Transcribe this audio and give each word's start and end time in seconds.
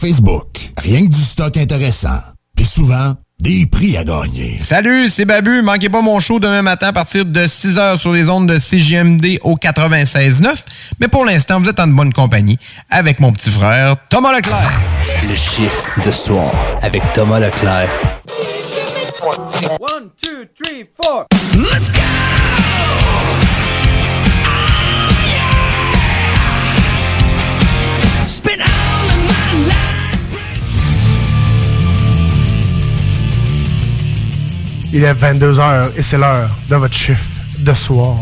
Facebook. 0.00 0.46
Rien 0.78 1.06
que 1.06 1.12
du 1.12 1.20
stock 1.20 1.58
intéressant. 1.58 2.20
Puis 2.56 2.64
souvent, 2.64 3.14
des 3.38 3.66
prix 3.66 3.98
à 3.98 4.04
gagner. 4.04 4.58
Salut, 4.58 5.10
c'est 5.10 5.26
Babu. 5.26 5.60
Manquez 5.60 5.90
pas 5.90 6.00
mon 6.00 6.20
show 6.20 6.40
demain 6.40 6.62
matin 6.62 6.88
à 6.88 6.92
partir 6.94 7.26
de 7.26 7.40
6h 7.46 7.98
sur 7.98 8.12
les 8.12 8.30
ondes 8.30 8.48
de 8.48 8.58
CGMD 8.58 9.38
au 9.42 9.56
96.9. 9.56 10.64
Mais 11.00 11.08
pour 11.08 11.26
l'instant, 11.26 11.60
vous 11.60 11.68
êtes 11.68 11.80
en 11.80 11.88
bonne 11.88 12.14
compagnie 12.14 12.58
avec 12.88 13.20
mon 13.20 13.30
petit 13.32 13.50
frère 13.50 13.96
Thomas 14.08 14.32
Leclerc. 14.32 14.72
Le 15.28 15.34
chiffre 15.34 16.00
de 16.00 16.10
soir 16.10 16.50
avec 16.80 17.12
Thomas 17.12 17.38
Leclerc. 17.38 17.90
One, 19.22 20.10
two, 20.16 20.46
three, 20.56 20.86
four. 20.96 21.26
Let's 21.54 21.90
go! 21.90 23.49
Il 34.92 35.04
est 35.04 35.12
22h 35.12 35.92
et 35.96 36.02
c'est 36.02 36.18
l'heure 36.18 36.50
de 36.68 36.74
votre 36.74 36.94
chiffre 36.94 37.22
de 37.58 37.72
soir. 37.72 38.16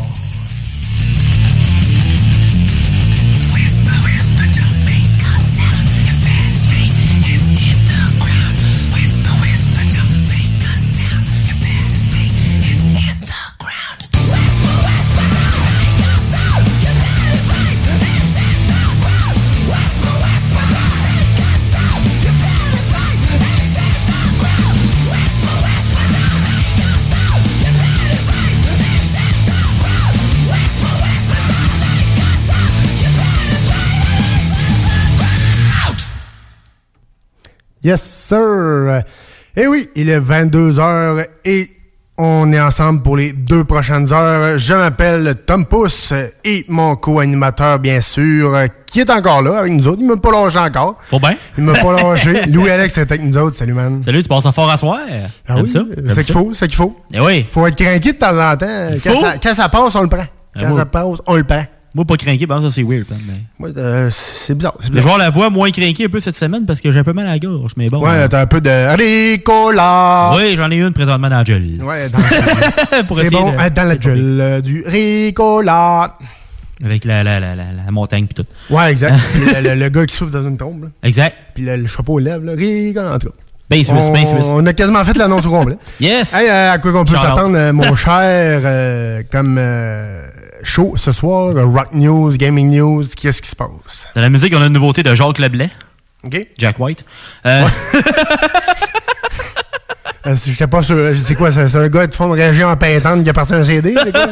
Yes, 37.88 38.02
sir. 38.02 39.02
Et 39.56 39.66
oui, 39.66 39.88
il 39.96 40.10
est 40.10 40.20
22h 40.20 41.24
et 41.46 41.70
on 42.18 42.52
est 42.52 42.60
ensemble 42.60 43.00
pour 43.02 43.16
les 43.16 43.32
deux 43.32 43.64
prochaines 43.64 44.12
heures. 44.12 44.58
Je 44.58 44.74
m'appelle 44.74 45.36
Tom 45.46 45.64
Pousse 45.64 46.12
et 46.44 46.66
mon 46.68 46.96
co-animateur, 46.96 47.78
bien 47.78 48.02
sûr, 48.02 48.54
qui 48.84 49.00
est 49.00 49.08
encore 49.08 49.40
là 49.40 49.60
avec 49.60 49.72
nous 49.72 49.88
autres. 49.88 50.02
Il 50.02 50.06
m'a 50.06 50.18
pas 50.18 50.30
lâché 50.30 50.58
encore. 50.58 50.98
Faut 51.08 51.18
bien. 51.18 51.34
Il 51.56 51.64
m'a 51.64 51.72
pas 51.80 52.02
lâché. 52.02 52.44
Louis-Alex 52.46 52.98
est 52.98 53.00
avec 53.00 53.22
nous 53.22 53.38
autres. 53.38 53.56
Salut, 53.56 53.72
man. 53.72 54.02
Salut, 54.04 54.20
tu 54.22 54.28
passes 54.28 54.44
à 54.44 54.52
fort 54.52 54.68
à 54.70 54.76
soir. 54.76 54.98
Ah 55.48 55.54
oui, 55.58 55.72
c'est 56.12 56.24
qu'il 56.24 56.34
faut, 56.34 56.50
c'est 56.52 56.66
qu'il 56.68 56.76
faut. 56.76 56.94
Eh 57.14 57.20
oui. 57.20 57.46
Faut 57.48 57.66
être 57.66 57.74
craqué 57.74 58.12
de 58.12 58.18
temps 58.18 58.38
en 58.38 58.54
temps. 58.54 58.90
Quand 59.02 59.18
ça, 59.18 59.34
quand 59.42 59.54
ça 59.54 59.70
passe, 59.70 59.94
on 59.94 60.02
le 60.02 60.08
prend. 60.10 60.26
Ah, 60.54 60.60
Quand 60.60 60.76
ça 60.76 60.84
passe, 60.84 61.16
on 61.26 61.36
le 61.36 61.44
prend. 61.44 61.64
Moi, 61.94 62.04
pas 62.04 62.16
craqué, 62.16 62.46
par 62.46 62.58
exemple, 62.58 62.72
ça 62.72 62.76
c'est 62.76 62.86
weird. 62.86 63.06
mais- 63.60 63.68
euh, 63.76 64.10
c'est 64.12 64.54
bizarre. 64.54 64.74
c'est 64.78 64.86
Je 64.86 64.92
vais 64.92 64.96
bizarre. 64.98 65.06
voir 65.06 65.18
la 65.18 65.30
voix 65.30 65.48
moins 65.50 65.70
craquée 65.70 66.04
un 66.04 66.08
peu 66.08 66.20
cette 66.20 66.36
semaine 66.36 66.66
parce 66.66 66.80
que 66.80 66.92
j'ai 66.92 66.98
un 66.98 67.04
peu 67.04 67.12
mal 67.14 67.26
à 67.26 67.30
la 67.30 67.38
gorge, 67.38 67.72
mais 67.76 67.88
bon. 67.88 68.00
Ouais, 68.04 68.28
t'as 68.28 68.42
un 68.42 68.46
peu 68.46 68.60
de 68.60 68.70
Ricola. 68.96 70.32
Oui, 70.36 70.54
j'en 70.56 70.70
ai 70.70 70.76
une 70.76 70.92
présentement 70.92 71.28
dans 71.30 71.38
la 71.38 71.44
gueule. 71.44 71.78
Ouais, 71.82 72.08
dans- 72.08 72.18
Pour 73.06 73.18
c'est 73.18 73.30
bon, 73.30 73.52
de- 73.52 73.56
hein, 73.58 73.70
dans 73.70 73.84
la 73.88 73.96
gueule 73.96 74.62
du 74.62 74.84
Ricola. 74.86 76.16
Avec 76.84 77.04
la, 77.04 77.24
la, 77.24 77.40
la, 77.40 77.56
la, 77.56 77.64
la 77.84 77.90
montagne 77.90 78.26
pis 78.26 78.34
tout. 78.34 78.46
Ouais, 78.70 78.90
exact. 78.92 79.16
Puis 79.32 79.40
le, 79.54 79.70
le- 79.70 79.74
le 79.74 79.88
gars 79.88 80.06
qui 80.06 80.14
souffle 80.14 80.30
dans 80.32 80.46
une 80.46 80.56
tombe. 80.56 80.84
là. 80.84 80.88
Exact. 81.02 81.34
Puis 81.54 81.64
le, 81.64 81.76
le 81.76 81.86
chapeau 81.86 82.14
aux 82.14 82.18
lèvres, 82.20 82.44
là. 82.44 82.52
Ricola, 82.56 83.14
en 83.14 83.18
tout 83.18 83.28
cas. 83.28 83.34
Ben 83.70 83.84
Suisse, 83.84 83.90
on, 84.00 84.12
ben 84.12 84.24
Suisse. 84.24 84.46
on 84.46 84.64
a 84.64 84.72
quasiment 84.72 85.04
fait 85.04 85.16
l'annonce 85.16 85.44
au 85.44 85.50
complet. 85.50 85.76
Yes! 86.00 86.32
Hey, 86.34 86.48
euh, 86.48 86.72
à 86.72 86.78
quoi 86.78 86.90
qu'on 86.92 87.04
peut 87.04 87.16
s'attendre, 87.16 87.54
euh, 87.56 87.72
mon 87.72 87.94
cher, 87.96 88.60
euh, 88.64 89.22
comme 89.30 89.58
euh, 89.60 90.22
show 90.68 90.94
ce 90.96 91.12
soir, 91.12 91.56
euh, 91.56 91.64
Rock 91.64 91.88
News, 91.92 92.36
Gaming 92.36 92.70
News, 92.76 93.04
qu'est-ce 93.16 93.42
qui 93.42 93.48
se 93.48 93.56
passe? 93.56 94.06
Dans 94.14 94.20
la 94.20 94.30
musique, 94.30 94.54
on 94.56 94.62
a 94.62 94.66
une 94.66 94.72
nouveauté 94.72 95.02
de 95.02 95.14
Jacques 95.14 95.38
Leblay. 95.38 95.70
OK? 96.24 96.46
Jack 96.58 96.78
White. 96.78 97.04
Euh, 97.46 97.64
Euh, 100.26 100.36
si 100.36 100.52
J'étais 100.52 100.66
pas 100.66 100.82
sûr. 100.82 101.14
C'est 101.22 101.34
quoi, 101.34 101.50
c'est 101.50 101.74
un 101.74 101.88
gars 101.88 102.06
de 102.06 102.14
fond 102.14 102.28
de 102.28 102.34
région 102.34 102.68
en 102.68 102.76
pétante 102.76 103.22
qui 103.22 103.30
appartient 103.30 103.54
à 103.54 103.58
un 103.58 103.64
CD? 103.64 103.94
C'est 104.02 104.12
quoi? 104.12 104.28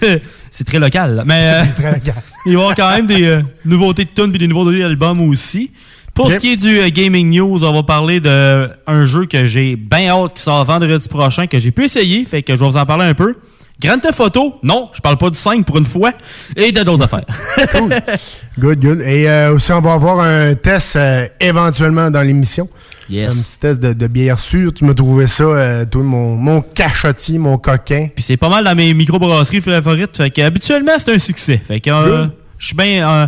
c'est 0.50 0.64
très 0.64 0.78
local. 0.78 1.16
là. 1.16 1.22
Mais 1.24 1.62
euh, 1.62 1.64
très 1.76 1.92
local. 1.92 2.14
il 2.46 2.52
va 2.52 2.58
y 2.58 2.62
avoir 2.62 2.74
quand 2.74 2.90
même 2.90 3.06
des 3.06 3.24
euh, 3.24 3.42
nouveautés 3.64 4.04
de 4.04 4.10
tunes 4.10 4.30
puis 4.30 4.38
des 4.38 4.48
nouveautés 4.48 4.80
d'albums 4.80 5.20
aussi. 5.28 5.70
Pour 6.14 6.30
ce 6.30 6.38
qui 6.38 6.52
est 6.52 6.56
du 6.56 6.80
euh, 6.80 6.90
Gaming 6.90 7.30
News, 7.30 7.64
on 7.64 7.72
va 7.72 7.82
parler 7.82 8.20
de 8.20 8.70
un 8.86 9.04
jeu 9.04 9.26
que 9.26 9.46
j'ai 9.46 9.76
bien 9.76 10.08
hâte 10.10 10.34
qui 10.34 10.42
sort 10.42 10.64
vendredi 10.64 11.08
prochain, 11.08 11.46
que 11.46 11.58
j'ai 11.58 11.70
pu 11.70 11.84
essayer, 11.84 12.24
fait 12.24 12.42
que 12.42 12.54
je 12.54 12.60
vais 12.60 12.70
vous 12.70 12.76
en 12.76 12.86
parler 12.86 13.04
un 13.04 13.14
peu. 13.14 13.34
Grand 13.80 13.98
Theft 13.98 14.20
Auto, 14.20 14.58
non, 14.62 14.88
je 14.94 15.00
parle 15.00 15.18
pas 15.18 15.28
du 15.30 15.36
5 15.38 15.64
pour 15.66 15.76
une 15.78 15.84
fois, 15.84 16.12
et 16.56 16.70
de 16.72 16.82
d'autres 16.82 17.04
affaires. 17.04 17.24
Cool. 17.72 17.94
Good, 18.58 18.80
good. 18.80 19.00
Et 19.00 19.28
euh, 19.28 19.54
aussi, 19.54 19.72
on 19.72 19.80
va 19.80 19.94
avoir 19.94 20.20
un 20.20 20.54
test 20.54 20.96
euh, 20.96 21.26
éventuellement 21.40 22.10
dans 22.10 22.22
l'émission. 22.22 22.68
Yes. 23.10 23.32
Un 23.32 23.34
petit 23.42 23.58
test 23.58 23.80
de, 23.80 23.92
de 23.92 24.06
bière 24.06 24.38
sûre. 24.38 24.72
Tu 24.72 24.84
m'as 24.84 24.94
trouvé 24.94 25.26
ça, 25.26 25.42
euh, 25.44 25.84
toi, 25.84 26.02
mon, 26.02 26.36
mon 26.36 26.62
cachotis, 26.62 27.38
mon 27.38 27.58
coquin. 27.58 28.08
Puis 28.14 28.22
c'est 28.22 28.36
pas 28.38 28.48
mal 28.48 28.64
dans 28.64 28.74
mes 28.74 28.94
microbrasseries 28.94 29.60
favorites. 29.60 30.16
Fait 30.16 30.30
que 30.30 30.40
habituellement, 30.40 30.92
c'est 30.98 31.12
un 31.14 31.18
succès. 31.18 31.58
Fait 31.62 31.80
que 31.80 31.90
euh, 31.90 32.26
je 32.56 32.66
suis 32.68 32.76
bien. 32.76 33.06
euh, 33.08 33.26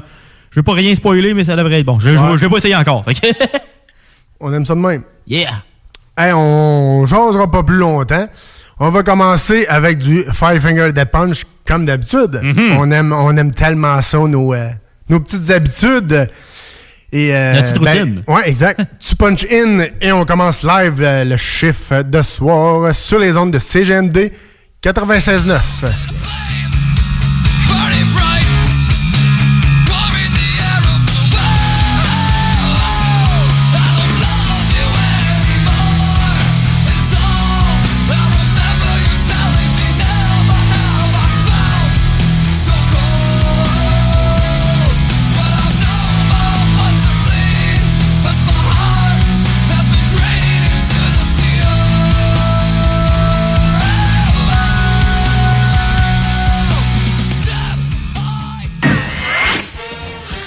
je 0.51 0.61
vais 0.61 0.65
pas 0.65 0.73
rien 0.73 0.95
spoiler, 0.95 1.35
mais 1.35 1.45
ça 1.45 1.57
devrait 1.57 1.81
être 1.81 1.87
bon. 1.87 1.99
Je 1.99 2.09
Ouais. 2.11 2.17
je- 2.17 2.37
je 2.39 2.47
vais 2.47 2.49
pas 2.49 2.57
essayer 2.59 2.77
encore. 2.77 3.05
Fait 3.05 3.15
que 3.15 3.27
On 4.41 4.53
aime 4.53 4.65
ça 4.65 4.75
de 4.75 4.81
même. 4.81 5.03
yeah! 5.27 5.63
Hey, 6.17 6.33
on 6.35 7.05
jasera 7.05 7.51
pas 7.51 7.63
plus 7.63 7.77
longtemps. 7.77 8.27
On 8.79 8.91
va 8.91 9.03
commencer 9.03 9.67
avec 9.69 9.99
du 9.99 10.25
Five 10.35 10.61
Finger 10.61 10.93
Death 10.93 11.11
Punch, 11.11 11.45
comme 11.67 11.87
d'habitude. 11.87 12.41
Mm-hmm. 12.43 12.77
on, 12.79 12.91
aime, 12.91 13.13
on 13.13 13.35
aime 13.37 13.53
tellement 13.53 14.03
ça, 14.03 14.19
nos, 14.19 14.53
euh, 14.53 14.69
nos 15.09 15.21
petites 15.21 15.51
habitudes. 15.51 16.29
Et, 17.11 17.35
euh, 17.35 17.55
La 17.55 17.63
petite 17.63 17.79
routine. 17.79 18.23
ouais, 18.29 18.49
exact. 18.49 18.83
tu 19.01 19.17
punch 19.17 19.47
in 19.51 19.87
et 20.01 20.13
on 20.13 20.27
commence 20.27 20.63
live 20.63 21.01
euh, 21.01 21.25
le 21.25 21.37
chiffre 21.39 22.03
de 22.03 22.21
soir 22.21 22.95
sur 22.95 23.19
les 23.19 23.35
ondes 23.37 23.53
de 23.53 23.59
CGMD 23.59 24.31
96.9. 24.83 25.61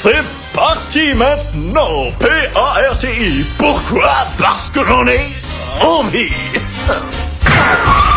C'est 0.01 0.23
parti 0.53 1.13
maintenant, 1.13 2.09
P-A-R-T-I. 2.19 3.43
Pourquoi? 3.57 4.09
Parce 4.37 4.69
que 4.69 4.81
j'en 4.85 5.05
ai. 5.05 5.19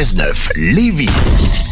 96.9 0.00 0.50
Lévis. 0.56 1.69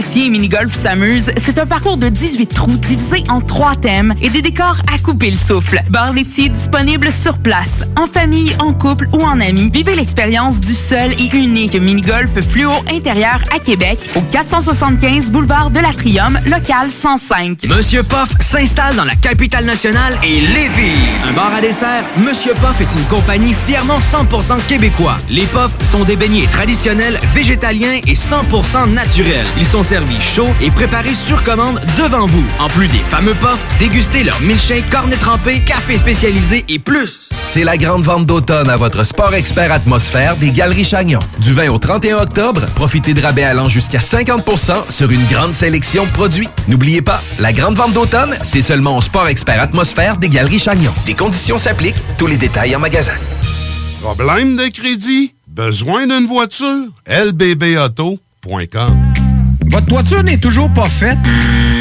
Laitier 0.00 0.24
et 0.24 0.30
mini-golf 0.30 0.74
s'amuse, 0.74 1.30
c'est 1.36 1.58
un 1.58 1.66
parcours 1.66 1.98
de 1.98 2.08
18 2.08 2.54
trous 2.54 2.78
divisé 2.78 3.22
en 3.28 3.42
trois 3.42 3.76
thèmes 3.76 4.14
et 4.22 4.30
des 4.30 4.40
décors 4.40 4.78
à 4.90 4.98
couper 4.98 5.30
le 5.30 5.36
souffle. 5.36 5.82
Bar 5.90 6.14
laitier 6.14 6.48
disponible 6.48 7.12
sur 7.12 7.36
place, 7.36 7.84
en 7.98 8.06
famille, 8.06 8.56
en 8.60 8.72
couple 8.72 9.08
ou 9.12 9.20
en 9.20 9.38
amis. 9.42 9.68
Vivez 9.70 9.94
l'expérience 9.94 10.58
du 10.60 10.74
seul 10.74 11.12
et 11.20 11.36
unique 11.36 11.74
mini-golf 11.74 12.40
fluo 12.40 12.70
intérieur 12.90 13.42
à 13.54 13.58
Québec 13.58 13.98
au 14.14 14.22
475 14.22 15.30
boulevard 15.30 15.68
de 15.68 15.80
l'Atrium, 15.80 16.40
local 16.46 16.90
105. 16.90 17.64
Monsieur 17.68 18.02
Poff 18.02 18.30
s'installe 18.40 18.96
dans 18.96 19.04
la 19.04 19.16
capitale 19.16 19.66
nationale 19.66 20.18
et 20.22 20.40
Lévis. 20.40 20.96
Un 21.28 21.32
bar 21.32 21.52
à 21.54 21.60
dessert, 21.60 22.04
Monsieur 22.16 22.54
Poff 22.54 22.80
est 22.80 22.98
une 22.98 23.04
compagnie 23.04 23.54
fièrement 23.66 23.98
100% 23.98 24.66
québécois. 24.66 25.18
Les 25.28 25.44
Poffs 25.44 25.76
sont 25.82 26.04
des 26.04 26.16
beignets 26.16 26.46
traditionnels, 26.46 27.20
végétaliens 27.34 28.00
et 28.06 28.14
100% 28.14 28.94
naturels. 28.94 29.46
Ils 29.58 29.66
sont 29.66 29.82
servis 29.90 30.20
chauds 30.20 30.54
et 30.62 30.70
préparés 30.70 31.14
sur 31.14 31.42
commande 31.42 31.80
devant 31.98 32.24
vous. 32.24 32.44
En 32.60 32.68
plus 32.68 32.86
des 32.86 32.98
fameux 32.98 33.34
Poffs, 33.34 33.58
dégustez 33.80 34.22
leur 34.22 34.40
milkshake, 34.40 34.88
cornet 34.88 35.16
trempé, 35.16 35.62
café 35.62 35.98
spécialisé 35.98 36.64
et 36.68 36.78
plus. 36.78 37.28
C'est 37.42 37.64
la 37.64 37.76
grande 37.76 38.04
vente 38.04 38.24
d'automne 38.24 38.70
à 38.70 38.76
votre 38.76 39.02
Sport 39.02 39.34
Expert 39.34 39.72
Atmosphère 39.72 40.36
des 40.36 40.52
Galeries 40.52 40.84
Chagnon. 40.84 41.18
Du 41.40 41.52
20 41.54 41.70
au 41.70 41.78
31 41.78 42.18
octobre, 42.18 42.66
profitez 42.76 43.14
de 43.14 43.20
rabais 43.20 43.42
allant 43.42 43.66
jusqu'à 43.66 43.98
50% 43.98 44.88
sur 44.88 45.10
une 45.10 45.26
grande 45.26 45.54
sélection 45.54 46.06
de 46.06 46.10
produits. 46.10 46.48
N'oubliez 46.68 47.02
pas, 47.02 47.20
la 47.40 47.52
grande 47.52 47.74
vente 47.74 47.92
d'automne, 47.92 48.38
c'est 48.44 48.62
seulement 48.62 48.96
au 48.96 49.00
Sport 49.00 49.26
Expert 49.26 49.60
Atmosphère 49.60 50.18
des 50.18 50.28
Galeries 50.28 50.60
Chagnon. 50.60 50.92
Des 51.04 51.14
conditions 51.14 51.58
s'appliquent, 51.58 52.00
tous 52.16 52.28
les 52.28 52.36
détails 52.36 52.76
en 52.76 52.78
magasin. 52.78 53.14
Problème 54.00 54.54
de 54.54 54.68
crédit? 54.68 55.34
Besoin 55.48 56.06
d'une 56.06 56.28
voiture? 56.28 56.86
lbbauto.com 57.08 58.20
Votre 59.70 59.86
toiture 59.86 60.22
n'est 60.24 60.38
toujours 60.38 60.68
pas 60.70 60.86
faite? 60.86 61.18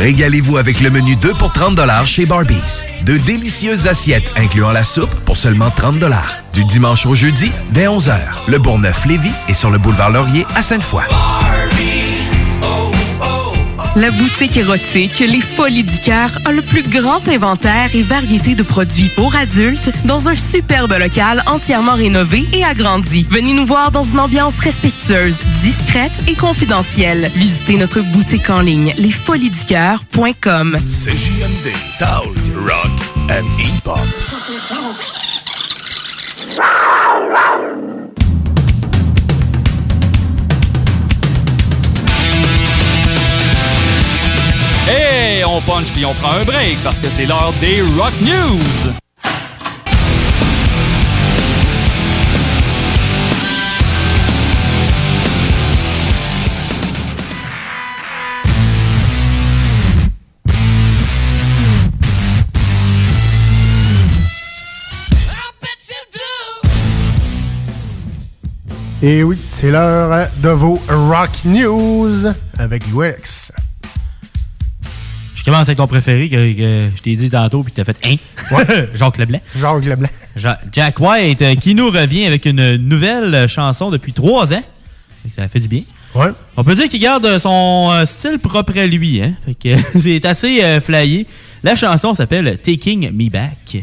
Régalez-vous 0.00 0.56
avec 0.56 0.80
le 0.80 0.90
menu 0.90 1.16
2 1.16 1.34
pour 1.34 1.52
30 1.52 1.78
chez 2.06 2.24
Barbies. 2.24 2.82
De 3.04 3.16
délicieuses 3.18 3.86
assiettes 3.86 4.30
incluant 4.36 4.70
la 4.70 4.82
soupe 4.82 5.14
pour 5.26 5.36
seulement 5.36 5.70
30 5.70 6.02
Du 6.54 6.64
dimanche 6.64 7.04
au 7.04 7.14
jeudi, 7.14 7.50
dès 7.70 7.86
11h. 7.86 8.16
Le 8.48 8.58
Bourgneuf-Lévis 8.58 9.32
est 9.48 9.54
sur 9.54 9.70
le 9.70 9.78
boulevard 9.78 10.10
Laurier 10.10 10.46
à 10.56 10.62
Sainte-Foy. 10.62 11.04
La 13.94 14.10
boutique 14.10 14.56
érotique 14.56 15.18
Les 15.18 15.42
Folies 15.42 15.84
du 15.84 15.98
Cœur 15.98 16.30
a 16.46 16.52
le 16.52 16.62
plus 16.62 16.82
grand 16.82 17.28
inventaire 17.28 17.94
et 17.94 18.02
variété 18.02 18.54
de 18.54 18.62
produits 18.62 19.10
pour 19.14 19.36
adultes 19.36 19.90
dans 20.06 20.28
un 20.28 20.34
superbe 20.34 20.94
local 20.98 21.42
entièrement 21.46 21.94
rénové 21.94 22.46
et 22.54 22.64
agrandi. 22.64 23.26
Venez 23.30 23.52
nous 23.52 23.66
voir 23.66 23.90
dans 23.90 24.02
une 24.02 24.18
ambiance 24.18 24.58
respectueuse, 24.60 25.36
discrète 25.60 26.18
et 26.26 26.34
confidentielle. 26.34 27.30
Visitez 27.34 27.76
notre 27.76 28.00
boutique 28.00 28.48
en 28.48 28.60
ligne 28.60 28.94
lesfoliesducoeur.com. 28.96 30.78
Talk, 31.98 32.34
Rock 32.56 32.90
and. 33.30 33.62
Hey, 44.88 45.44
on 45.44 45.60
punch 45.60 45.92
puis 45.92 46.04
on 46.04 46.12
prend 46.12 46.32
un 46.32 46.44
break 46.44 46.82
parce 46.82 47.00
que 47.00 47.08
c'est 47.08 47.24
l'heure 47.24 47.54
des 47.60 47.82
Rock 47.82 48.14
News. 48.20 48.92
Et 69.04 69.24
oui, 69.24 69.36
c'est 69.60 69.70
l'heure 69.70 70.28
de 70.42 70.48
vos 70.48 70.80
Rock 70.88 71.30
News 71.44 72.26
avec 72.58 72.84
UX. 72.88 73.52
Je 75.42 75.46
commence 75.46 75.68
avec 75.68 75.78
ton 75.78 75.88
préféré 75.88 76.28
que, 76.28 76.52
que 76.52 76.90
je 76.96 77.02
t'ai 77.02 77.16
dit 77.16 77.28
tantôt 77.28 77.64
puis 77.64 77.72
t'as 77.74 77.82
fait 77.82 77.96
hein? 78.04 78.14
Jacques 78.94 79.18
Leblanc. 79.18 79.40
Jacques 79.58 79.84
Leblanc. 79.84 80.08
Ja- 80.36 80.60
Jack 80.72 81.00
White 81.00 81.42
euh, 81.42 81.54
qui 81.56 81.74
nous 81.74 81.90
revient 81.90 82.26
avec 82.26 82.46
une 82.46 82.76
nouvelle 82.76 83.48
chanson 83.48 83.90
depuis 83.90 84.12
trois 84.12 84.54
ans. 84.54 84.62
Ça 85.36 85.48
fait 85.48 85.58
du 85.58 85.66
bien. 85.66 85.82
Ouais. 86.14 86.28
On 86.56 86.62
peut 86.62 86.76
dire 86.76 86.88
qu'il 86.88 87.00
garde 87.00 87.38
son 87.38 87.90
euh, 87.92 88.06
style 88.06 88.38
propre 88.38 88.78
à 88.78 88.86
lui. 88.86 89.20
Hein? 89.20 89.32
Fait 89.44 89.54
que 89.54 89.82
c'est 90.00 90.24
assez 90.26 90.62
euh, 90.62 90.80
flyé. 90.80 91.26
La 91.64 91.74
chanson 91.74 92.14
s'appelle 92.14 92.58
Taking 92.62 93.10
Me 93.12 93.28
Back. 93.28 93.82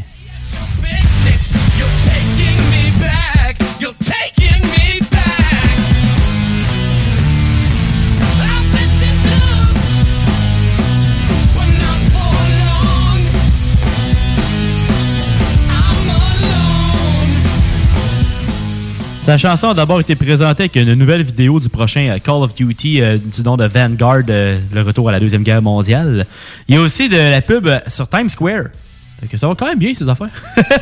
Sa 19.30 19.38
chanson 19.38 19.68
a 19.68 19.74
d'abord 19.74 20.00
été 20.00 20.16
présentée 20.16 20.64
avec 20.64 20.74
une 20.74 20.94
nouvelle 20.94 21.22
vidéo 21.22 21.60
du 21.60 21.68
prochain 21.68 22.08
euh, 22.08 22.18
Call 22.18 22.42
of 22.42 22.52
Duty 22.52 23.00
euh, 23.00 23.16
du 23.16 23.42
nom 23.42 23.56
de 23.56 23.64
Vanguard, 23.64 24.22
euh, 24.28 24.58
le 24.74 24.82
retour 24.82 25.08
à 25.08 25.12
la 25.12 25.20
Deuxième 25.20 25.44
Guerre 25.44 25.62
mondiale. 25.62 26.26
Il 26.66 26.74
y 26.74 26.78
a 26.78 26.80
aussi 26.80 27.08
de 27.08 27.16
la 27.16 27.40
pub 27.40 27.70
sur 27.86 28.08
Times 28.08 28.28
Square. 28.28 28.64
Fait 29.20 29.28
que 29.28 29.36
ça 29.36 29.46
va 29.46 29.54
quand 29.54 29.66
même 29.66 29.78
bien, 29.78 29.94
ces 29.94 30.08
affaires. 30.08 30.30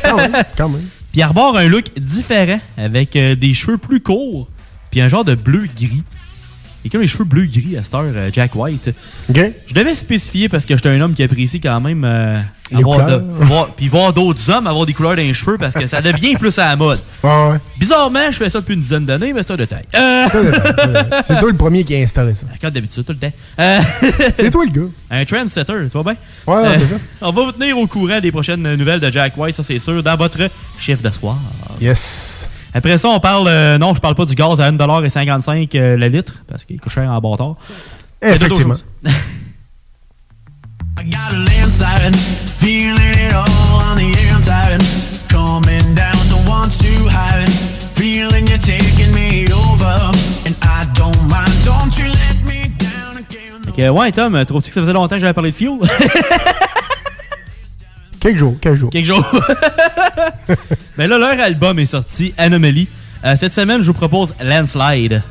Quand 0.03 0.17
même, 0.17 0.31
quand 0.57 0.67
même. 0.67 0.81
Puis 0.81 1.19
il 1.19 1.21
arbore 1.21 1.57
un 1.57 1.67
look 1.67 1.93
différent, 1.99 2.59
avec 2.75 3.11
des 3.11 3.53
cheveux 3.53 3.77
plus 3.77 3.99
courts, 3.99 4.49
puis 4.89 4.99
un 4.99 5.09
genre 5.09 5.23
de 5.23 5.35
bleu-gris. 5.35 6.01
Il 6.83 6.87
a 6.87 6.91
comme 6.91 7.01
les 7.01 7.07
cheveux 7.07 7.25
bleu-gris 7.25 7.75
à 7.77 7.83
cette 7.83 7.93
heure, 7.93 8.03
euh, 8.05 8.29
Jack 8.33 8.55
White. 8.55 8.91
Je 9.67 9.73
devais 9.73 9.95
spécifier 9.95 10.47
parce 10.49 10.65
que 10.65 10.75
j'étais 10.77 10.89
un 10.89 11.01
homme 11.01 11.13
qui 11.13 11.23
apprécie 11.23 11.59
quand 11.59 11.79
même 11.81 12.03
euh, 12.05 12.39
avoir 12.73 13.05
de- 13.05 13.23
voir- 13.45 13.67
puis 13.75 13.87
voir 13.89 14.13
d'autres 14.13 14.49
hommes 14.49 14.65
avoir 14.65 14.85
des 14.85 14.93
couleurs 14.93 15.11
dans 15.17 15.21
les 15.21 15.33
cheveux 15.33 15.57
parce 15.57 15.73
que 15.75 15.87
ça 15.87 16.01
devient 16.01 16.35
plus 16.35 16.57
à 16.57 16.67
la 16.67 16.75
mode. 16.75 16.99
Ouais, 17.21 17.29
ouais. 17.49 17.57
Bizarrement, 17.77 18.31
je 18.31 18.37
fais 18.37 18.49
ça 18.49 18.61
depuis 18.61 18.75
une 18.75 18.81
dizaine 18.81 19.03
d'années, 19.05 19.33
mais 19.33 19.43
c'est 19.43 19.51
un 19.51 19.57
détail. 19.57 19.83
Euh. 19.93 20.25
C'est 21.27 21.37
toi 21.41 21.49
le 21.51 21.57
premier 21.57 21.83
qui 21.83 21.93
a 21.95 21.99
installé 21.99 22.33
ça. 22.33 22.45
Comme 22.61 22.69
d'habitude, 22.69 23.03
tout 23.05 23.11
le 23.11 23.17
temps. 23.17 23.31
Euh, 23.59 23.79
C'est 24.37 24.49
toi 24.49 24.63
le 24.63 24.71
gars. 24.71 24.87
un 25.11 25.25
trendsetter, 25.25 25.73
tu 25.91 25.97
vois 26.01 26.03
bien? 26.03 26.15
Ouais, 26.47 26.61
ouais, 26.61 26.67
Euh, 26.69 26.75
c'est 26.79 26.85
ça. 26.93 26.99
On 27.23 27.31
va 27.31 27.43
vous 27.43 27.51
tenir 27.51 27.77
au 27.77 27.87
courant 27.87 28.21
des 28.21 28.31
prochaines 28.31 28.75
nouvelles 28.75 29.01
de 29.01 29.11
Jack 29.11 29.33
White, 29.37 29.57
ça 29.57 29.63
c'est 29.63 29.79
sûr, 29.79 30.01
dans 30.01 30.15
votre 30.15 30.37
chiffre 30.77 31.03
de 31.03 31.09
soir. 31.09 31.35
Yes. 31.81 32.38
Après 32.73 32.97
ça, 32.97 33.07
on 33.09 33.19
parle. 33.19 33.47
euh, 33.47 33.77
non, 33.77 33.93
je 33.95 33.99
parle 33.99 34.15
pas 34.15 34.25
du 34.25 34.35
gaz 34.35 34.61
à 34.61 34.71
1,55$ 34.71 35.69
euh, 35.75 35.97
le 35.97 36.07
litre, 36.07 36.33
parce 36.47 36.65
qu'il 36.65 36.79
coûte 36.79 36.91
cher 36.91 37.09
en 37.09 37.19
bâtard. 37.19 37.55
Effectivement. 38.21 38.75
I 40.99 41.03
got 41.05 41.31
a 41.31 41.37
landslide, 41.37 42.15
feeling 42.15 43.13
it 43.13 43.33
all 43.33 43.47
on 43.91 43.95
the 43.95 44.13
inside. 44.35 44.81
Coming 45.29 45.95
down 45.95 46.11
to 46.29 46.35
want 46.49 46.71
to 46.77 47.07
hide, 47.09 47.49
feeling 47.95 48.45
you 48.47 48.57
taking 48.57 49.13
me 49.13 49.47
over. 49.53 50.11
And 50.45 50.53
I 50.61 50.85
don't 50.95 51.15
mind, 51.29 51.49
don't 51.63 51.97
you 51.97 52.05
let 52.05 52.43
me 52.45 52.67
down 52.77 53.17
again. 53.17 53.61
Fait 53.65 53.71
que, 53.83 53.89
ouais, 53.89 54.11
Tom, 54.11 54.45
trouves-tu 54.45 54.69
que 54.71 54.75
ça 54.75 54.81
faisait 54.81 54.91
longtemps 54.93 55.15
que 55.15 55.21
j'avais 55.21 55.33
parlé 55.33 55.51
de 55.51 55.55
fuel? 55.55 55.77
Quelques 58.19 58.37
jours, 58.37 58.55
quelques 58.59 58.75
jours. 58.75 58.89
Quelques 58.89 59.05
jours. 59.05 59.25
Mais 60.99 61.07
là, 61.07 61.17
leur 61.17 61.39
album 61.39 61.79
est 61.79 61.85
sorti, 61.85 62.33
Anomaly. 62.37 62.85
Euh, 63.23 63.37
cette 63.39 63.53
semaine, 63.53 63.81
je 63.81 63.87
vous 63.87 63.93
propose 63.93 64.33
Landslide. 64.43 65.23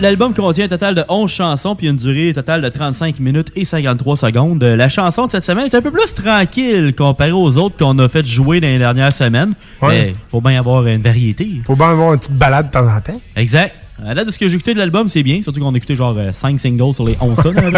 L'album 0.00 0.34
contient 0.34 0.64
un 0.64 0.68
total 0.68 0.94
de 0.94 1.04
11 1.08 1.30
chansons 1.30 1.76
puis 1.76 1.88
une 1.88 1.96
durée 1.96 2.32
totale 2.32 2.62
de 2.62 2.68
35 2.68 3.18
minutes 3.20 3.52
et 3.56 3.64
53 3.64 4.16
secondes. 4.16 4.62
La 4.62 4.88
chanson 4.88 5.26
de 5.26 5.30
cette 5.30 5.44
semaine 5.44 5.66
est 5.66 5.74
un 5.74 5.82
peu 5.82 5.90
plus 5.90 6.14
tranquille 6.14 6.94
comparée 6.96 7.32
aux 7.32 7.56
autres 7.56 7.76
qu'on 7.76 7.98
a 7.98 8.08
fait 8.08 8.26
jouer 8.26 8.60
dans 8.60 8.68
les 8.68 8.78
dernières 8.78 9.12
semaines. 9.12 9.54
Ouais. 9.82 9.88
Mais 9.88 10.14
faut 10.28 10.40
bien 10.40 10.58
avoir 10.58 10.86
une 10.86 11.02
variété. 11.02 11.60
Faut 11.64 11.76
bien 11.76 11.90
avoir 11.90 12.14
une 12.14 12.18
petite 12.18 12.36
balade 12.36 12.68
de 12.68 12.72
temps 12.72 12.88
en 12.88 13.00
temps. 13.00 13.20
Exact. 13.36 13.74
À 14.06 14.14
date 14.14 14.26
de 14.26 14.30
ce 14.32 14.38
que 14.38 14.48
j'ai 14.48 14.54
écouté 14.54 14.72
de 14.72 14.78
l'album, 14.78 15.10
c'est 15.10 15.22
bien. 15.22 15.42
Surtout 15.42 15.60
qu'on 15.60 15.74
a 15.74 15.76
écouté 15.76 15.94
genre 15.94 16.16
5 16.32 16.58
singles 16.58 16.94
sur 16.94 17.06
les 17.06 17.16
11 17.20 17.36
tonnes. 17.36 17.56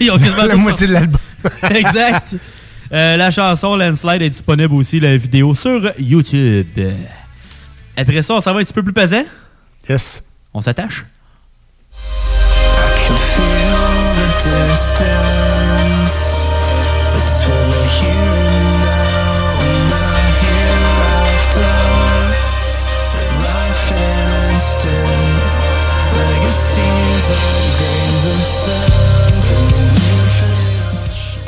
Ils 0.00 0.10
ont 0.10 0.18
quasiment 0.18 0.44
La 0.44 0.56
moitié 0.56 0.86
de 0.86 0.92
l'album. 0.94 1.20
exact. 1.70 2.36
Euh, 2.92 3.16
la 3.16 3.30
chanson 3.30 3.76
Landslide 3.76 4.22
est 4.22 4.30
disponible 4.30 4.74
aussi, 4.74 5.00
la 5.00 5.16
vidéo, 5.16 5.54
sur 5.54 5.90
YouTube. 5.98 6.66
Après 7.96 8.22
ça, 8.22 8.34
on 8.34 8.40
s'en 8.40 8.54
va 8.54 8.60
un 8.60 8.64
petit 8.64 8.72
peu 8.72 8.82
plus 8.82 8.92
pesant? 8.92 9.24
Yes. 9.88 10.22
On 10.58 10.62
s'attache? 10.62 11.04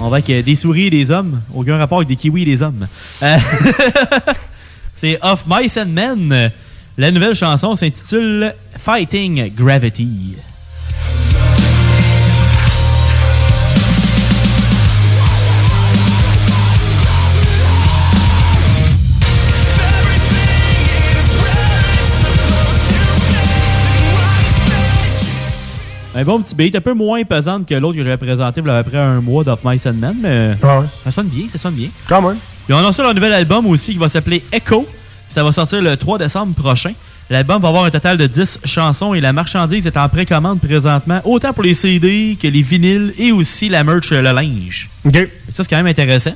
On 0.01 0.09
va 0.11 0.17
avec 0.17 0.45
des 0.45 0.55
souris 0.55 0.89
et 0.89 0.91
des 0.91 1.11
hommes. 1.11 1.41
Aucun 1.55 1.79
rapport 1.79 1.97
avec 1.97 2.09
des 2.09 2.17
kiwis 2.17 2.43
et 2.43 2.45
des 2.45 2.61
hommes. 2.61 2.87
Euh, 3.23 3.39
C'est 4.95 5.19
Of 5.23 5.45
Mice 5.49 5.79
and 5.79 5.87
Men. 5.87 6.51
La 7.01 7.13
nouvelle 7.13 7.37
chanson 7.37 7.77
s'intitule 7.77 8.53
Fighting 8.77 9.55
Gravity. 9.55 10.35
Un 26.17 26.25
bon 26.25 26.43
petit 26.43 26.57
beat, 26.57 26.75
un 26.75 26.81
peu 26.81 26.95
moins 26.95 27.23
pesante 27.23 27.65
que 27.65 27.75
l'autre 27.77 27.97
que 27.97 28.03
j'avais 28.03 28.17
présenté 28.17 28.61
il 28.61 28.67
y 28.67 28.71
a 28.71 28.77
à 28.79 28.83
peu 28.83 28.91
près 28.91 28.99
un 28.99 29.21
mois 29.21 29.45
d'Off 29.45 29.61
Mice 29.63 29.87
and 29.87 29.93
Men, 29.93 30.17
mais 30.21 30.57
ça 30.61 31.13
sonne 31.13 31.29
bien, 31.29 31.49
ça 31.49 31.59
sonne 31.59 31.75
bien. 31.75 31.91
Quand 32.09 32.21
même. 32.21 32.39
Puis 32.65 32.75
on 32.75 32.79
a 32.79 32.83
lancé 32.83 33.03
leur 33.03 33.15
nouvel 33.15 33.35
album 33.35 33.69
aussi 33.69 33.93
qui 33.93 33.99
va 33.99 34.09
s'appeler 34.09 34.43
Echo. 34.51 34.85
Ça 35.31 35.45
va 35.45 35.53
sortir 35.53 35.83
le 35.83 35.97
3 35.97 36.19
décembre 36.19 36.55
prochain. 36.55 36.93
L'album 37.31 37.61
va 37.61 37.69
avoir 37.69 37.85
un 37.85 37.91
total 37.91 38.17
de 38.17 38.27
10 38.27 38.61
chansons 38.65 39.13
et 39.13 39.21
la 39.21 39.35
marchandise 39.35 39.87
est 39.87 39.99
en 39.99 40.09
précommande 40.09 40.61
présentement, 40.61 41.21
autant 41.25 41.53
pour 41.53 41.63
les 41.63 41.75
CD 41.75 42.39
que 42.41 42.49
les 42.49 42.63
vinyles 42.63 43.13
et 43.19 43.33
aussi 43.33 43.69
la 43.69 43.85
merch, 43.85 44.11
euh, 44.13 44.23
le 44.23 44.33
linge. 44.33 44.89
OK. 45.05 45.29
Ça, 45.51 45.63
c'est 45.63 45.69
quand 45.69 45.77
même 45.77 45.87
intéressant. 45.87 46.33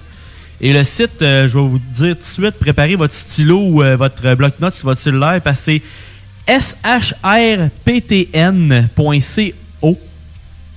Et 0.61 0.75
le 0.75 0.85
site, 0.85 1.23
euh, 1.23 1.49
je 1.49 1.59
vais 1.59 1.65
vous 1.65 1.81
dire 1.95 2.15
tout 2.15 2.21
de 2.21 2.25
suite, 2.25 2.59
préparez 2.59 2.97
votre 2.97 3.15
stylo 3.15 3.59
ou 3.59 3.83
euh, 3.83 3.97
votre 3.97 4.35
bloc-notes 4.35 4.75
sur 4.75 4.85
votre 4.85 5.01
cellulaire 5.01 5.41
parce 5.43 5.65
que 5.65 5.79
c'est 6.47 6.61
shrptn.co 6.61 7.73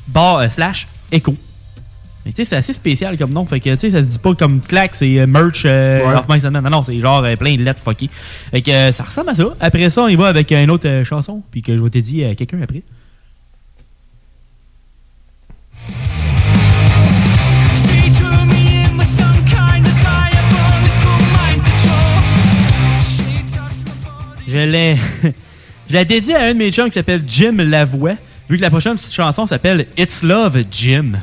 barre 0.08 0.52
slash 0.52 0.88
echo. 1.12 1.36
Mais 2.26 2.32
tu 2.32 2.38
sais, 2.38 2.46
c'est 2.46 2.56
assez 2.56 2.74
spécial 2.74 3.18
comme 3.20 3.32
nom. 3.32 3.46
Fait 3.46 3.60
que 3.60 3.70
tu 3.70 3.80
sais, 3.80 3.92
ça 3.92 4.00
se 4.02 4.08
dit 4.08 4.18
pas 4.18 4.34
comme 4.34 4.60
claque, 4.60 4.96
c'est 4.96 5.20
euh, 5.20 5.28
merch 5.28 5.62
euh, 5.66 6.00
Ouais. 6.28 6.40
Men. 6.40 6.64
Non, 6.64 6.70
non, 6.72 6.82
c'est 6.82 7.00
genre 7.00 7.24
euh, 7.24 7.36
plein 7.36 7.56
de 7.56 7.62
lettres 7.62 7.80
fuckées. 7.80 8.10
Fait 8.12 8.64
que 8.64 8.72
euh, 8.72 8.92
ça 8.92 9.04
ressemble 9.04 9.30
à 9.30 9.36
ça. 9.36 9.56
Après 9.60 9.88
ça, 9.92 10.02
on 10.02 10.08
y 10.08 10.16
va 10.16 10.28
avec 10.28 10.52
une 10.52 10.72
autre 10.72 10.88
euh, 10.88 11.04
chanson. 11.04 11.44
Puis 11.52 11.62
que 11.62 11.78
je 11.78 11.84
vais 11.84 11.90
te 11.92 12.00
dire 12.00 12.32
à 12.32 12.36
quelqu'un 12.36 12.62
après. 12.64 12.82
Je 24.48 24.58
l'ai. 24.58 24.96
je 25.90 25.94
l'ai 25.94 26.06
dédié 26.06 26.36
à 26.36 26.46
un 26.46 26.54
de 26.54 26.58
mes 26.58 26.72
chums 26.72 26.86
qui 26.86 26.94
s'appelle 26.94 27.22
Jim 27.28 27.58
Lavoie, 27.58 28.16
vu 28.50 28.58
que 28.58 28.62
la 28.64 28.72
prochaine 28.72 28.98
chanson 28.98 29.46
s'appelle 29.46 29.86
It's 29.96 30.24
Love 30.24 30.64
Jim. 30.72 31.14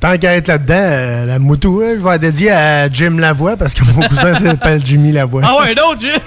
Tant 0.00 0.16
qu'à 0.16 0.34
être 0.34 0.48
là-dedans, 0.48 0.74
euh, 0.74 1.26
la 1.26 1.38
moto, 1.38 1.82
euh, 1.82 1.96
je 1.98 2.02
vais 2.02 2.10
la 2.10 2.18
dédier 2.18 2.50
à 2.50 2.90
Jim 2.90 3.16
Lavoie 3.18 3.58
parce 3.58 3.74
que 3.74 3.84
mon 3.84 4.08
cousin 4.08 4.32
s'appelle 4.32 4.80
Jimmy 4.82 5.12
Lavoie. 5.12 5.42
Ah 5.44 5.60
ouais, 5.60 5.74
non, 5.74 5.92
Jim! 5.98 6.18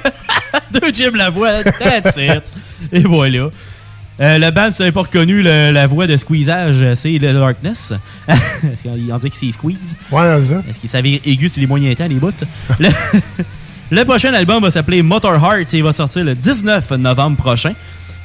Deux 0.71 0.93
Jim 0.93 1.11
Lavoie, 1.15 1.63
that's 1.63 2.15
it. 2.17 2.43
Et 2.91 3.01
voilà. 3.01 3.49
Euh, 4.21 4.37
le 4.37 4.51
band, 4.51 4.71
si 4.71 4.77
vous 4.77 4.83
n'avez 4.83 4.91
pas 4.91 5.01
reconnu 5.01 5.41
le- 5.41 5.71
la 5.71 5.87
voix 5.87 6.05
de 6.05 6.15
squeezage, 6.17 6.81
euh, 6.83 6.93
c'est 6.95 7.13
The 7.19 7.33
Darkness. 7.33 7.93
Parce 8.27 8.37
qu'on 8.83 8.95
dit 8.95 9.29
que 9.29 9.35
c'est 9.35 9.51
squeeze? 9.51 9.95
Ouais, 10.11 10.37
c'est 10.39 10.53
ça. 10.53 10.61
Est-ce 10.69 10.79
qu'il 10.79 10.89
s'avère 10.89 11.19
aigu 11.25 11.49
sur 11.49 11.59
les 11.61 11.67
moyens 11.67 11.95
temps, 11.97 12.07
les 12.07 12.15
bouts? 12.15 12.31
Le, 12.79 12.89
le 13.91 14.05
prochain 14.05 14.33
album 14.33 14.61
va 14.63 14.71
s'appeler 14.71 15.01
Motor 15.01 15.33
Heart 15.35 15.73
et 15.73 15.77
il 15.77 15.83
va 15.83 15.93
sortir 15.93 16.23
le 16.23 16.33
19 16.35 16.91
novembre 16.91 17.37
prochain. 17.37 17.73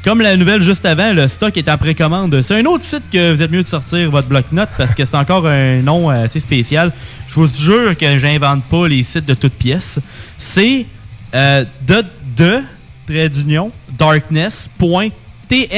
Comme 0.04 0.20
la 0.22 0.36
nouvelle 0.36 0.62
juste 0.62 0.86
avant, 0.86 1.12
le 1.12 1.26
stock 1.26 1.56
est 1.56 1.68
en 1.68 1.76
précommande. 1.76 2.40
C'est 2.42 2.54
un 2.60 2.64
autre 2.66 2.84
site 2.84 3.02
que 3.12 3.34
vous 3.34 3.42
êtes 3.42 3.50
mieux 3.50 3.62
de 3.64 3.68
sortir 3.68 4.08
votre 4.10 4.28
bloc-notes 4.28 4.68
parce 4.78 4.94
que 4.94 5.04
c'est 5.04 5.16
encore 5.16 5.46
un 5.46 5.82
nom 5.82 6.08
assez 6.08 6.40
spécial. 6.40 6.92
Je 7.28 7.34
vous 7.34 7.48
jure 7.48 7.96
que 7.98 8.18
j'invente 8.18 8.62
pas 8.64 8.86
les 8.88 9.02
sites 9.02 9.26
de 9.26 9.34
toutes 9.34 9.54
pièces. 9.54 9.98
C'est 10.38 10.86
euh, 11.34 11.64
de, 11.86 12.02
de, 12.36 12.60
trait 13.06 13.28
d'union, 13.28 13.70
darkness.tmstor.es. 13.98 15.12
C'est 15.48 15.68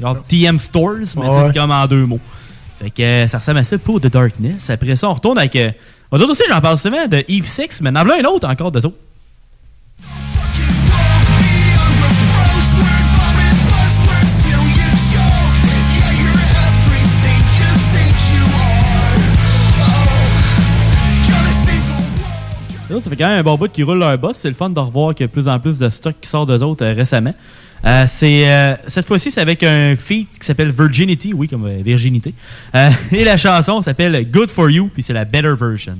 Genre 0.00 0.16
TM 0.28 0.58
Stores, 0.58 0.98
mais 1.16 1.28
Ouais. 1.28 1.46
c'est 1.46 1.58
comme 1.58 1.70
en 1.70 1.86
deux 1.86 2.06
mots. 2.06 2.20
Fait 2.80 2.90
que 2.90 3.02
euh, 3.02 3.26
ça 3.26 3.38
ressemble 3.38 3.58
à 3.58 3.64
ça 3.64 3.76
pour 3.78 4.00
The 4.00 4.06
Darkness. 4.06 4.70
Après 4.70 4.94
ça, 4.94 5.08
on 5.08 5.14
retourne 5.14 5.38
avec. 5.38 5.56
Euh, 5.56 5.72
autres 6.12 6.30
aussi, 6.30 6.44
j'en 6.48 6.60
parle 6.60 6.78
souvent 6.78 7.08
de 7.08 7.24
Eve 7.28 7.44
6, 7.46 7.80
mais 7.82 7.90
en 7.90 8.04
voilà 8.04 8.22
un 8.22 8.32
autre 8.32 8.48
encore 8.48 8.70
de. 8.70 8.80
Ça, 22.88 23.00
ça 23.02 23.10
fait 23.10 23.16
quand 23.16 23.28
même 23.28 23.40
un 23.40 23.42
bon 23.42 23.56
bout 23.56 23.70
qui 23.70 23.82
roule 23.82 23.98
leur 23.98 24.16
boss. 24.18 24.38
C'est 24.40 24.48
le 24.48 24.54
fun 24.54 24.70
de 24.70 24.80
revoir 24.80 25.14
qu'il 25.14 25.24
y 25.24 25.24
a 25.24 25.26
de 25.28 25.32
plus 25.32 25.46
en 25.48 25.58
plus 25.60 25.78
de 25.78 25.88
stock 25.90 26.14
qui 26.20 26.28
sort 26.28 26.46
d'eux 26.46 26.62
autres 26.62 26.84
euh, 26.84 26.94
récemment. 26.94 27.34
Euh, 27.84 28.06
c'est 28.08 28.48
euh, 28.50 28.74
cette 28.86 29.06
fois-ci, 29.06 29.30
c'est 29.30 29.40
avec 29.40 29.62
un 29.62 29.94
feat 29.94 30.28
qui 30.40 30.44
s'appelle 30.46 30.70
Virginity, 30.70 31.32
oui, 31.34 31.48
comme 31.48 31.68
virginité. 31.68 32.32
Et 33.12 33.24
la 33.24 33.36
chanson 33.36 33.82
s'appelle 33.82 34.28
Good 34.30 34.50
for 34.50 34.70
You, 34.70 34.90
puis 34.92 35.02
c'est 35.02 35.12
la 35.12 35.24
better 35.24 35.54
version. 35.58 35.96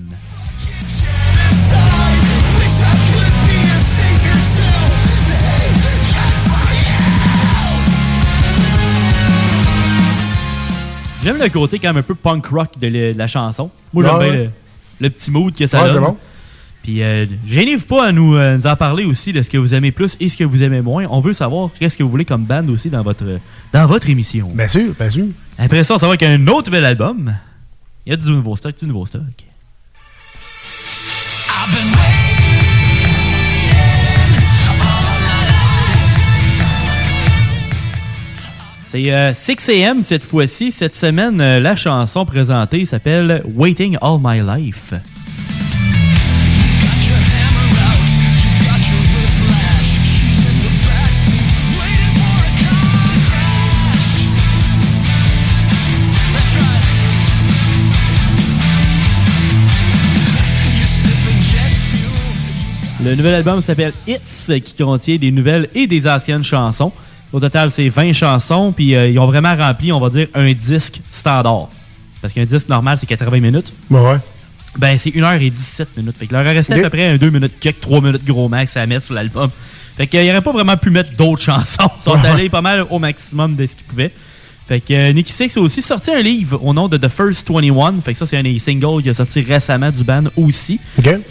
J'aime 11.24 11.38
le 11.38 11.48
côté 11.48 11.79
quand 11.79 11.88
même 11.88 11.98
un 11.98 12.03
peu 12.03 12.14
punk 12.14 12.46
rock 12.46 12.79
de, 12.81 12.87
le- 12.87 13.12
de 13.12 13.18
la 13.18 13.27
chanson. 13.27 13.70
Moi, 13.92 14.05
j'aime 14.05 14.18
bien 14.18 14.29
ouais. 14.29 14.37
le, 14.44 14.51
le 15.01 15.11
petit 15.11 15.31
mood 15.31 15.55
que 15.55 15.66
ça 15.66 15.83
Ouais, 15.83 15.92
donne. 15.92 16.14
C'est. 16.88 16.92
Puis, 16.92 17.03
euh, 17.03 17.27
gênez-vous 17.46 17.87
pas 17.87 18.07
à 18.07 18.12
nous, 18.12 18.35
euh, 18.37 18.57
nous 18.57 18.66
en 18.66 18.77
parler 18.77 19.05
aussi 19.05 19.33
de 19.33 19.42
ce 19.42 19.51
que 19.51 19.59
vous 19.59 19.74
aimez 19.74 19.92
plus 19.92 20.16
et 20.20 20.29
ce 20.29 20.37
que 20.37 20.44
vous 20.44 20.62
aimez 20.62 20.81
moins. 20.81 21.07
On 21.11 21.20
veut 21.20 21.33
savoir 21.33 21.70
qu'est-ce 21.79 21.98
que 21.98 22.03
vous 22.03 22.09
voulez 22.09 22.24
comme 22.24 22.44
band 22.44 22.66
aussi 22.68 22.88
dans 22.88 23.03
votre, 23.03 23.38
dans 23.72 23.87
votre 23.87 24.09
émission. 24.09 24.51
Bien 24.55 24.68
sûr, 24.68 24.94
bien 24.98 25.11
sûr. 25.11 25.27
Après 25.59 25.85
ça, 25.85 25.94
on 25.94 25.98
s'en 25.98 26.07
va 26.07 26.12
avec 26.12 26.22
un 26.22 26.46
autre 26.48 26.70
nouvel 26.70 26.85
album. 26.85 27.35
Il 28.07 28.11
y 28.11 28.12
a 28.12 28.16
du 28.16 28.31
nouveau 28.31 28.57
stock, 28.57 28.74
du 28.79 28.87
nouveau 28.87 29.05
stock. 29.05 29.22
C'est 38.90 39.12
euh, 39.12 39.33
6am 39.35 40.01
cette 40.01 40.24
fois-ci. 40.24 40.72
Cette 40.72 40.96
semaine, 40.96 41.42
euh, 41.42 41.61
la 41.61 41.77
chanson 41.77 42.24
présentée 42.24 42.87
s'appelle 42.87 43.42
Waiting 43.55 43.98
All 44.01 44.18
My 44.18 44.40
Life. 44.40 44.94
Le 63.02 63.14
nouvel 63.14 63.34
album 63.34 63.61
s'appelle 63.62 63.92
Hits, 64.06 64.61
qui 64.61 64.74
contient 64.82 65.16
des 65.16 65.30
nouvelles 65.30 65.68
et 65.74 65.87
des 65.87 66.08
anciennes 66.08 66.42
chansons. 66.42 66.92
Au 67.32 67.38
total, 67.40 67.70
c'est 67.70 67.88
20 67.88 68.12
chansons, 68.12 68.72
puis 68.72 68.94
euh, 68.96 69.08
ils 69.08 69.18
ont 69.18 69.26
vraiment 69.26 69.54
rempli, 69.54 69.92
on 69.92 70.00
va 70.00 70.08
dire, 70.08 70.26
un 70.34 70.52
disque 70.52 71.00
standard. 71.12 71.68
Parce 72.20 72.32
qu'un 72.34 72.44
disque 72.44 72.68
normal, 72.68 72.98
c'est 72.98 73.06
80 73.06 73.38
minutes. 73.40 73.72
Ouais. 73.90 74.16
Ben, 74.78 74.98
c'est 74.98 75.11
1h17 75.11 75.87
minutes. 75.96 76.16
Fait 76.18 76.26
que 76.26 76.34
leur 76.34 76.44
restait 76.44 76.74
Ok. 76.74 76.80
à 76.80 76.82
peu 76.84 76.90
près 76.90 77.06
un 77.11 77.16
2 77.16 77.30
minutes 77.30 77.54
quelques 77.61 77.80
3 77.80 78.00
minutes 78.00 78.24
gros 78.24 78.48
max 78.48 78.76
à 78.76 78.84
mettre 78.87 79.04
sur 79.04 79.14
l'album. 79.14 79.48
Fait 79.96 80.06
qu'il 80.06 80.24
n'aurait 80.26 80.40
pas 80.42 80.52
vraiment 80.52 80.76
pu 80.76 80.90
mettre 80.90 81.11
d'autres 81.16 81.42
chansons. 81.42 81.90
Ils 82.00 82.02
sont 82.02 82.11
Ouais. 82.18 82.26
allés 82.28 82.48
pas 82.48 82.61
mal 82.62 82.84
au 82.90 82.98
maximum 82.98 83.54
de 83.54 83.66
ce 83.66 83.76
qu'ils 83.76 83.84
pouvaient. 83.87 84.12
Fait 84.68 84.81
que 84.81 84.92
euh, 84.92 85.12
Nicky 85.14 85.33
Six 85.33 85.57
a 85.57 85.61
aussi 85.62 85.81
sorti 85.81 86.11
un 86.11 86.20
livre 86.20 86.62
au 86.62 86.74
nom 86.74 86.88
de 86.88 86.98
The 86.98 87.09
First 87.09 87.50
21. 87.50 88.02
Fait 88.02 88.12
que 88.12 88.18
ça, 88.18 88.26
c'est 88.26 88.37
un 88.37 88.42
des 88.42 88.59
singles 88.59 89.02
qui 89.02 89.09
a 89.09 89.14
sorti 89.14 89.40
récemment 89.40 89.90
du 89.90 90.04
band 90.04 90.24
aussi. 90.37 90.78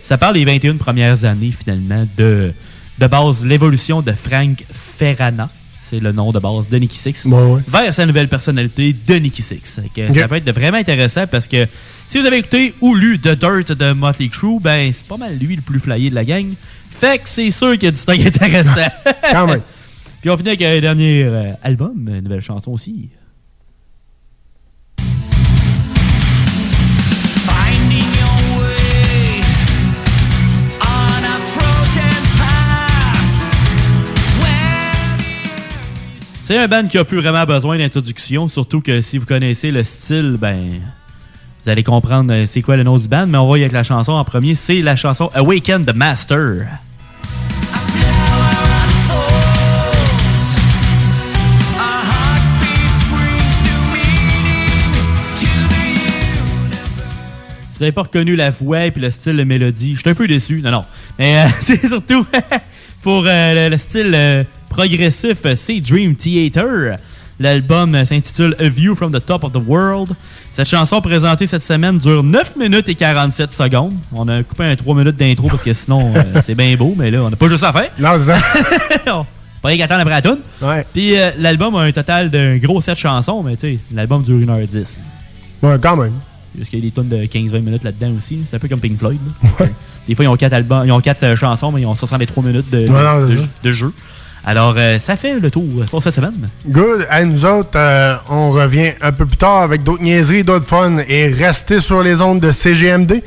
Ça 0.03 0.17
parle 0.17 0.33
des 0.33 0.43
21 0.43 0.77
premières 0.77 1.23
années, 1.23 1.51
finalement, 1.51 2.07
de, 2.17 2.51
de 2.97 3.07
base, 3.07 3.45
l'évolution 3.45 4.01
de 4.01 4.11
Frank 4.11 4.63
Ferrana. 4.71 5.49
C'est 5.83 5.99
le 5.99 6.11
nom 6.13 6.31
de 6.31 6.39
base 6.39 6.67
de 6.67 6.77
Nicky 6.79 6.97
Six. 6.97 7.27
Vers 7.67 7.93
sa 7.93 8.07
nouvelle 8.07 8.27
personnalité 8.27 8.95
de 9.07 9.13
Nicky 9.15 9.43
Six. 9.43 9.81
Fait 9.83 10.07
que. 10.07 10.19
Ça 10.19 10.27
peut 10.27 10.35
être 10.37 10.51
vraiment 10.51 10.79
intéressant 10.79 11.27
parce 11.27 11.47
que 11.47 11.67
si 12.07 12.19
vous 12.19 12.25
avez 12.25 12.37
écouté 12.39 12.73
ou 12.81 12.95
lu 12.95 13.19
The 13.19 13.37
Dirt 13.37 13.71
de 13.71 13.93
Motley 13.93 14.29
Crue, 14.29 14.59
ben 14.59 14.91
c'est 14.91 15.05
pas 15.05 15.17
mal 15.17 15.37
lui 15.37 15.55
le 15.55 15.61
plus 15.61 15.79
flyé 15.79 16.09
de 16.09 16.15
la 16.15 16.25
gang. 16.25 16.47
Fait 16.89 17.19
que 17.19 17.29
c'est 17.29 17.51
sûr 17.51 17.73
qu'il 17.73 17.83
y 17.83 17.87
a 17.87 17.91
du 17.91 17.97
stock 17.97 18.19
intéressant. 18.25 18.89
Quand 19.31 19.45
même. 19.45 19.61
Puis 20.21 20.29
on 20.31 20.37
finit 20.37 20.49
avec 20.49 20.63
un 20.63 20.81
dernier 20.81 21.23
euh, 21.23 21.51
album, 21.63 21.93
une 22.07 22.21
nouvelle 22.21 22.41
chanson 22.41 22.71
aussi. 22.71 23.09
C'est 36.47 36.57
un 36.57 36.69
band 36.69 36.87
qui 36.87 36.97
a 36.97 37.03
plus 37.03 37.19
vraiment 37.19 37.43
besoin 37.43 37.77
d'introduction, 37.77 38.47
surtout 38.47 38.79
que 38.79 39.01
si 39.01 39.17
vous 39.17 39.25
connaissez 39.25 39.69
le 39.69 39.83
style, 39.83 40.37
ben 40.39 40.79
vous 41.61 41.69
allez 41.69 41.83
comprendre 41.83 42.33
euh, 42.33 42.45
c'est 42.47 42.61
quoi 42.61 42.77
le 42.77 42.83
nom 42.83 42.97
du 42.97 43.09
band, 43.09 43.27
mais 43.27 43.37
on 43.37 43.51
va 43.51 43.57
y 43.57 43.63
avec 43.63 43.73
la 43.73 43.83
chanson 43.83 44.13
en 44.13 44.23
premier, 44.23 44.55
c'est 44.55 44.79
la 44.79 44.95
chanson 44.95 45.29
Awaken 45.33 45.83
the 45.83 45.93
Master. 45.93 46.67
Si 57.65 57.73
vous 57.73 57.81
n'avez 57.81 57.91
pas 57.91 58.03
reconnu 58.03 58.37
la 58.37 58.51
voix 58.51 58.85
et 58.85 58.93
le 58.95 59.11
style 59.11 59.35
de 59.35 59.43
mélodie, 59.43 59.95
je 59.95 59.99
suis 59.99 60.09
un 60.09 60.15
peu 60.15 60.29
déçu. 60.29 60.61
Non, 60.61 60.71
non. 60.71 60.85
Mais 61.19 61.39
euh, 61.39 61.47
c'est 61.59 61.85
surtout 61.85 62.25
pour 63.01 63.25
euh, 63.27 63.65
le, 63.65 63.69
le 63.69 63.77
style 63.77 64.45
progressif, 64.69 65.37
euh, 65.45 65.55
c'est 65.55 65.79
Dream 65.79 66.15
Theater. 66.15 66.97
L'album 67.39 67.93
euh, 67.93 68.03
s'intitule 68.03 68.55
A 68.59 68.67
View 68.67 68.95
from 68.95 69.11
the 69.11 69.23
Top 69.23 69.43
of 69.43 69.51
the 69.51 69.61
World. 69.65 70.09
Cette 70.53 70.67
chanson 70.67 71.01
présentée 71.01 71.45
cette 71.45 71.61
semaine 71.61 71.99
dure 71.99 72.23
9 72.23 72.55
minutes 72.55 72.89
et 72.89 72.95
47 72.95 73.53
secondes. 73.53 73.93
On 74.11 74.27
a 74.27 74.41
coupé 74.43 74.63
un 74.63 74.75
3 74.75 74.95
minutes 74.95 75.17
d'intro 75.17 75.47
parce 75.47 75.63
que 75.63 75.73
sinon 75.73 76.13
euh, 76.15 76.21
c'est 76.43 76.55
bien 76.55 76.75
beau, 76.75 76.95
mais 76.97 77.11
là 77.11 77.19
on 77.21 77.29
n'a 77.29 77.35
pas 77.35 77.47
juste 77.47 77.63
à 77.63 77.71
faire. 77.71 77.89
Non, 77.99 78.09
c'est 78.17 78.25
ça. 79.05 79.25
Pas 79.59 79.69
rien 79.69 79.77
qu'attendre 79.79 80.01
après 80.01 80.13
la 80.13 80.21
tune. 80.21 80.37
Puis 80.93 81.17
euh, 81.19 81.31
l'album 81.39 81.75
a 81.75 81.81
un 81.81 81.91
total 81.91 82.29
d'un 82.29 82.57
gros 82.57 82.79
7 82.79 82.95
chansons, 82.97 83.41
mais 83.43 83.55
tu 83.55 83.61
sais, 83.75 83.79
l'album 83.93 84.21
dure 84.23 84.37
1h10. 84.37 84.97
Ouais, 85.63 85.75
quand 85.81 85.95
même. 85.97 86.13
Parce 86.55 86.69
qu'il 86.69 86.79
y 86.79 86.81
a 86.83 86.85
des 86.85 86.91
tonnes 86.91 87.09
de 87.09 87.17
15-20 87.17 87.59
minutes 87.61 87.83
là-dedans 87.83 88.11
aussi. 88.17 88.39
C'est 88.45 88.55
un 88.55 88.59
peu 88.59 88.67
comme 88.67 88.79
Pink 88.79 88.97
Floyd. 88.99 89.19
Des 90.07 90.13
fois, 90.15 90.25
ils 90.25 90.27
ont 90.27 90.37
4 90.37 90.53
albums, 90.53 90.83
ils 90.85 90.91
ont 90.91 91.01
quatre 91.01 91.35
chansons, 91.35 91.71
mais 91.71 91.81
ils 91.81 91.85
ont 91.85 91.95
63 91.95 92.43
minutes 92.43 92.69
de, 92.71 92.87
Ouais, 92.87 93.03
non, 93.03 93.27
de, 93.27 93.35
c'est 93.35 93.41
ça. 93.41 93.47
de 93.63 93.71
jeu. 93.71 93.93
Alors, 94.49 94.75
euh, 94.77 94.97
ça 94.97 95.17
fait 95.17 95.37
le 95.37 95.51
tour 95.51 95.65
pour 95.91 96.01
cette 96.01 96.13
semaine. 96.13 96.47
Good. 96.65 97.05
À 97.09 97.25
nous 97.25 97.43
autres, 97.43 97.71
euh, 97.75 98.15
on 98.29 98.51
revient 98.51 98.93
un 99.01 99.11
peu 99.11 99.25
plus 99.25 99.35
tard 99.35 99.57
avec 99.57 99.83
d'autres 99.83 100.01
niaiseries, 100.01 100.45
d'autres 100.45 100.65
fun. 100.65 100.99
Et 101.09 101.27
restez 101.27 101.81
sur 101.81 102.01
les 102.01 102.21
ondes 102.21 102.39
de 102.39 102.53
CGMD. 102.53 103.21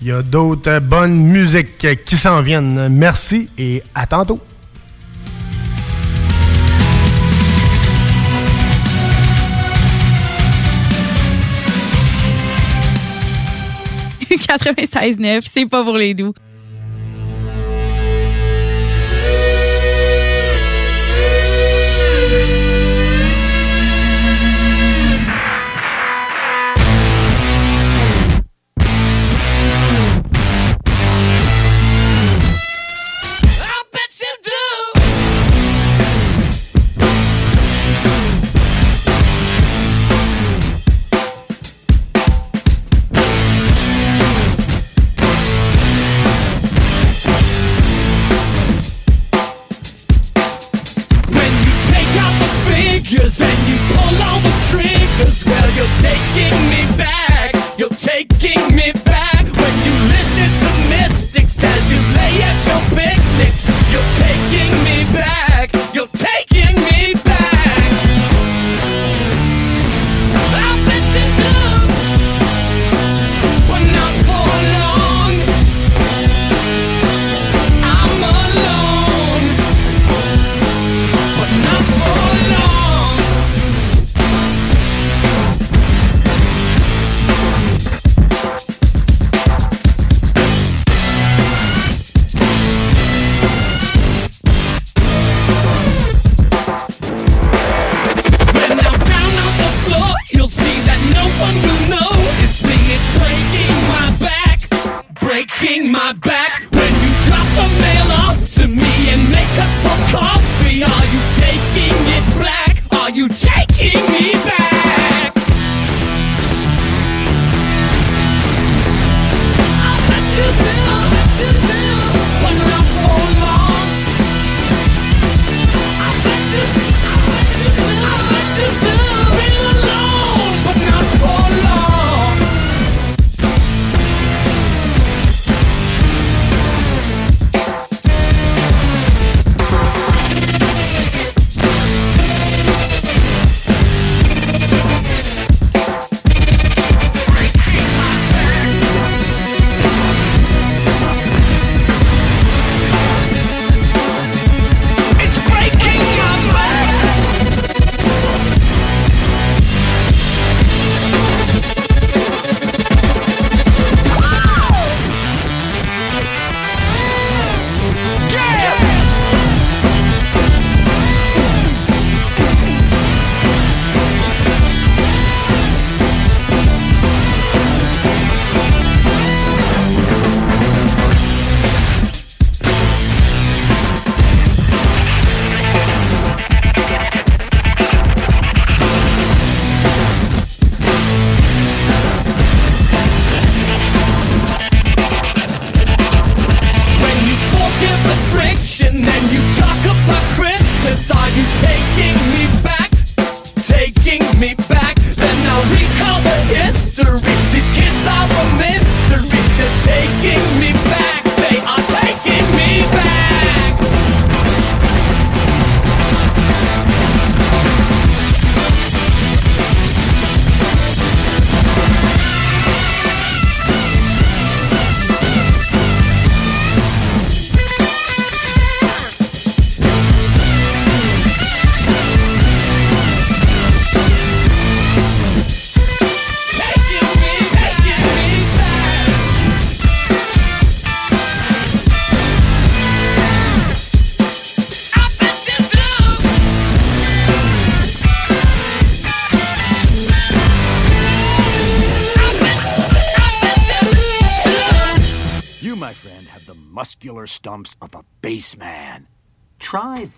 Il 0.00 0.06
y 0.06 0.12
a 0.12 0.22
d'autres 0.22 0.70
euh, 0.70 0.78
bonnes 0.78 1.24
musiques 1.24 2.04
qui 2.04 2.16
s'en 2.16 2.40
viennent. 2.40 2.86
Merci 2.88 3.48
et 3.58 3.82
à 3.96 4.06
tantôt. 4.06 4.38
96.9, 14.30 15.40
c'est 15.52 15.66
pas 15.66 15.82
pour 15.82 15.96
les 15.96 16.14
doux. 16.14 16.32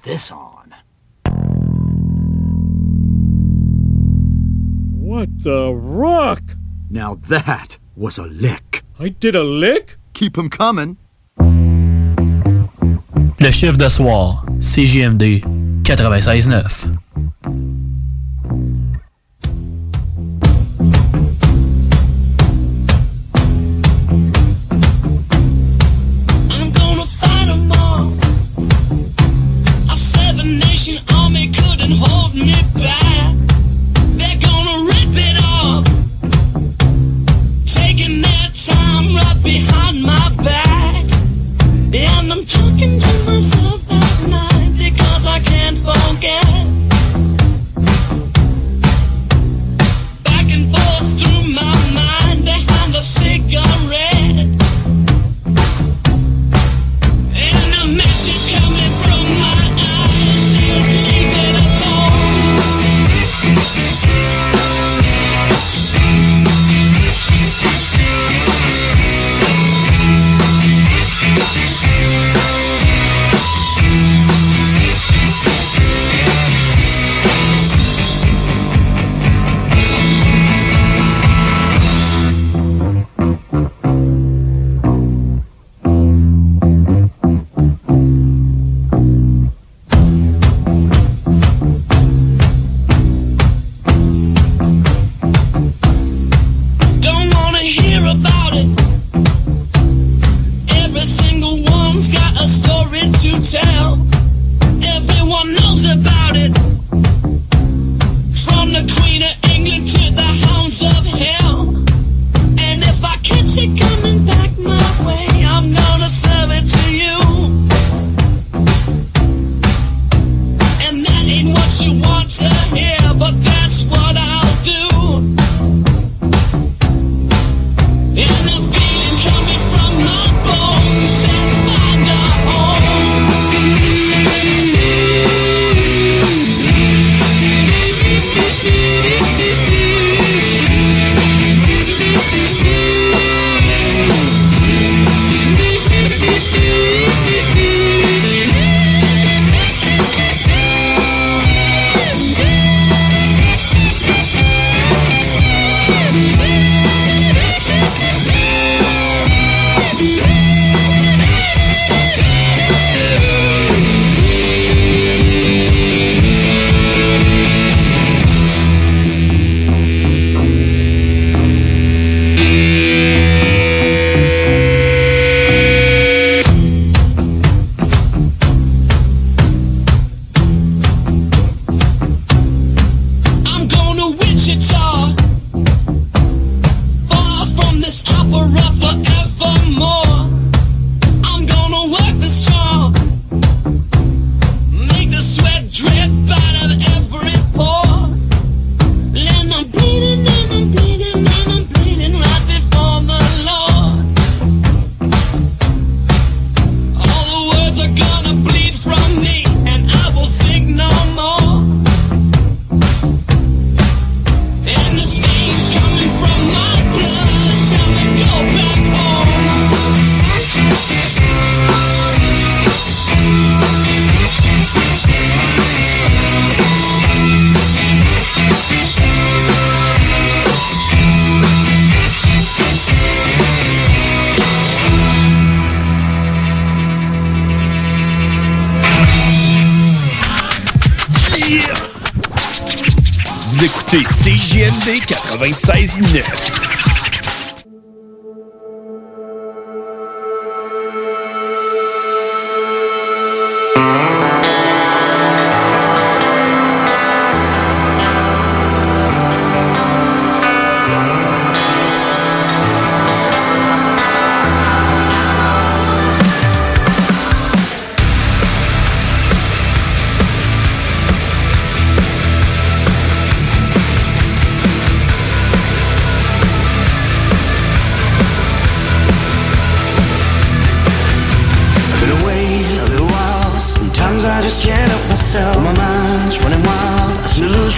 this 0.02 0.30
on. 0.30 0.74
What 4.98 5.28
the 5.42 5.72
rock? 5.74 6.42
Now 6.90 7.14
that 7.28 7.78
was 7.96 8.18
a 8.18 8.24
lick. 8.26 8.82
I 8.98 9.08
did 9.08 9.34
a 9.34 9.42
lick? 9.44 9.96
Keep 10.14 10.38
'em 10.38 10.50
coming. 10.50 10.96
Le 13.40 13.50
chiffre 13.50 13.76
de 13.76 13.88
soir, 13.90 14.44
CGMD 14.60 15.42
96.9. 15.82 17.01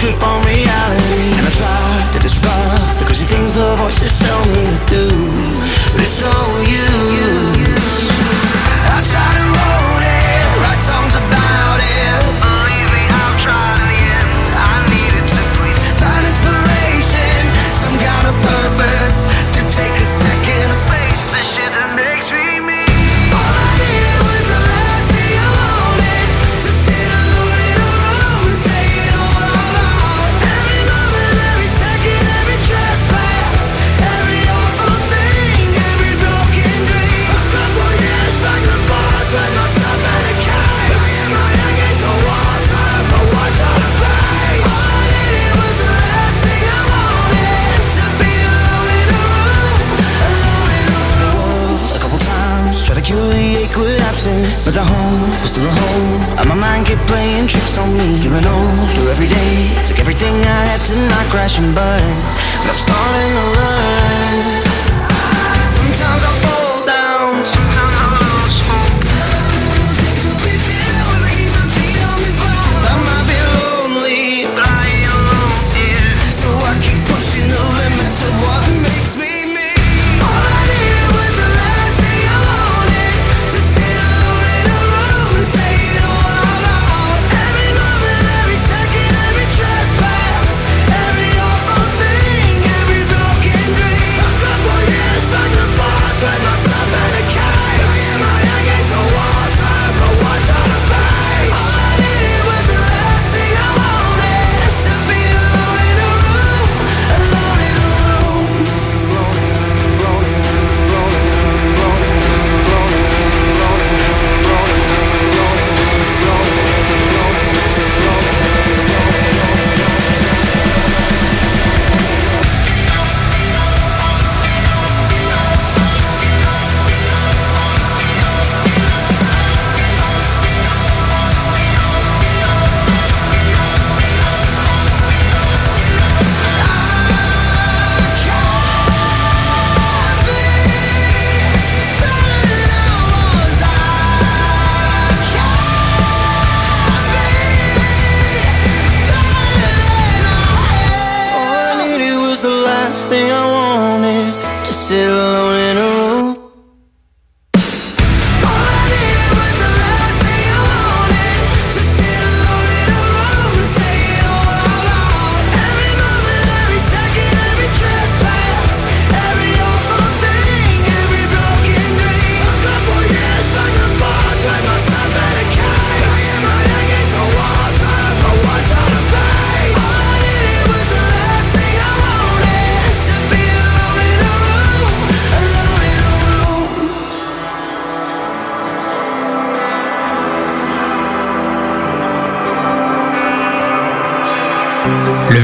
grip 0.05 0.21
on 0.21 0.39
reality. 0.45 1.33
And 1.37 1.45
I 1.49 1.53
try 1.61 1.89
to 2.13 2.19
disrupt 2.21 2.99
the 2.99 3.05
crazy 3.05 3.25
things 3.25 3.53
the 3.53 3.75
voices 3.81 4.13
tell 4.19 4.41
me 4.53 4.61
to 4.69 4.79
do. 4.85 5.05
It's 5.97 6.19
no 6.21 6.54
the 54.75 54.83
home 54.83 55.31
still 55.47 55.65
a 55.65 55.71
home. 55.71 56.39
And 56.39 56.49
my 56.49 56.55
mind 56.55 56.85
kept 56.87 57.07
playing 57.07 57.47
tricks 57.47 57.77
on 57.77 57.95
me, 57.97 58.17
feeling 58.17 58.45
older 58.45 59.09
every 59.09 59.27
day. 59.27 59.71
Took 59.87 59.99
everything 59.99 60.35
I 60.43 60.61
had 60.69 60.81
to 60.87 60.95
not 61.07 61.25
crash 61.31 61.57
and 61.59 61.73
burn, 61.73 62.15
but 62.59 62.69
I'm 62.71 62.79
starting 62.83 63.33
to 63.39 63.45
learn. 63.59 64.04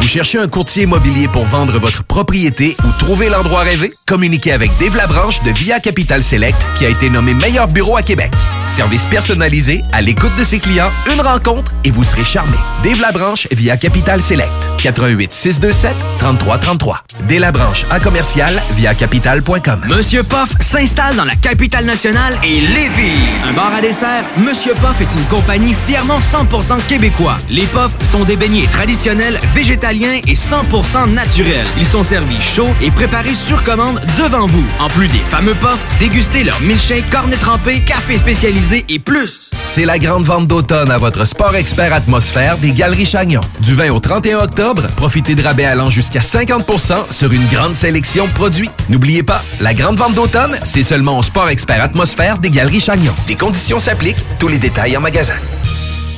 Vous 0.00 0.06
cherchez 0.06 0.38
un 0.38 0.46
courtier 0.46 0.84
immobilier 0.84 1.26
pour 1.28 1.44
vendre 1.46 1.76
votre 1.78 2.04
propriété 2.04 2.76
ou 2.84 2.98
trouver 2.98 3.28
l'endroit 3.28 3.62
rêvé? 3.62 3.92
Communiquez 4.06 4.52
avec 4.52 4.70
Dave 4.78 4.96
Labranche 4.96 5.42
de 5.42 5.50
Via 5.50 5.80
Capital 5.80 6.22
Select 6.22 6.56
qui 6.76 6.86
a 6.86 6.88
été 6.88 7.10
nommé 7.10 7.34
meilleur 7.34 7.66
bureau 7.66 7.96
à 7.96 8.02
Québec. 8.02 8.32
Service 8.68 9.04
personnalisé, 9.06 9.82
à 9.92 10.00
l'écoute 10.00 10.34
de 10.38 10.44
ses 10.44 10.60
clients, 10.60 10.90
une 11.12 11.20
rencontre 11.20 11.72
et 11.84 11.90
vous 11.90 12.04
serez 12.04 12.22
charmé. 12.24 12.56
Dave 12.84 13.00
Labranche 13.00 13.48
via 13.50 13.76
Capital 13.76 14.22
Select. 14.22 14.50
88 14.78 15.32
627 15.32 15.92
3333. 16.20 17.02
Dave 17.28 17.40
Labranche 17.40 17.84
à 17.90 17.98
commercial 17.98 18.54
via 18.76 18.94
capital.com. 18.94 19.80
Monsieur 19.88 20.22
Poff 20.22 20.50
s'installe 20.60 21.16
dans 21.16 21.24
la 21.24 21.34
capitale 21.34 21.84
nationale 21.84 22.38
et 22.44 22.60
Lévis. 22.60 23.18
Un 23.44 23.52
bar 23.52 23.74
à 23.74 23.80
dessert, 23.80 24.24
Monsieur 24.38 24.74
Poff 24.74 25.00
est 25.00 25.12
une 25.18 25.24
compagnie 25.24 25.74
fièrement 25.86 26.20
100% 26.20 26.86
québécois. 26.88 27.38
Les 27.50 27.66
Poffs 27.66 27.92
sont 28.10 28.22
des 28.22 28.36
beignets 28.36 28.68
traditionnels, 28.70 29.40
végétaliens 29.54 29.87
et 29.90 30.34
100% 30.34 31.14
naturel. 31.14 31.64
Ils 31.78 31.86
sont 31.86 32.02
servis 32.02 32.40
chauds 32.42 32.74
et 32.82 32.90
préparés 32.90 33.32
sur 33.32 33.64
commande 33.64 34.00
devant 34.18 34.46
vous. 34.46 34.64
En 34.80 34.88
plus 34.88 35.08
des 35.08 35.18
fameux 35.18 35.54
puffs, 35.54 35.82
dégustez 35.98 36.44
leur 36.44 36.60
milkshake, 36.60 37.08
cornet 37.10 37.36
trempé, 37.36 37.80
café 37.80 38.18
spécialisé 38.18 38.84
et 38.90 38.98
plus. 38.98 39.50
C'est 39.64 39.86
la 39.86 39.98
grande 39.98 40.24
vente 40.24 40.46
d'automne 40.46 40.90
à 40.90 40.98
votre 40.98 41.24
Sport 41.24 41.56
Expert 41.56 41.94
Atmosphère 41.94 42.58
des 42.58 42.72
Galeries 42.72 43.06
Chagnon. 43.06 43.40
Du 43.60 43.74
20 43.74 43.90
au 43.90 44.00
31 44.00 44.40
octobre, 44.40 44.82
profitez 44.96 45.34
de 45.34 45.42
rabais 45.42 45.64
allant 45.64 45.88
jusqu'à 45.88 46.20
50% 46.20 47.10
sur 47.10 47.32
une 47.32 47.46
grande 47.46 47.74
sélection 47.74 48.26
de 48.26 48.32
produits. 48.32 48.70
N'oubliez 48.90 49.22
pas, 49.22 49.42
la 49.60 49.72
grande 49.72 49.96
vente 49.96 50.14
d'automne, 50.14 50.58
c'est 50.64 50.82
seulement 50.82 51.18
au 51.18 51.22
Sport 51.22 51.48
Expert 51.48 51.82
Atmosphère 51.82 52.36
des 52.38 52.50
Galeries 52.50 52.80
Chagnon. 52.80 53.14
Des 53.26 53.36
conditions 53.36 53.80
s'appliquent, 53.80 54.22
tous 54.38 54.48
les 54.48 54.58
détails 54.58 54.98
en 54.98 55.00
magasin. 55.00 55.34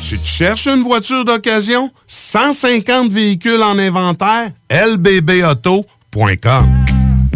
Tu 0.00 0.18
te 0.18 0.26
cherches 0.26 0.66
une 0.66 0.82
voiture 0.82 1.24
d'occasion? 1.24 1.90
150 2.06 3.10
véhicules 3.12 3.62
en 3.62 3.78
inventaire? 3.78 4.50
lbbauto.com 4.70 5.86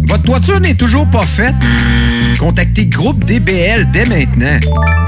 Votre 0.03 0.23
toiture 0.23 0.59
n'est 0.59 0.75
toujours 0.75 1.09
pas 1.09 1.23
faite? 1.23 1.55
Contactez 2.39 2.87
Groupe 2.87 3.23
DBL 3.23 3.91
dès 3.91 4.05
maintenant. 4.05 4.59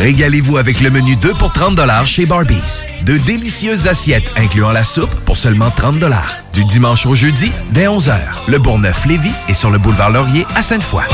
Régalez-vous 0.00 0.56
avec 0.56 0.80
le 0.80 0.90
menu 0.90 1.16
2 1.16 1.34
pour 1.34 1.52
30 1.52 1.80
chez 2.06 2.26
Barbies. 2.26 2.82
De 3.02 3.16
délicieuses 3.18 3.86
assiettes 3.86 4.30
incluant 4.36 4.70
la 4.70 4.84
soupe 4.84 5.14
pour 5.26 5.36
seulement 5.36 5.70
30 5.70 5.96
Du 6.52 6.64
dimanche 6.64 7.06
au 7.06 7.14
jeudi, 7.14 7.52
dès 7.72 7.86
11h. 7.86 8.14
Le 8.48 8.58
Bourgneuf-Lévis 8.58 9.32
est 9.48 9.54
sur 9.54 9.70
le 9.70 9.78
boulevard 9.78 10.10
Laurier 10.10 10.46
à 10.54 10.62
Sainte-Foy. 10.62 11.04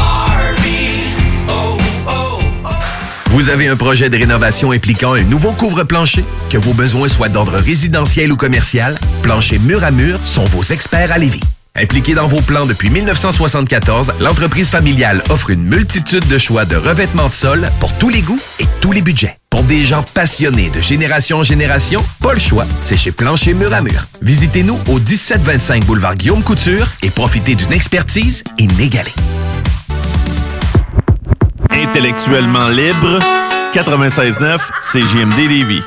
Vous 3.31 3.49
avez 3.49 3.69
un 3.69 3.77
projet 3.77 4.09
de 4.09 4.17
rénovation 4.17 4.73
impliquant 4.73 5.15
un 5.15 5.23
nouveau 5.23 5.53
couvre-plancher? 5.53 6.25
Que 6.49 6.59
vos 6.59 6.73
besoins 6.73 7.09
soient 7.09 7.29
d'ordre 7.29 7.57
résidentiel 7.57 8.33
ou 8.33 8.37
commercial, 8.37 8.97
Plancher 9.23 9.59
Mur 9.59 9.85
à 9.85 9.91
Mur 9.91 10.19
sont 10.25 10.45
vos 10.45 10.63
experts 10.63 11.13
à 11.13 11.19
Lévis. 11.19 11.41
Impliquée 11.79 12.15
dans 12.15 12.27
vos 12.27 12.41
plans 12.41 12.65
depuis 12.65 12.89
1974, 12.89 14.15
l'entreprise 14.21 14.71
familiale 14.71 15.23
offre 15.29 15.51
une 15.51 15.63
multitude 15.63 16.27
de 16.27 16.39
choix 16.39 16.65
de 16.65 16.77
revêtements 16.77 17.29
de 17.29 17.35
sol 17.35 17.69
pour 17.81 17.93
tous 17.99 18.09
les 18.09 18.23
goûts 18.23 18.41
et 18.59 18.65
tous 18.81 18.93
les 18.93 19.03
budgets. 19.03 19.37
Pour 19.51 19.63
des 19.63 19.85
gens 19.85 20.03
passionnés 20.15 20.71
de 20.71 20.81
génération 20.81 21.39
en 21.39 21.43
génération, 21.43 22.03
pas 22.23 22.33
le 22.33 22.41
choix, 22.41 22.65
c'est 22.83 22.97
chez 22.97 23.13
Plancher 23.13 23.53
Mur 23.53 23.75
à 23.75 23.83
Mur. 23.83 24.07
Visitez-nous 24.23 24.79
au 24.89 24.99
1725 24.99 25.85
boulevard 25.85 26.17
Guillaume 26.17 26.43
Couture 26.43 26.87
et 27.03 27.11
profitez 27.11 27.55
d'une 27.55 27.73
expertise 27.73 28.43
inégalée. 28.59 29.15
Intellectuellement 31.71 32.69
libre, 32.69 33.19
96.9, 33.75 34.59
CJMD 34.81 35.49
Lévis. 35.49 35.83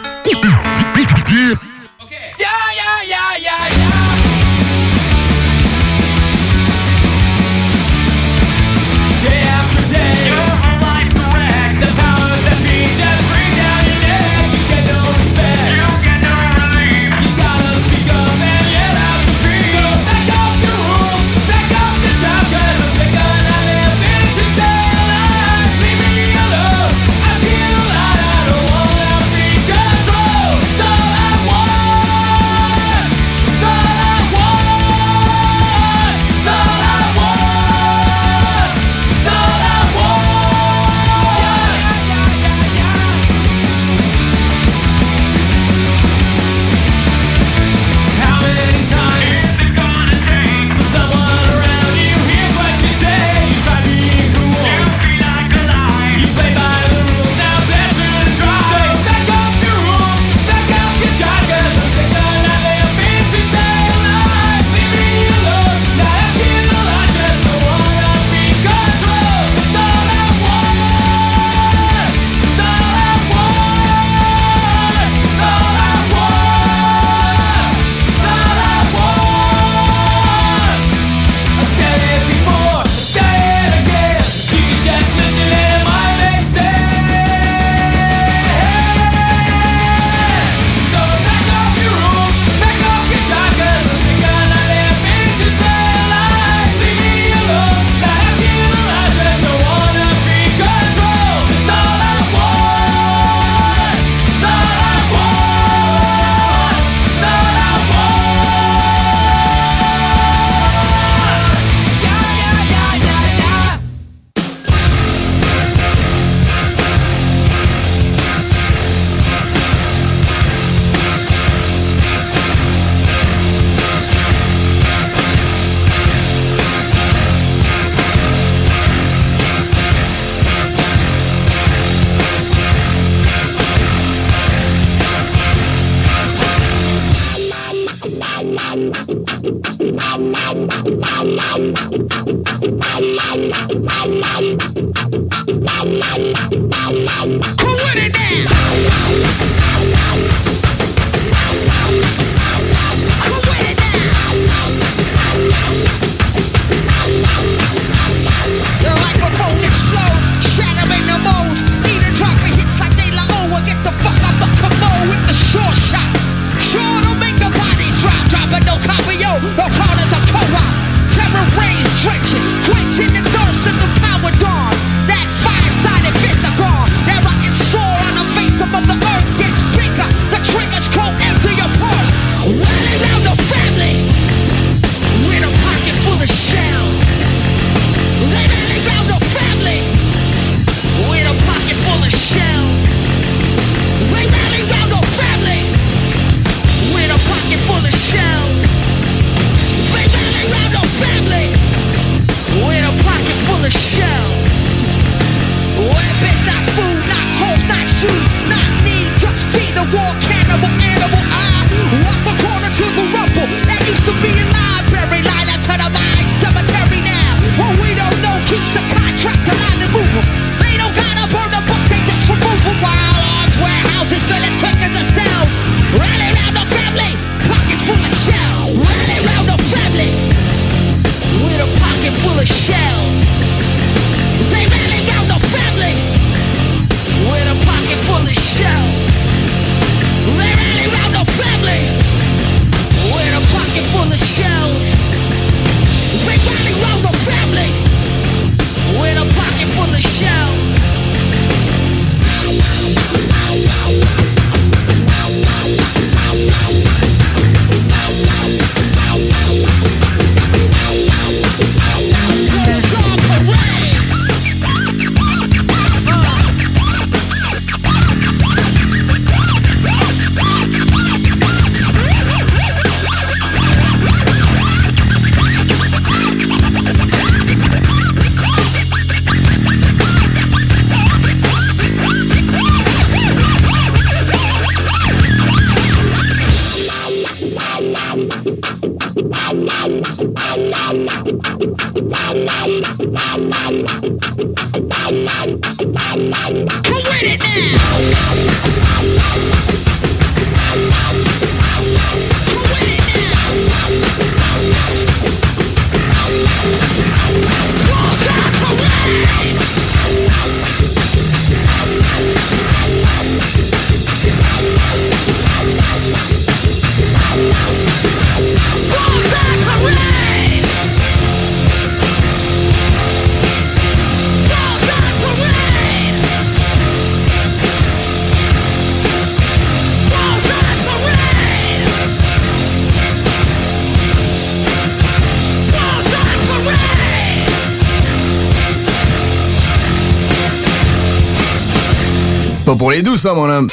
Pas 342.70 342.76
pour 342.76 342.92
les 342.92 343.02
douces, 343.02 343.22
ça, 343.22 343.34
mon 343.34 343.50
homme. 343.50 343.68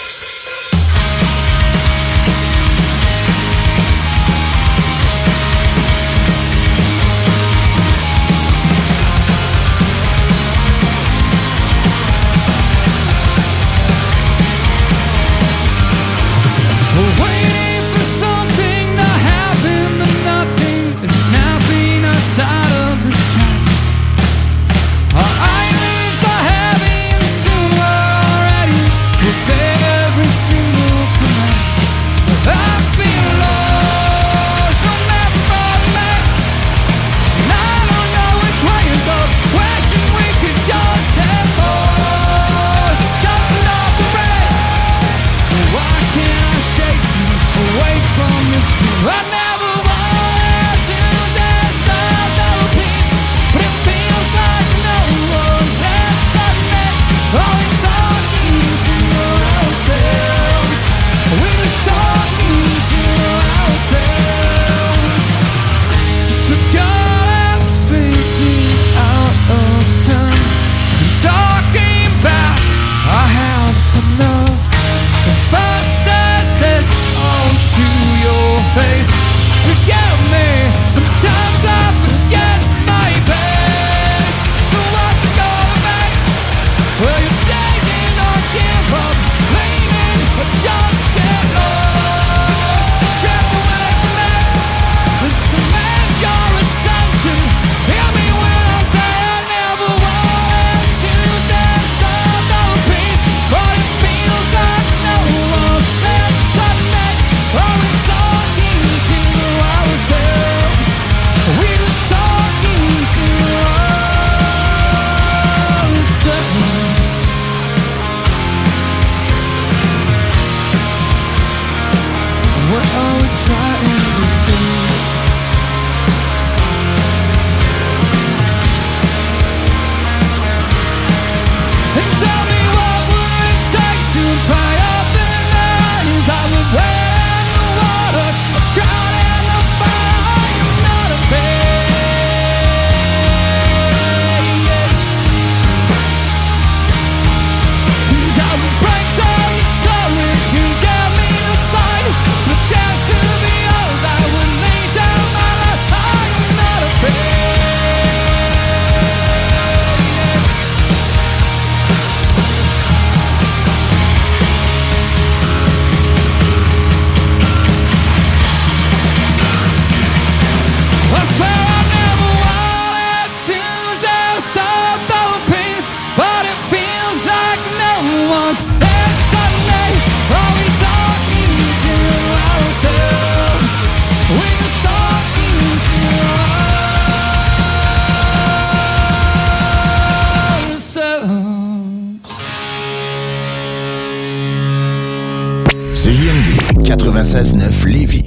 96.9 197.37 197.87
Lévis. 197.87 198.26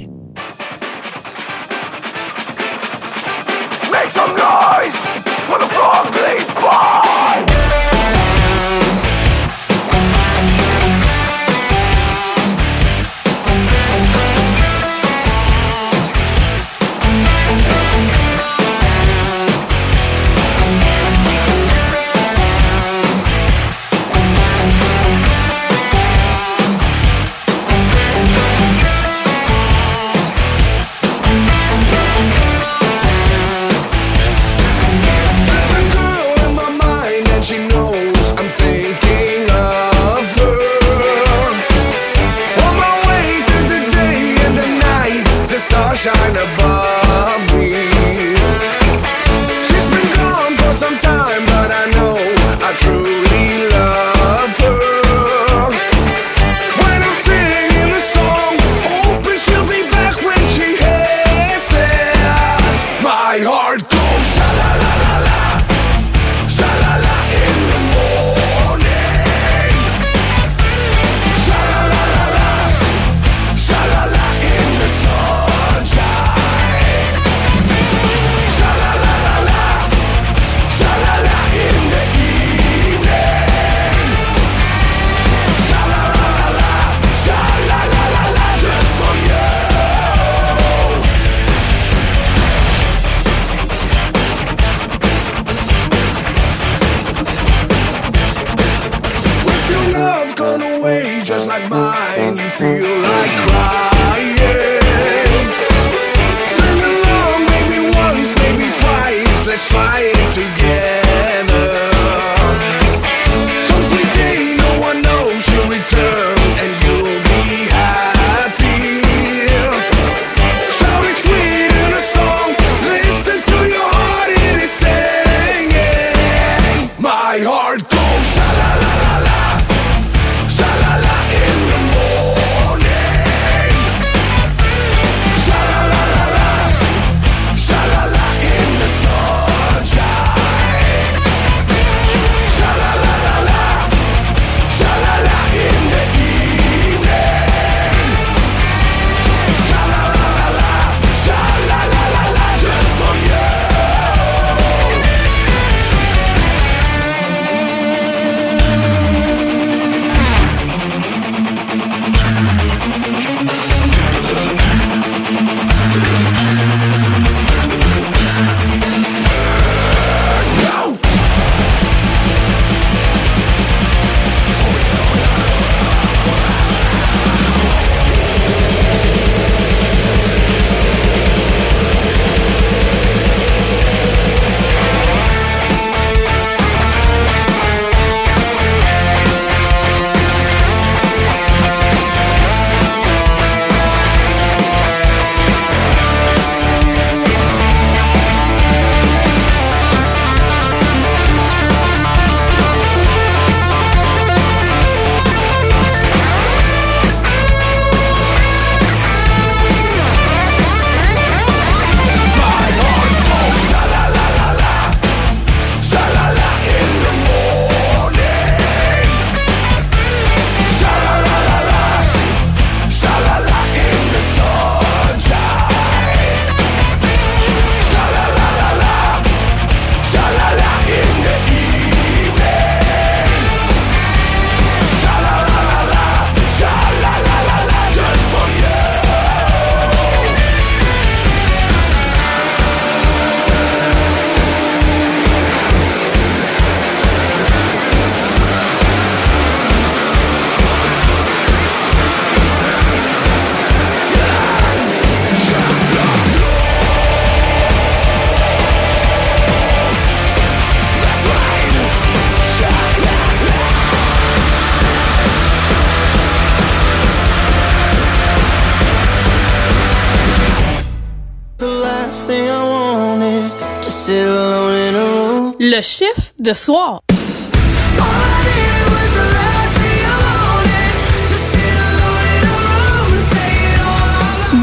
De 276.50 276.54
soir. 276.54 277.00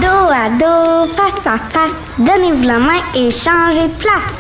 Dos 0.01 0.27
à 0.43 0.49
dos, 0.59 1.07
face 1.15 1.47
à 1.47 1.57
face, 1.57 1.95
donnez-vous 2.17 2.63
la 2.63 2.79
main 2.79 3.01
et 3.15 3.31
changez 3.31 3.87
de 3.87 3.93
place. 4.03 4.33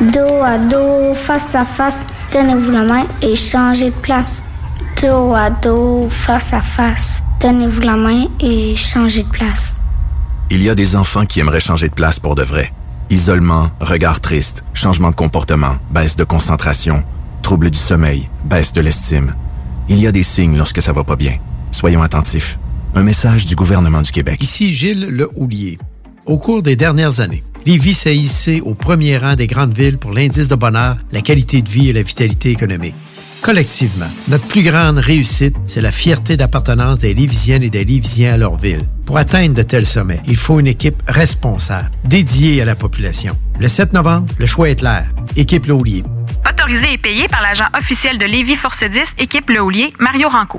Dos 0.00 0.42
à 0.42 0.56
dos, 0.56 1.14
face 1.14 1.54
à 1.54 1.66
face, 1.66 2.06
donnez-vous 2.32 2.70
la 2.70 2.84
main 2.84 3.06
et 3.20 3.36
changez 3.36 3.90
de 3.90 3.96
place. 3.96 4.42
Dos 5.02 5.34
à 5.34 5.50
dos, 5.50 6.08
face 6.08 6.54
à 6.54 6.62
face, 6.62 7.22
donnez-vous 7.40 7.82
la 7.82 7.96
main 7.96 8.24
et 8.40 8.76
changez 8.76 9.24
de 9.24 9.28
place. 9.28 9.76
Il 10.50 10.62
y 10.62 10.70
a 10.70 10.74
des 10.74 10.96
enfants 10.96 11.26
qui 11.26 11.40
aimeraient 11.40 11.60
changer 11.60 11.88
de 11.88 11.94
place 11.94 12.18
pour 12.18 12.34
de 12.34 12.42
vrai. 12.42 12.72
Isolement, 13.10 13.70
regard 13.80 14.20
triste, 14.20 14.64
changement 14.78 15.10
de 15.10 15.16
comportement, 15.16 15.76
baisse 15.90 16.14
de 16.14 16.22
concentration, 16.22 17.02
trouble 17.42 17.68
du 17.70 17.78
sommeil, 17.78 18.28
baisse 18.44 18.72
de 18.72 18.80
l'estime. 18.80 19.34
Il 19.88 19.98
y 19.98 20.06
a 20.06 20.12
des 20.12 20.22
signes 20.22 20.56
lorsque 20.56 20.80
ça 20.80 20.92
va 20.92 21.02
pas 21.02 21.16
bien. 21.16 21.36
Soyons 21.72 22.00
attentifs. 22.00 22.58
Un 22.94 23.02
message 23.02 23.44
du 23.46 23.56
gouvernement 23.56 24.02
du 24.02 24.12
Québec. 24.12 24.40
Ici 24.40 24.72
Gilles 24.72 25.08
Le 25.10 25.28
Houlier. 25.34 25.78
Au 26.26 26.38
cours 26.38 26.62
des 26.62 26.76
dernières 26.76 27.18
années, 27.18 27.42
Lévis 27.66 27.94
s'est 27.94 28.16
hissé 28.16 28.60
au 28.60 28.74
premier 28.74 29.18
rang 29.18 29.34
des 29.34 29.48
grandes 29.48 29.76
villes 29.76 29.98
pour 29.98 30.12
l'indice 30.12 30.48
de 30.48 30.54
bonheur, 30.54 30.96
la 31.10 31.22
qualité 31.22 31.60
de 31.60 31.68
vie 31.68 31.88
et 31.88 31.92
la 31.92 32.02
vitalité 32.02 32.50
économique. 32.50 32.94
Collectivement, 33.42 34.10
notre 34.28 34.46
plus 34.46 34.62
grande 34.62 34.98
réussite, 34.98 35.56
c'est 35.66 35.80
la 35.80 35.92
fierté 35.92 36.36
d'appartenance 36.36 37.00
des 37.00 37.14
Lévisiennes 37.14 37.62
et 37.62 37.70
des 37.70 37.84
Lévisiens 37.84 38.34
à 38.34 38.36
leur 38.36 38.56
ville. 38.56 38.82
Pour 39.06 39.18
atteindre 39.18 39.54
de 39.54 39.62
tels 39.62 39.86
sommets, 39.86 40.20
il 40.26 40.36
faut 40.36 40.60
une 40.60 40.66
équipe 40.66 41.02
responsable, 41.08 41.90
dédiée 42.04 42.62
à 42.62 42.64
la 42.64 42.74
population. 42.74 43.36
Le 43.58 43.68
7 43.68 43.92
novembre, 43.92 44.26
le 44.38 44.46
choix 44.46 44.70
est 44.70 44.76
clair. 44.76 45.04
Équipe 45.36 45.66
Le 45.66 45.74
Houlier. 45.74 46.04
Autorisé 46.48 46.92
et 46.92 46.98
payé 46.98 47.26
par 47.28 47.42
l'agent 47.42 47.66
officiel 47.76 48.16
de 48.18 48.24
Lévis 48.24 48.56
Force 48.56 48.84
10, 48.84 49.02
équipe 49.18 49.50
Le 49.50 49.60
Houlier, 49.60 49.92
Mario 49.98 50.28
Ranco. 50.28 50.58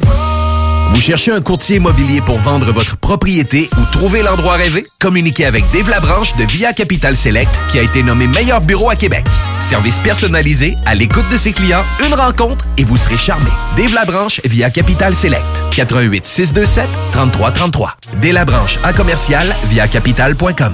Vous 0.92 1.00
cherchez 1.00 1.32
un 1.32 1.40
courtier 1.40 1.78
immobilier 1.78 2.20
pour 2.20 2.40
vendre 2.40 2.72
votre 2.74 2.98
propriété 2.98 3.70
ou 3.78 3.86
trouver 3.94 4.22
l'endroit 4.22 4.56
rêvé? 4.56 4.86
Communiquez 5.00 5.46
avec 5.46 5.64
Dave 5.72 5.90
Labranche 5.90 6.36
de 6.36 6.44
Via 6.44 6.74
Capital 6.74 7.16
Select 7.16 7.52
qui 7.70 7.80
a 7.80 7.84
été 7.84 8.04
nommé 8.04 8.28
meilleur 8.28 8.60
bureau 8.60 8.90
à 8.90 8.96
Québec. 8.96 9.26
Service 9.62 9.98
personnalisé, 10.00 10.76
à 10.86 10.96
l'écoute 10.96 11.30
de 11.32 11.38
ses 11.38 11.54
clients, 11.54 11.84
une 12.06 12.16
rencontre 12.16 12.66
et 12.78 12.84
vous 12.84 12.98
serez 12.98 13.18
charmé. 13.18 13.50
Dave 13.78 13.94
Labranche 13.94 14.42
via 14.44 14.70
Capital 14.72 15.16
Select. 15.16 15.46
88 15.74 16.26
627 16.26 16.90
3333. 17.14 17.96
Dave 18.22 18.34
Labranche 18.34 18.78
à 18.84 18.92
commercial 18.92 19.46
via 19.70 19.88
capital.com. 19.88 20.74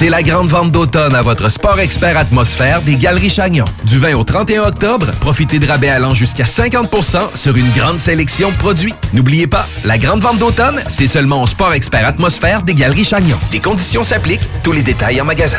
C'est 0.00 0.08
la 0.08 0.22
grande 0.22 0.48
vente 0.48 0.72
d'automne 0.72 1.14
à 1.14 1.20
votre 1.20 1.50
Sport 1.50 1.78
Expert 1.78 2.16
Atmosphère 2.16 2.80
des 2.80 2.96
Galeries 2.96 3.28
Chagnon. 3.28 3.66
Du 3.84 3.98
20 3.98 4.14
au 4.14 4.24
31 4.24 4.62
octobre, 4.62 5.08
profitez 5.20 5.58
de 5.58 5.66
rabais 5.66 5.90
allant 5.90 6.14
jusqu'à 6.14 6.44
50% 6.44 7.36
sur 7.36 7.54
une 7.54 7.70
grande 7.72 8.00
sélection 8.00 8.50
de 8.50 8.56
produits. 8.56 8.94
N'oubliez 9.12 9.46
pas, 9.46 9.66
la 9.84 9.98
grande 9.98 10.20
vente 10.20 10.38
d'automne, 10.38 10.82
c'est 10.88 11.06
seulement 11.06 11.42
au 11.42 11.46
Sport 11.46 11.74
Expert 11.74 12.06
Atmosphère 12.06 12.62
des 12.62 12.72
Galeries 12.72 13.04
Chagnon. 13.04 13.36
Des 13.50 13.60
conditions 13.60 14.02
s'appliquent, 14.02 14.48
tous 14.62 14.72
les 14.72 14.80
détails 14.80 15.20
en 15.20 15.26
magasin. 15.26 15.58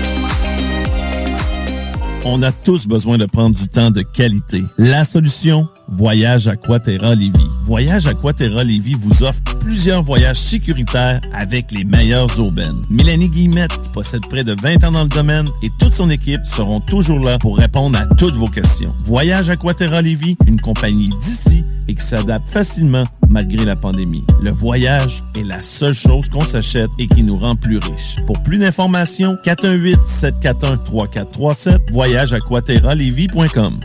On 2.23 2.43
a 2.43 2.51
tous 2.51 2.87
besoin 2.87 3.17
de 3.17 3.25
prendre 3.25 3.55
du 3.55 3.67
temps 3.67 3.89
de 3.89 4.01
qualité. 4.01 4.61
La 4.77 5.05
solution 5.05 5.67
Voyage 5.87 6.47
Aquaterra 6.47 7.15
Lévis. 7.15 7.49
Voyage 7.65 8.05
Aquaterra 8.05 8.63
Lévis 8.63 8.93
vous 8.93 9.23
offre 9.23 9.41
plusieurs 9.59 10.03
voyages 10.03 10.39
sécuritaires 10.39 11.19
avec 11.33 11.71
les 11.71 11.83
meilleures 11.83 12.29
urbaines. 12.39 12.79
Mélanie 12.91 13.29
Guillemette, 13.29 13.81
qui 13.81 13.91
possède 13.91 14.25
près 14.27 14.43
de 14.43 14.55
20 14.61 14.83
ans 14.83 14.91
dans 14.91 15.03
le 15.03 15.09
domaine, 15.09 15.47
et 15.63 15.69
toute 15.79 15.93
son 15.93 16.11
équipe 16.11 16.45
seront 16.45 16.79
toujours 16.79 17.19
là 17.19 17.39
pour 17.39 17.57
répondre 17.57 17.97
à 17.97 18.05
toutes 18.15 18.35
vos 18.35 18.47
questions. 18.47 18.93
Voyage 19.03 19.49
Aquaterra 19.49 20.03
Lévis, 20.03 20.37
une 20.45 20.61
compagnie 20.61 21.09
d'ici 21.21 21.63
et 21.91 21.95
qui 21.95 22.05
s'adapte 22.05 22.49
facilement 22.49 23.05
malgré 23.29 23.63
la 23.65 23.75
pandémie. 23.75 24.23
Le 24.41 24.49
voyage 24.49 25.23
est 25.35 25.43
la 25.43 25.61
seule 25.61 25.93
chose 25.93 26.27
qu'on 26.29 26.39
s'achète 26.39 26.89
et 26.97 27.05
qui 27.07 27.21
nous 27.23 27.37
rend 27.37 27.55
plus 27.55 27.77
riches. 27.77 28.15
Pour 28.25 28.41
plus 28.41 28.57
d'informations, 28.59 29.37
418-741-3437, 29.45 31.91
voyageaquaterralévis.com. 31.91 33.79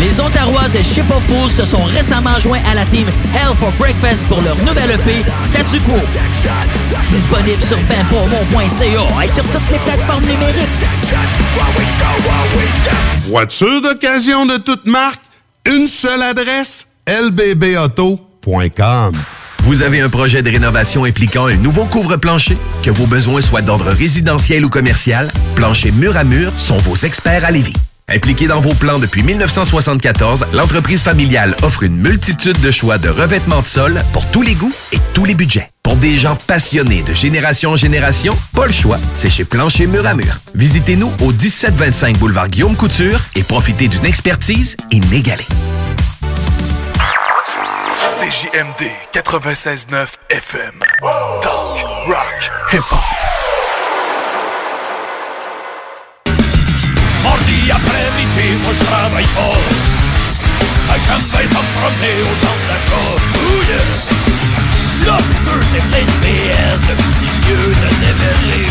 Les 0.00 0.20
Ontarois 0.20 0.68
de 0.68 0.82
Ship 0.82 1.04
of 1.10 1.24
Fools 1.28 1.50
se 1.50 1.64
sont 1.64 1.84
récemment 1.84 2.38
joints 2.38 2.60
à 2.70 2.74
la 2.74 2.84
team 2.86 3.06
Hell 3.32 3.54
for 3.58 3.70
Breakfast 3.78 4.26
pour 4.26 4.42
leur 4.42 4.56
nouvelle 4.58 4.90
EP 4.90 5.24
Statu 5.44 5.78
Quo. 5.80 5.94
Disponible 7.10 7.62
sur 7.62 7.78
benpourmont.ca 7.78 9.24
et 9.24 9.28
sur 9.28 9.44
toutes 9.44 9.70
les 9.70 9.78
plateformes 9.78 10.24
numériques. 10.24 10.84
Voiture 13.28 13.80
d'occasion 13.82 14.46
de 14.46 14.56
toute 14.56 14.84
marque, 14.84 15.22
une 15.66 15.86
seule 15.86 16.22
adresse, 16.22 16.88
lbbauto.com. 17.06 19.12
Vous 19.64 19.82
avez 19.82 20.00
un 20.00 20.10
projet 20.10 20.42
de 20.42 20.50
rénovation 20.50 21.04
impliquant 21.04 21.46
un 21.46 21.56
nouveau 21.56 21.86
couvre-plancher? 21.86 22.56
Que 22.82 22.90
vos 22.90 23.06
besoins 23.06 23.40
soient 23.40 23.62
d'ordre 23.62 23.90
résidentiel 23.90 24.64
ou 24.64 24.68
commercial, 24.68 25.30
Plancher 25.54 25.90
Mur 25.92 26.16
à 26.16 26.24
Mur 26.24 26.52
sont 26.58 26.76
vos 26.78 26.96
experts 26.96 27.44
à 27.44 27.50
Lévis. 27.50 27.72
Impliquée 28.08 28.46
dans 28.46 28.60
vos 28.60 28.74
plans 28.74 28.98
depuis 28.98 29.22
1974, 29.22 30.46
l'entreprise 30.52 31.00
familiale 31.00 31.56
offre 31.62 31.82
une 31.82 31.96
multitude 31.96 32.60
de 32.60 32.70
choix 32.70 32.98
de 32.98 33.08
revêtements 33.08 33.62
de 33.62 33.66
sol 33.66 34.02
pour 34.12 34.30
tous 34.30 34.42
les 34.42 34.54
goûts 34.54 34.72
et 34.92 34.98
tous 35.14 35.24
les 35.24 35.34
budgets. 35.34 35.70
Pour 35.84 35.96
des 35.96 36.16
gens 36.16 36.34
passionnés 36.34 37.02
de 37.02 37.12
génération 37.12 37.70
en 37.70 37.76
génération, 37.76 38.34
pas 38.54 38.66
le 38.66 38.72
choix, 38.72 38.96
c'est 39.16 39.28
chez 39.28 39.44
Plancher 39.44 39.86
Mur 39.86 40.06
à 40.06 40.14
Mur. 40.14 40.40
Visitez-nous 40.54 41.12
au 41.20 41.30
1725 41.30 42.18
boulevard 42.18 42.48
Guillaume 42.48 42.74
Couture 42.74 43.20
et 43.36 43.42
profitez 43.42 43.88
d'une 43.88 44.06
expertise 44.06 44.76
inégalée. 44.90 45.46
CJMD 48.06 48.88
96.9 49.12 50.06
FM. 50.30 50.72
Talk, 51.42 51.84
rock, 52.06 52.50
hip-hop. 52.72 52.98
Mardi 57.22 57.70
après-midi, 57.70 58.56
moi 58.62 58.72
je 58.80 58.84
travaille 58.86 59.24
bien 59.24 59.64
ça 61.46 61.58
me 61.58 61.68
promener 61.78 62.22
au 62.22 62.34
centre 62.34 62.64
d'achat. 62.68 64.13
Ouh 65.04 65.10
yeah! 65.10 65.12
Là, 65.12 65.18
c'est 65.20 65.38
sûr, 65.44 65.60
c'est 65.70 65.82
plein 65.90 66.04
de 66.04 66.10
PS, 66.22 66.80
le 66.88 66.94
petit 66.96 67.28
vieux 67.46 67.68
de 67.68 67.88
démêler. 68.00 68.66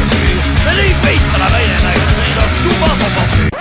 Mais 0.66 0.76
les 0.76 0.90
filles 0.90 1.24
travaillent 1.32 1.66
à 1.66 1.78
la 1.78 1.84
magasin, 1.84 2.30
là, 2.38 2.46
souvent 2.62 2.88
sont 2.88 3.54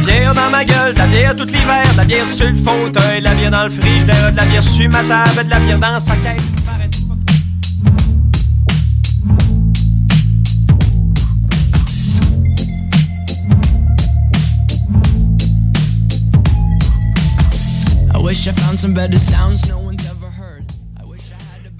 bière 0.00 0.34
dans 0.34 0.50
ma 0.50 0.64
gueule, 0.64 0.94
la 0.96 1.06
bière 1.06 1.36
tout 1.36 1.44
l'hiver, 1.44 1.84
la 1.96 2.04
bière 2.04 2.24
sur 2.24 2.48
le 2.48 2.54
fauteuil, 2.54 3.20
de 3.20 3.24
la 3.24 3.34
bière 3.34 3.50
dans 3.50 3.64
le 3.64 3.70
frigidaire, 3.70 4.32
de 4.32 4.36
la 4.36 4.44
bière 4.44 4.62
sur 4.62 4.88
ma 4.88 5.04
table, 5.04 5.44
de 5.44 5.50
la 5.50 5.60
bière 5.60 5.78
dans 5.78 5.98
sa 5.98 6.16
caisse. 6.16 6.42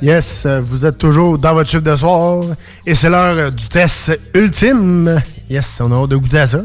Yes, 0.02 0.44
euh, 0.46 0.60
vous 0.60 0.86
êtes 0.86 0.96
toujours 0.96 1.38
dans 1.38 1.52
votre 1.52 1.68
chiffre 1.68 1.82
de 1.82 1.94
soir 1.94 2.42
et 2.86 2.94
c'est 2.94 3.10
l'heure 3.10 3.36
euh, 3.36 3.50
du 3.50 3.68
test 3.68 4.18
ultime. 4.34 5.20
Yes, 5.50 5.78
on 5.82 5.92
a 5.92 5.96
hâte 5.96 6.10
de 6.10 6.16
goûter 6.16 6.38
à 6.38 6.46
ça. 6.46 6.60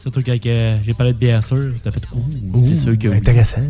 Surtout 0.00 0.22
quand 0.24 0.34
euh, 0.46 0.78
j'ai 0.84 0.94
parlé 0.94 1.12
de 1.12 1.18
bière 1.18 1.44
sûre, 1.44 1.72
t'as 1.84 1.92
fait 1.92 2.00
Ouh, 2.12 2.58
Ouh, 2.58 2.66
c'est 2.68 2.76
sûr 2.76 2.98
que 2.98 3.08
oui. 3.08 3.16
intéressant. 3.16 3.60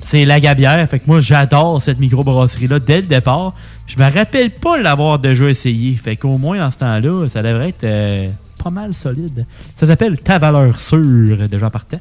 C'est 0.00 0.24
la 0.24 0.40
gabière, 0.40 0.88
fait 0.88 0.98
que 1.00 1.04
moi 1.06 1.20
j'adore 1.20 1.80
cette 1.82 1.98
microbrasserie-là 1.98 2.78
dès 2.78 2.96
le 3.02 3.06
départ. 3.06 3.54
Je 3.86 3.98
me 3.98 4.10
rappelle 4.10 4.50
pas 4.50 4.78
l'avoir 4.78 5.18
déjà 5.18 5.48
essayé, 5.48 5.94
fait 5.94 6.16
qu'au 6.16 6.38
moins 6.38 6.66
en 6.66 6.70
ce 6.70 6.78
temps-là, 6.78 7.28
ça 7.28 7.42
devrait 7.42 7.70
être 7.70 7.84
euh, 7.84 8.28
pas 8.62 8.70
mal 8.70 8.94
solide. 8.94 9.44
Ça 9.76 9.86
s'appelle 9.86 10.18
Ta 10.20 10.38
valeur 10.38 10.78
sûre, 10.78 11.48
déjà 11.50 11.68
partant. 11.70 12.00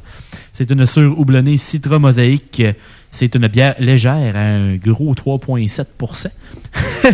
C'est 0.53 0.69
une 0.69 0.85
sûre 0.85 1.17
houblonnée 1.19 1.57
Citra 1.57 1.97
Mosaïque. 1.97 2.63
C'est 3.11 3.33
une 3.35 3.47
bière 3.47 3.75
légère 3.79 4.35
à 4.35 4.39
un 4.39 4.75
gros 4.75 5.13
3,7% 5.13 6.27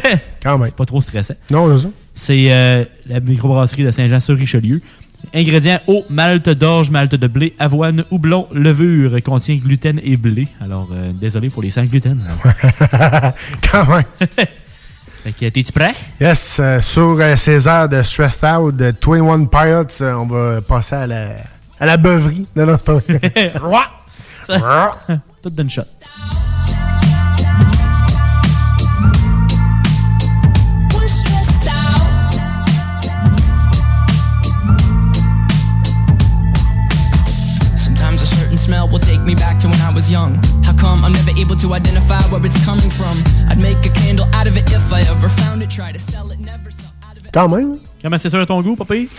Quand 0.44 0.58
même. 0.58 0.68
C'est 0.68 0.76
pas 0.76 0.86
trop 0.86 1.02
stressant. 1.02 1.36
Non, 1.50 1.78
c'est 1.78 1.84
ça. 1.84 1.90
C'est 2.14 2.52
euh, 2.52 2.84
la 3.08 3.22
microbrasserie 3.22 3.84
de 3.84 3.92
Saint-Jean-sur-Richelieu. 3.92 4.82
Ingrédients 5.34 5.80
eau, 5.88 6.06
malte 6.10 6.50
d'orge, 6.50 6.92
malte 6.92 7.16
de 7.16 7.28
blé, 7.28 7.54
avoine, 7.60 8.04
houblon, 8.12 8.48
levure, 8.54 9.22
contient 9.24 9.56
gluten 9.56 10.00
et 10.04 10.18
blé. 10.18 10.48
Alors, 10.62 10.90
euh, 10.94 11.12
désolé 11.14 11.50
pour 11.50 11.62
les 11.62 11.72
sans 11.72 11.86
gluten. 11.86 12.20
Quand 13.72 13.88
même. 13.88 14.04
fait 14.20 15.32
que, 15.32 15.50
t'es-tu 15.50 15.72
prêt? 15.72 15.94
Yes, 16.20 16.58
euh, 16.60 16.82
sur 16.82 17.20
ces 17.38 17.68
heures 17.68 17.90
de 17.90 18.02
Stressed 18.02 18.44
Out 18.44 18.76
de 18.76 18.94
21 19.02 19.46
Pilots, 19.46 20.02
on 20.18 20.26
va 20.28 20.62
passer 20.62 20.96
à 20.96 21.08
la, 21.08 21.36
à 21.80 21.86
la 21.86 21.98
beuverie. 21.98 22.46
Non, 22.56 22.66
non, 22.66 22.74
c'est 22.78 22.84
pas 22.86 22.94
vrai. 22.94 23.54
Roi! 23.62 23.84
Ça- 24.44 24.92
Tout 25.42 25.50
d'une 25.52 25.70
shot. 25.70 25.84
Sometimes 37.78 38.22
a 38.22 38.26
certain 38.26 38.58
smell 38.58 38.88
will 38.90 39.00
take 39.00 39.22
me 39.22 39.36
back 39.36 39.60
to 39.60 39.68
when 39.68 39.80
I 39.82 39.92
was 39.94 40.10
young. 40.10 40.36
How 40.64 40.74
come 40.74 41.04
I'm 41.06 41.14
never 41.14 41.32
able 41.38 41.56
to 41.58 41.74
identify 41.74 42.22
where 42.32 42.44
it's 42.46 42.60
coming 42.66 42.90
from? 42.90 43.16
I'd 43.50 43.60
make 43.60 43.86
a 43.86 43.90
candle 43.90 44.26
out 44.34 44.48
of 44.48 44.58
it 44.58 44.72
if 44.72 44.92
I 44.92 45.02
ever 45.02 45.30
found 45.30 45.62
it. 45.64 45.70
Try 45.70 45.92
to 45.92 46.00
sell 46.00 46.32
it, 46.32 46.40
never 46.40 46.70
sell 46.72 46.92
out 47.08 47.18
of 47.18 47.26
it. 47.26 47.32
Quand 47.34 47.48
même. 47.50 47.80
Comment 48.02 48.18
c'est 48.18 48.30
sûr 48.30 48.40
à 48.40 48.46
ton 48.46 48.62
goût, 48.62 48.76
papy? 48.76 49.10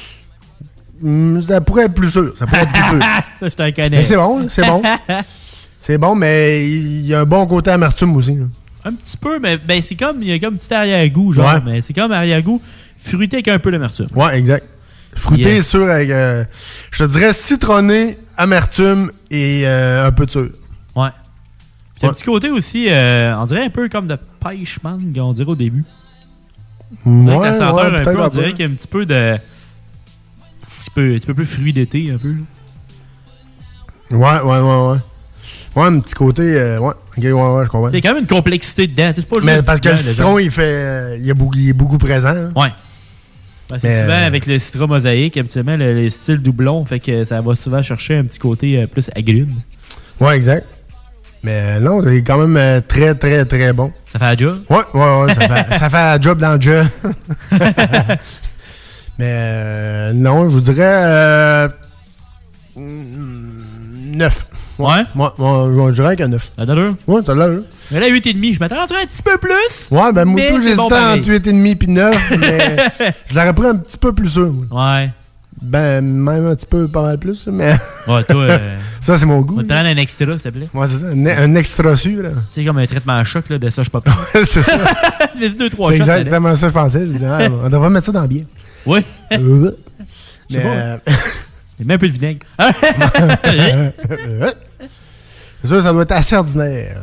Hmm, 1.00 1.40
ça 1.40 1.60
pourrait 1.60 1.84
être 1.84 1.94
plus 1.94 2.10
sûr. 2.10 2.34
Ça 2.38 2.46
pourrait 2.46 2.62
être 2.62 2.72
plus 2.72 2.82
sûr. 2.82 2.98
Ça, 3.40 3.48
je 3.48 3.54
t'en 3.54 3.72
connais. 3.72 3.98
Mais 3.98 4.04
c'est 4.04 4.16
bon, 4.16 4.46
c'est 4.48 4.66
bon. 4.66 4.82
c'est 5.80 5.96
bon, 5.98 6.14
mais 6.14 6.66
il 6.68 7.06
y 7.06 7.14
a 7.14 7.20
un 7.20 7.24
bon 7.24 7.46
côté 7.46 7.70
amertume 7.70 8.14
aussi. 8.16 8.36
là. 8.36 8.44
Un 8.84 8.94
petit 8.94 9.16
peu, 9.16 9.38
mais 9.38 9.56
ben, 9.56 9.80
c'est 9.82 9.94
comme, 9.94 10.22
il 10.22 10.28
y 10.28 10.32
a 10.32 10.38
comme 10.38 10.54
un 10.54 10.56
petit 10.56 10.72
arrière-goût, 10.72 11.32
genre. 11.32 11.52
Ouais. 11.54 11.60
Mais 11.64 11.80
c'est 11.80 11.92
comme 11.94 12.12
arrière-goût 12.12 12.60
fruité 13.00 13.36
avec 13.36 13.48
un 13.48 13.58
peu 13.58 13.70
d'amertume. 13.70 14.08
Ouais, 14.14 14.38
exact. 14.38 14.66
Fruité, 15.14 15.54
Yeah. 15.54 15.62
sûr, 15.62 15.90
avec, 15.90 16.10
euh, 16.10 16.44
je 16.90 17.04
te 17.04 17.10
dirais 17.10 17.32
citronné, 17.32 18.18
amertume 18.36 19.10
et 19.30 19.62
euh, 19.64 20.06
un 20.06 20.12
peu 20.12 20.26
de 20.26 20.30
sûr. 20.30 20.48
Ouais. 20.94 21.08
Puis 21.98 22.08
un 22.08 22.12
petit 22.12 22.24
côté 22.24 22.50
aussi, 22.50 22.86
euh, 22.88 23.34
on 23.36 23.46
dirait 23.46 23.64
un 23.64 23.70
peu 23.70 23.88
comme 23.88 24.06
de 24.06 24.16
pêche 24.42 24.78
mangue, 24.82 25.18
on 25.18 25.32
dirait 25.32 25.50
au 25.50 25.56
début. 25.56 25.84
On 27.04 27.24
dirait 27.24 27.38
que 27.38 27.42
la 27.42 27.52
senteur, 27.52 27.94
un 27.94 28.02
peu, 28.02 28.20
on 28.20 28.28
dirait 28.28 28.52
qu'il 28.52 28.66
y 28.66 28.68
a 28.68 28.70
un 28.70 28.74
petit 28.74 28.88
peu 28.88 29.04
de. 29.04 29.38
Un 30.80 30.82
petit 30.82 30.90
peu, 30.90 31.12
petit 31.14 31.26
peu 31.26 31.34
plus 31.34 31.44
fruit 31.46 31.72
d'été, 31.74 32.10
un 32.10 32.16
peu. 32.16 32.32
là. 32.32 34.16
Ouais, 34.16 34.40
ouais, 34.40 34.58
ouais, 34.60 34.92
ouais. 34.92 34.98
Ouais, 35.76 35.84
un 35.86 36.00
petit 36.00 36.14
côté. 36.14 36.42
euh, 36.42 36.78
ouais, 36.80 36.94
ok, 37.16 37.22
ouais, 37.22 37.32
ouais, 37.32 37.64
je 37.64 37.68
comprends. 37.70 37.88
Il 37.90 37.94
y 37.94 37.98
a 37.98 38.00
quand 38.00 38.14
même 38.14 38.22
une 38.22 38.26
complexité 38.26 38.86
dedans. 38.86 39.12
C'est 39.14 39.26
pas 39.28 39.36
juste 39.36 39.46
Mais 39.46 39.62
parce 39.62 39.80
que 39.80 39.90
le 39.90 39.96
citron, 39.98 40.38
il 40.38 40.50
fait. 40.50 40.62
euh, 40.64 41.16
il, 41.20 41.28
est 41.28 41.34
beaucoup, 41.34 41.54
il 41.56 41.68
est 41.68 41.72
beaucoup 41.74 41.98
présent. 41.98 42.30
hein. 42.30 42.50
Ouais. 42.56 42.70
Ben, 43.68 43.78
c'est 43.78 43.88
Mais, 43.88 44.00
souvent 44.00 44.14
euh, 44.14 44.26
avec 44.26 44.46
le 44.46 44.58
citron 44.58 44.88
mosaïque, 44.88 45.36
habituellement, 45.36 45.76
le, 45.76 45.92
le 45.92 46.10
style 46.10 46.38
doublon, 46.38 46.84
fait 46.86 46.98
que 46.98 47.24
ça 47.24 47.40
va 47.42 47.54
souvent 47.54 47.82
chercher 47.82 48.16
un 48.16 48.24
petit 48.24 48.38
côté 48.40 48.84
plus 48.88 49.10
agrume. 49.14 49.54
Ouais, 50.18 50.36
exact. 50.36 50.66
Mais 51.42 51.78
non, 51.78 52.02
c'est 52.02 52.22
quand 52.22 52.44
même 52.46 52.82
très, 52.88 53.14
très, 53.14 53.44
très 53.44 53.72
bon. 53.72 53.92
Ça 54.12 54.18
fait 54.18 54.24
la 54.24 54.36
job? 54.36 54.60
Ouais, 54.68 54.76
ouais, 54.94 55.22
ouais. 55.24 55.34
ça, 55.34 55.40
fait, 55.40 55.74
ça 55.78 55.90
fait 55.90 55.96
la 55.96 56.20
job 56.20 56.38
dans 56.38 56.54
le 56.56 56.60
jeu. 56.60 56.82
Mais 59.20 59.34
euh, 59.36 60.12
non, 60.14 60.44
je 60.44 60.54
vous 60.54 60.62
dirais. 60.62 60.78
Euh, 60.80 61.68
9. 62.76 64.46
Ouais? 64.78 65.02
Moi, 65.14 65.34
je 65.36 65.92
dirais 65.92 66.16
qu'un 66.16 66.28
9. 66.28 66.52
T'as 66.56 66.64
l'allure? 66.64 66.94
Ouais, 67.06 67.20
t'as 67.22 67.34
l'allure. 67.34 67.64
Mais 67.90 68.00
là, 68.00 68.08
8,5, 68.08 68.54
je 68.54 68.60
m'attends 68.60 68.76
à 68.76 68.84
un 68.84 68.86
petit 68.86 69.22
peu 69.22 69.36
plus. 69.36 69.90
Ouais, 69.90 70.10
ben 70.14 70.26
c'est 70.34 70.62
j'hésitais 70.62 70.76
bon 70.76 70.86
entre 70.86 71.28
8,5 71.28 71.76
puis 71.76 71.88
9, 71.88 72.30
mais 72.40 72.76
je 73.28 73.34
l'aurais 73.34 73.52
pris 73.52 73.66
un 73.66 73.76
petit 73.76 73.98
peu 73.98 74.14
plus 74.14 74.30
sûr. 74.30 74.54
Ouais. 74.70 75.10
Ben, 75.60 76.00
même 76.02 76.46
un 76.46 76.56
petit 76.56 76.64
peu 76.64 76.88
pas 76.88 77.02
mal 77.02 77.18
plus, 77.18 77.46
mais. 77.48 77.76
Ouais, 78.08 78.24
toi. 78.24 78.40
euh, 78.48 78.78
ça, 79.02 79.18
c'est 79.18 79.26
mon 79.26 79.42
goût. 79.42 79.60
On 79.60 79.70
un 79.70 79.84
extra, 79.98 80.38
s'il 80.38 80.50
te 80.50 80.56
plaît. 80.56 80.68
Ouais, 80.72 80.86
c'est 80.86 81.00
ça. 81.00 81.08
Un, 81.08 81.26
un 81.26 81.54
extra 81.56 81.94
su, 81.94 82.22
là. 82.22 82.30
Tu 82.30 82.62
sais, 82.62 82.64
comme 82.64 82.78
un 82.78 82.86
traitement 82.86 83.18
à 83.18 83.24
choc 83.24 83.50
là, 83.50 83.58
de 83.58 83.68
ça, 83.68 83.82
je 83.82 83.90
pas 83.90 84.00
c'est 84.32 84.62
ça. 84.62 84.78
Mais 85.38 85.50
c'est 85.50 85.58
deux, 85.58 85.68
trois 85.68 85.90
C'est 85.90 85.98
exactement 85.98 86.56
ça, 86.56 86.68
je 86.68 86.72
pensais. 86.72 87.00
Je 87.00 87.12
disais, 87.12 87.26
ah, 87.26 87.48
on 87.64 87.68
devrait 87.68 87.90
mettre 87.90 88.06
ça 88.06 88.12
dans 88.12 88.22
le 88.22 88.28
bien. 88.28 88.44
Oui. 88.86 89.04
Je 89.30 89.36
sais 89.36 89.76
mais, 90.50 90.60
pas. 90.60 90.68
euh, 90.68 90.96
Mets 91.84 91.94
un 91.94 91.98
peu 91.98 92.08
de 92.08 92.12
vinaigre. 92.12 92.46
C'est 95.62 95.68
sûr, 95.68 95.82
ça 95.82 95.92
doit 95.92 96.02
être 96.02 96.12
assez 96.12 96.36
ordinaire. 96.36 96.96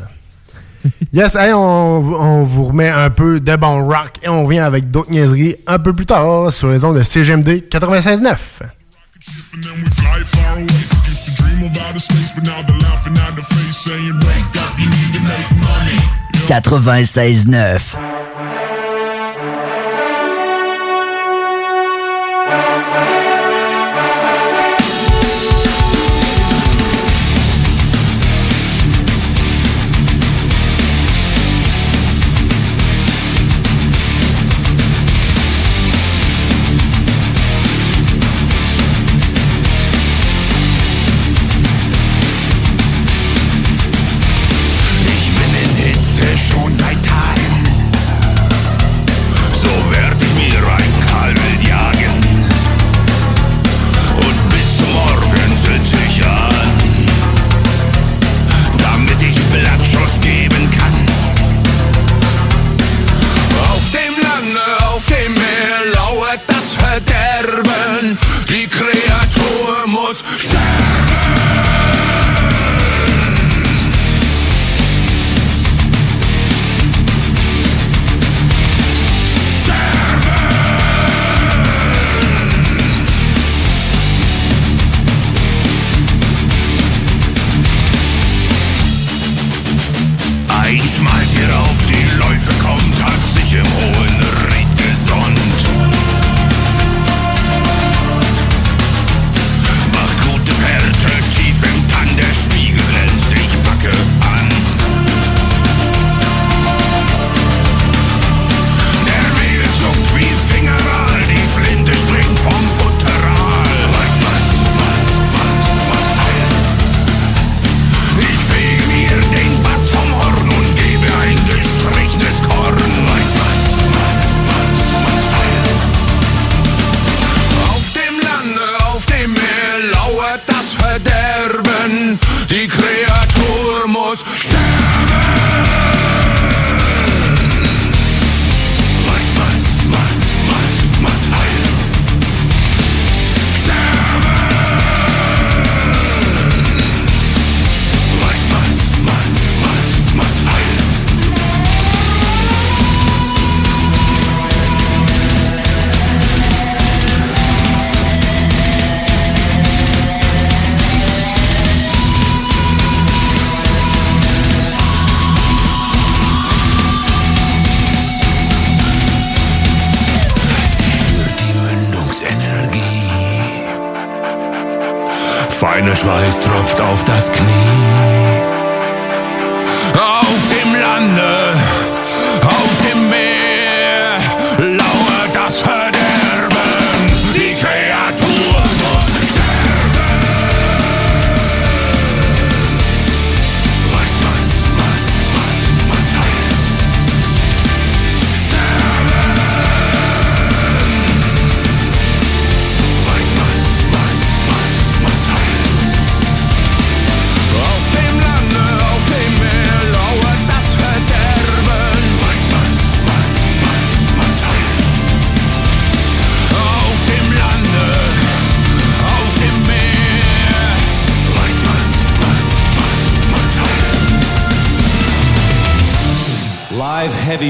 Yes, 1.11 1.35
hey, 1.35 1.51
on, 1.53 1.59
on 1.59 2.43
vous 2.43 2.65
remet 2.65 2.89
un 2.89 3.09
peu 3.09 3.39
de 3.39 3.55
bon 3.55 3.85
rock 3.87 4.19
et 4.23 4.29
on 4.29 4.47
vient 4.47 4.65
avec 4.65 4.89
d'autres 4.89 5.11
niaiseries 5.11 5.55
un 5.67 5.79
peu 5.79 5.93
plus 5.93 6.05
tard 6.05 6.51
sur 6.53 6.69
les 6.69 6.83
ondes 6.83 6.97
de 6.97 7.03
CGMD 7.03 7.63
96.9. 7.69 8.35
we 8.61 9.89
fly 9.89 10.23
far 10.23 10.53
away. 10.53 10.63
Used 11.07 11.25
to 11.25 11.31
dream 11.43 11.63
of 11.69 11.77
outer 11.77 11.99
space, 11.99 12.31
but 12.35 12.43
now 12.43 12.61
they're 12.61 12.77
laughing 12.79 13.17
at 13.17 13.35
the 13.35 13.41
face, 13.41 13.77
saying, 13.77 14.13
Wake 14.13 14.55
up, 14.61 14.77
you 14.79 14.85
need 14.89 15.13
to 15.15 15.21
make 15.21 15.49
money. 15.61 15.97
96.9. 16.47 18.26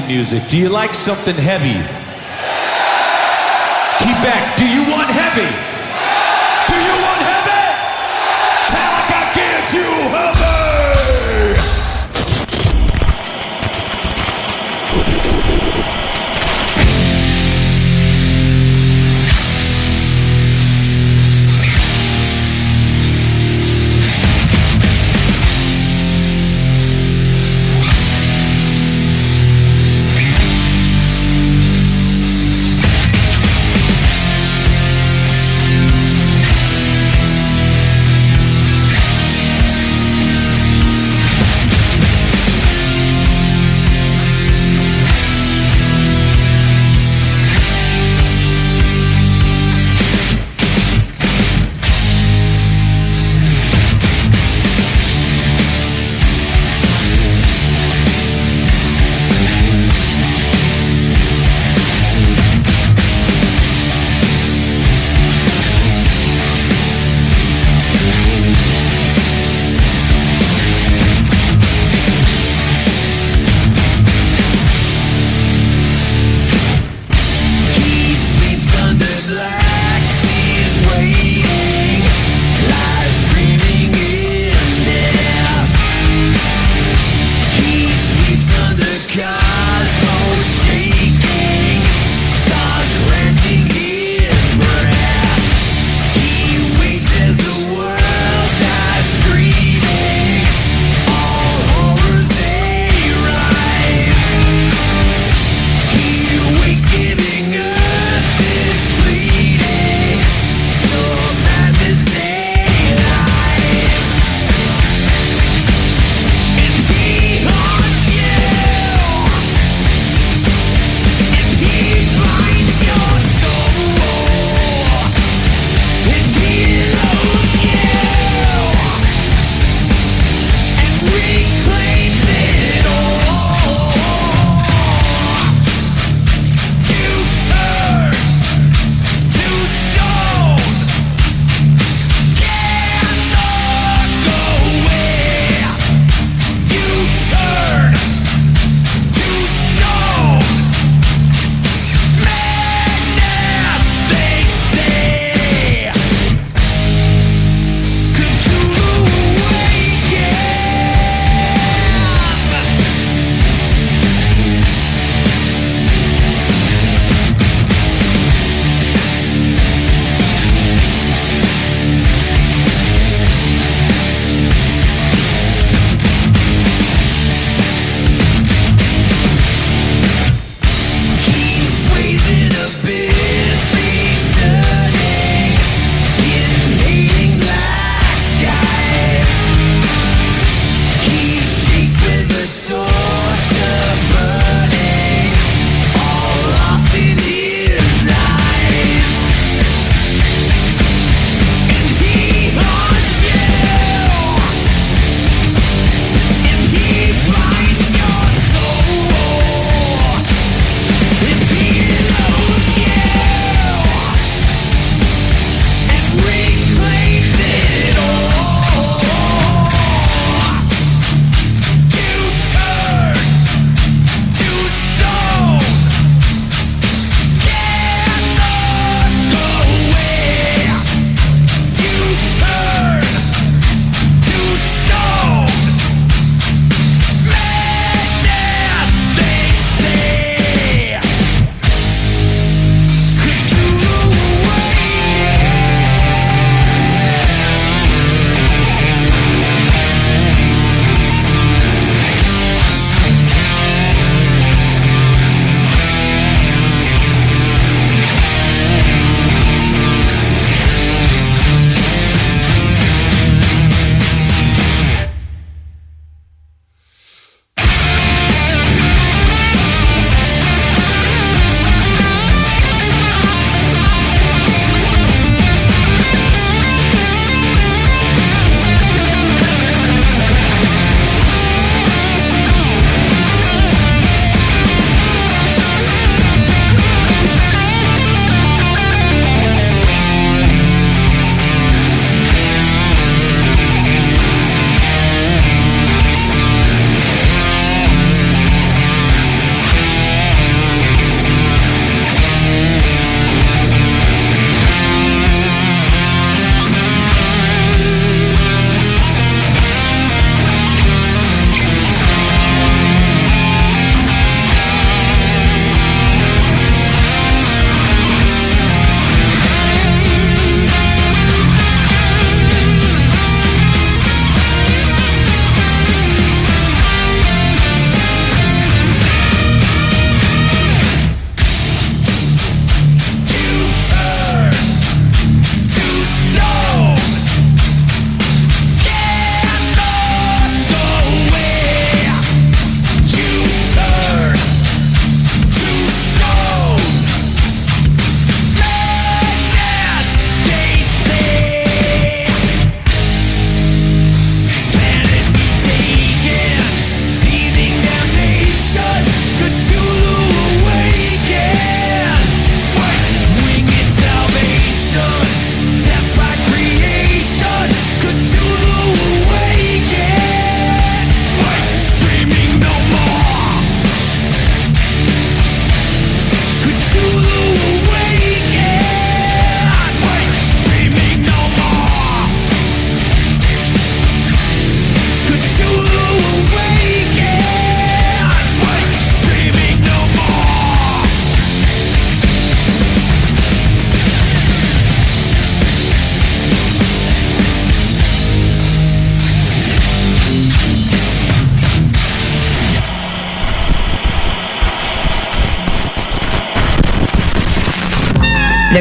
music. 0.07 0.47
Do 0.47 0.57
you 0.57 0.69
like 0.69 0.93
something 0.93 1.35
heavy? 1.35 2.06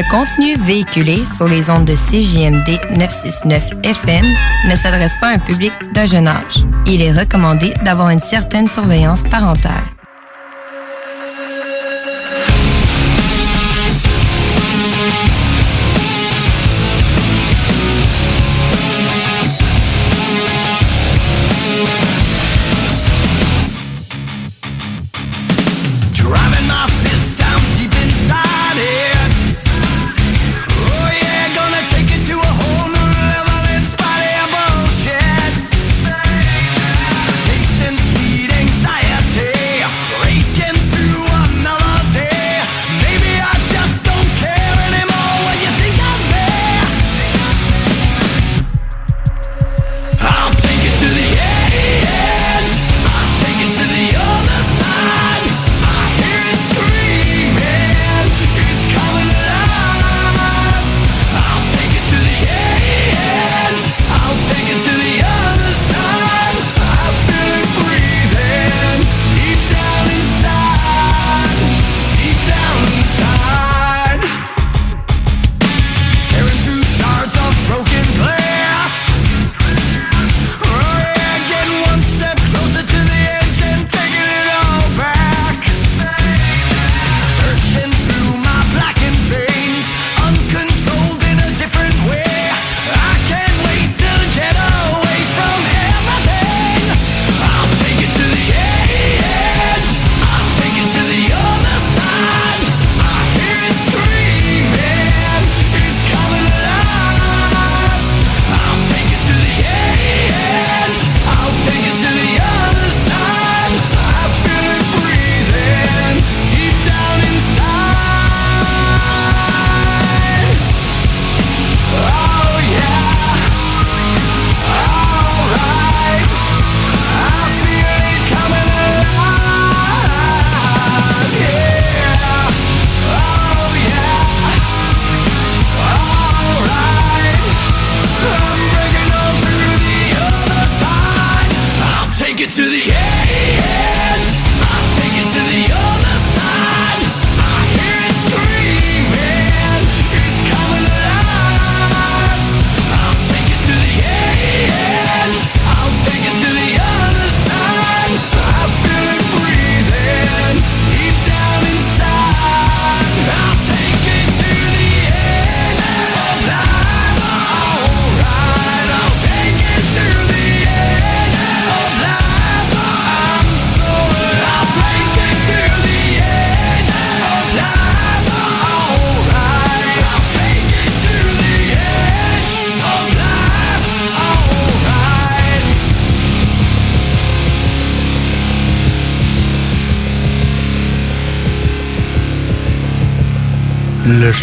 Contenu 0.09 0.55
véhiculé 0.57 1.23
sur 1.35 1.47
les 1.47 1.69
ondes 1.69 1.85
de 1.85 1.93
CJMD 1.93 2.97
969 2.97 3.63
FM 3.83 4.25
ne 4.69 4.75
s'adresse 4.75 5.11
pas 5.19 5.27
à 5.27 5.33
un 5.33 5.39
public 5.39 5.73
d'un 5.93 6.05
jeune 6.05 6.27
âge. 6.27 6.65
Il 6.85 7.01
est 7.01 7.11
recommandé 7.11 7.73
d'avoir 7.83 8.09
une 8.09 8.19
certaine 8.19 8.67
surveillance 8.67 9.23
parentale. 9.23 9.86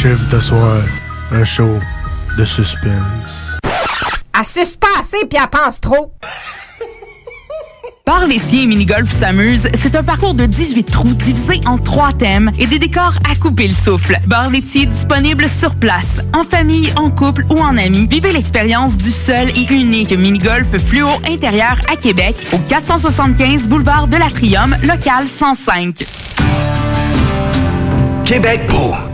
De 0.05 0.39
soir, 0.39 0.83
un 1.31 1.45
show 1.47 1.81
de 2.37 2.45
suspense. 2.45 3.57
Pas 4.35 4.41
assez 5.01 5.25
puis 5.25 5.39
elle 5.43 5.49
pense 5.49 5.81
trop. 5.81 6.13
Bar 8.05 8.27
laitier 8.27 8.65
et 8.65 8.67
mini-golf 8.67 9.11
s'amuse, 9.11 9.67
c'est 9.81 9.97
un 9.97 10.03
parcours 10.03 10.35
de 10.35 10.45
18 10.45 10.85
trous 10.85 11.15
divisé 11.15 11.59
en 11.65 11.79
trois 11.79 12.13
thèmes 12.13 12.51
et 12.59 12.67
des 12.67 12.79
décors 12.79 13.15
à 13.31 13.35
couper 13.35 13.67
le 13.67 13.73
souffle. 13.73 14.19
Bar 14.27 14.51
laitier 14.51 14.85
disponible 14.85 15.49
sur 15.49 15.75
place, 15.75 16.21
en 16.37 16.45
famille, 16.45 16.93
en 16.97 17.11
couple 17.11 17.47
ou 17.49 17.59
en 17.61 17.79
amis. 17.79 18.07
Vivez 18.07 18.33
l'expérience 18.33 18.99
du 18.99 19.11
seul 19.11 19.49
et 19.57 19.73
unique 19.73 20.13
mini-golf 20.13 20.77
fluo 20.85 21.09
intérieur 21.27 21.81
à 21.91 21.97
Québec 21.97 22.37
au 22.53 22.59
475 22.59 23.69
boulevard 23.69 24.07
de 24.07 24.19
l'Atrium, 24.19 24.77
local 24.83 25.29
105. 25.29 26.05
Québec 28.27 28.69
beau. 28.69 29.14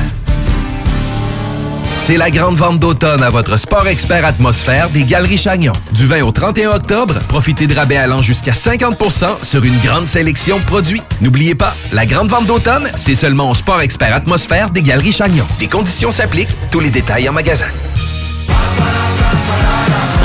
C'est 2.03 2.17
la 2.17 2.31
grande 2.31 2.55
vente 2.55 2.79
d'automne 2.79 3.21
à 3.21 3.29
votre 3.29 3.57
Sport 3.57 3.87
Expert 3.87 4.25
Atmosphère 4.25 4.89
des 4.89 5.03
Galeries 5.03 5.37
Chagnon. 5.37 5.73
Du 5.91 6.07
20 6.07 6.23
au 6.23 6.31
31 6.31 6.71
octobre, 6.71 7.13
profitez 7.27 7.67
de 7.67 7.75
rabais 7.75 7.95
allant 7.95 8.23
jusqu'à 8.23 8.53
50% 8.53 9.43
sur 9.43 9.63
une 9.63 9.77
grande 9.81 10.07
sélection 10.07 10.57
de 10.57 10.63
produits. 10.63 11.03
N'oubliez 11.21 11.53
pas, 11.53 11.75
la 11.93 12.07
grande 12.07 12.27
vente 12.27 12.47
d'automne, 12.47 12.89
c'est 12.95 13.13
seulement 13.13 13.51
au 13.51 13.53
Sport 13.53 13.81
Expert 13.81 14.15
Atmosphère 14.15 14.71
des 14.71 14.81
Galeries 14.81 15.11
Chagnon. 15.11 15.45
Des 15.59 15.67
conditions 15.67 16.11
s'appliquent, 16.11 16.49
tous 16.71 16.79
les 16.79 16.89
détails 16.89 17.29
en 17.29 17.33
magasin. 17.33 17.67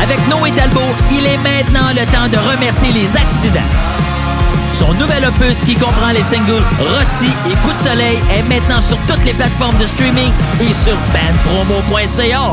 Avec 0.02 0.18
Noé 0.30 0.52
Talbot, 0.52 0.80
il 1.10 1.26
est 1.26 1.38
maintenant 1.38 1.90
le 1.90 2.06
temps 2.10 2.28
de 2.32 2.38
remercier 2.52 2.90
les 2.90 3.14
accidents. 3.18 3.95
Son 4.78 4.92
nouvel 4.92 5.24
opus 5.24 5.58
qui 5.64 5.74
comprend 5.74 6.10
les 6.12 6.22
singles 6.22 6.62
Rossi 6.78 7.30
et 7.46 7.54
Coup 7.64 7.72
de 7.72 7.88
soleil 7.88 8.18
est 8.30 8.42
maintenant 8.42 8.78
sur 8.78 8.98
toutes 9.08 9.24
les 9.24 9.32
plateformes 9.32 9.78
de 9.78 9.86
streaming 9.86 10.30
et 10.60 10.72
sur 10.74 10.94
bandpromo.ca. 11.14 12.52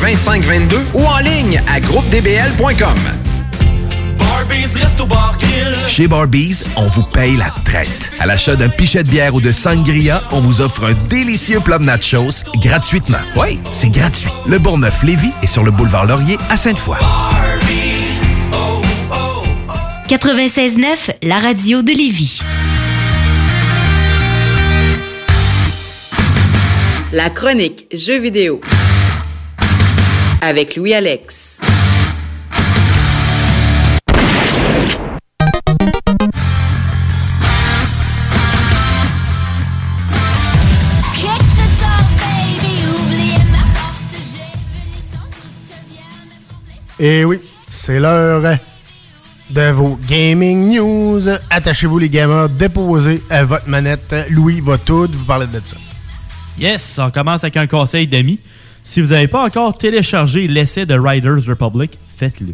2522 0.01 0.77
ou 0.95 1.05
en 1.05 1.19
ligne 1.19 1.61
à 1.71 1.79
groupedbl.com. 1.79 2.97
Chez 5.87 6.07
Barbies, 6.07 6.63
on 6.75 6.87
vous 6.87 7.03
paye 7.03 7.37
la 7.37 7.53
traite. 7.63 8.11
À 8.19 8.25
l'achat 8.25 8.55
d'un 8.55 8.69
pichet 8.69 9.03
de 9.03 9.09
bière 9.09 9.35
ou 9.35 9.41
de 9.41 9.51
sangria, 9.51 10.23
on 10.31 10.39
vous 10.39 10.61
offre 10.61 10.85
un 10.85 10.93
délicieux 11.07 11.59
plat 11.59 11.77
de 11.77 11.83
nachos 11.83 12.43
gratuitement. 12.55 13.19
Oui, 13.35 13.59
c'est 13.71 13.89
gratuit. 13.89 14.31
Le 14.47 14.57
Bourgneuf-Lévis 14.57 15.33
est 15.43 15.47
sur 15.47 15.63
le 15.63 15.69
boulevard 15.69 16.07
Laurier 16.07 16.37
à 16.49 16.57
Sainte-Foy. 16.57 16.97
96.9, 20.07 21.15
la 21.21 21.39
radio 21.39 21.83
de 21.83 21.91
Lévis. 21.91 22.41
La 27.13 27.29
chronique 27.29 27.87
Jeux 27.93 28.19
vidéo 28.19 28.61
avec 30.41 30.75
Louis 30.75 30.93
Alex. 30.93 31.59
Et 46.99 47.25
oui, 47.25 47.39
c'est 47.67 47.99
l'heure 47.99 48.59
de 49.49 49.71
vos 49.71 49.97
gaming 50.07 50.75
news. 50.75 51.21
Attachez-vous 51.49 51.97
les 51.97 52.09
gamers, 52.09 52.47
déposez 52.47 53.23
à 53.29 53.43
votre 53.43 53.67
manette. 53.67 54.13
Louis 54.29 54.61
va 54.61 54.77
tout 54.77 55.07
vous 55.11 55.25
parler 55.25 55.47
de 55.47 55.59
ça. 55.63 55.77
Yes, 56.59 56.99
on 56.99 57.09
commence 57.09 57.43
avec 57.43 57.57
un 57.57 57.65
conseil 57.65 58.05
d'amis. 58.07 58.39
Si 58.83 59.01
vous 59.01 59.09
n'avez 59.09 59.27
pas 59.27 59.43
encore 59.43 59.77
téléchargé 59.77 60.47
l'essai 60.47 60.85
de 60.85 60.97
Riders 60.97 61.45
Republic, 61.47 61.97
faites-le. 62.17 62.53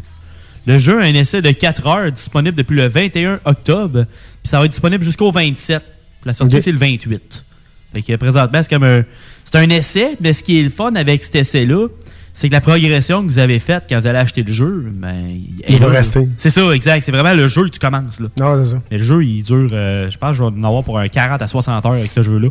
Le 0.66 0.80
jeu 0.80 1.02
a 1.02 1.06
un 1.06 1.14
essai 1.14 1.42
de 1.42 1.52
4 1.52 1.88
heures 1.88 2.12
disponible 2.12 2.58
depuis 2.58 2.76
le 2.76 2.88
21 2.88 3.40
octobre, 3.46 4.06
puis 4.06 4.50
ça 4.50 4.60
va 4.60 4.66
être 4.66 4.72
disponible 4.72 5.04
jusqu'au 5.04 5.32
27. 5.32 5.82
La 6.26 6.34
sortie, 6.34 6.62
c'est 6.62 6.74
le 6.74 6.78
28. 6.78 7.46
Fait 7.94 8.02
que 8.02 8.16
présentement, 8.18 8.62
c'est 8.62 8.70
comme 8.70 8.84
un, 8.84 9.04
c'est 9.46 9.58
un 9.58 9.70
essai, 9.70 10.18
mais 10.20 10.34
ce 10.34 10.44
qui 10.44 10.60
est 10.60 10.64
le 10.64 10.70
fun 10.70 10.94
avec 10.96 11.24
cet 11.24 11.36
essai-là, 11.36 11.88
c'est 12.34 12.50
que 12.50 12.54
la 12.54 12.62
progression 12.62 13.24
que 13.24 13.28
vous 13.28 13.40
avez 13.40 13.60
faite 13.60 13.86
quand 13.90 13.98
vous 14.00 14.06
allez 14.06 14.20
acheter 14.20 14.44
le 14.44 14.52
jeu, 14.52 14.92
ben, 14.94 15.40
Il 15.68 15.80
va 15.80 15.88
rester. 15.88 16.28
C'est 16.38 16.52
ça, 16.52 16.70
exact. 16.72 17.04
C'est 17.04 17.12
vraiment 17.12 17.34
le 17.34 17.48
jeu 17.48 17.64
que 17.64 17.70
tu 17.70 17.80
commences. 17.80 18.20
Là. 18.20 18.28
Non, 18.40 18.64
c'est 18.64 18.72
ça. 18.72 18.82
Et 18.92 18.98
le 18.98 19.04
jeu, 19.04 19.24
il 19.24 19.42
dure, 19.42 19.70
euh, 19.72 20.10
je 20.10 20.18
pense 20.18 20.32
que 20.32 20.38
je 20.38 20.44
vais 20.44 20.50
en 20.50 20.64
avoir 20.64 20.84
pour 20.84 21.00
un 21.00 21.08
40 21.08 21.42
à 21.42 21.48
60 21.48 21.86
heures 21.86 21.94
avec 21.94 22.12
ce 22.12 22.22
jeu-là. 22.22 22.50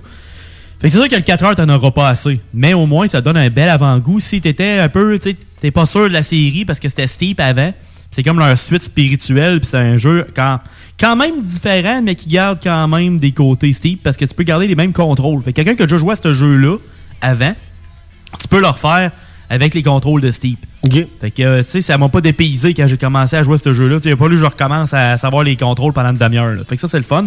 Fait 0.81 0.89
que 0.89 0.93
c'est 0.93 1.01
sûr 1.01 1.09
que 1.09 1.17
le 1.17 1.23
4 1.23 1.45
heures, 1.45 1.55
t'en 1.55 1.69
auras 1.69 1.91
pas 1.91 2.09
assez. 2.09 2.41
Mais 2.53 2.75
au 2.75 2.87
moins, 2.87 3.07
ça 3.09 3.21
donne 3.21 3.37
un 3.37 3.49
bel 3.49 3.69
avant-goût. 3.69 4.21
Si 4.21 4.41
t'étais 4.41 4.79
un 4.79 4.89
peu, 4.89 5.19
tu 5.19 5.35
t'es 5.35 5.71
pas 5.71 5.87
sûr 5.87 6.09
de 6.09 6.13
la 6.13 6.23
série 6.23 6.65
parce 6.65 6.81
que 6.81 6.89
c'était 6.89 7.07
Steep 7.07 7.41
avant. 7.41 7.73
C'est 8.11 8.23
comme 8.23 8.39
leur 8.39 8.57
suite 8.57 8.83
spirituelle, 8.83 9.61
puis 9.61 9.69
c'est 9.71 9.79
un 9.79 9.97
jeu 9.97 10.27
quand, 10.35 10.61
quand 10.99 11.17
même 11.17 11.43
différent, 11.43 12.01
mais 12.03 12.15
qui 12.15 12.29
garde 12.29 12.59
quand 12.63 12.89
même 12.89 13.19
des 13.19 13.33
côtés 13.33 13.73
Steep 13.73 14.03
parce 14.03 14.17
que 14.17 14.25
tu 14.25 14.35
peux 14.35 14.45
garder 14.45 14.67
les 14.67 14.75
mêmes 14.75 14.93
contrôles. 14.93 15.43
Fait 15.43 15.53
que 15.53 15.57
quelqu'un 15.57 15.75
qui 15.75 15.83
a 15.83 15.87
déjà 15.87 15.99
joué 15.99 16.13
à 16.13 16.17
ce 16.17 16.33
jeu-là 16.33 16.79
avant, 17.21 17.55
tu 18.39 18.49
peux 18.49 18.61
le 18.61 18.69
refaire 18.69 19.11
avec 19.49 19.75
les 19.75 19.83
contrôles 19.83 20.21
de 20.21 20.31
Steep. 20.31 20.59
Fait 21.21 21.31
que, 21.31 21.59
tu 21.59 21.69
sais, 21.69 21.83
ça 21.83 21.99
m'a 21.99 22.09
pas 22.09 22.21
dépaysé 22.21 22.75
quand 22.75 22.87
j'ai 22.87 22.97
commencé 22.97 23.37
à 23.37 23.43
jouer 23.43 23.55
à 23.55 23.59
ce 23.59 23.73
jeu-là. 23.73 24.01
Tu 24.01 24.15
pas 24.17 24.29
que 24.29 24.37
je 24.37 24.45
recommence 24.45 24.95
à 24.95 25.17
savoir 25.19 25.43
les 25.43 25.57
contrôles 25.57 25.93
pendant 25.93 26.11
une 26.11 26.17
demi-heure. 26.17 26.57
Fait 26.69 26.77
que 26.77 26.81
ça, 26.81 26.89
c'est 26.89 26.99
le 26.99 27.03
fun. 27.03 27.27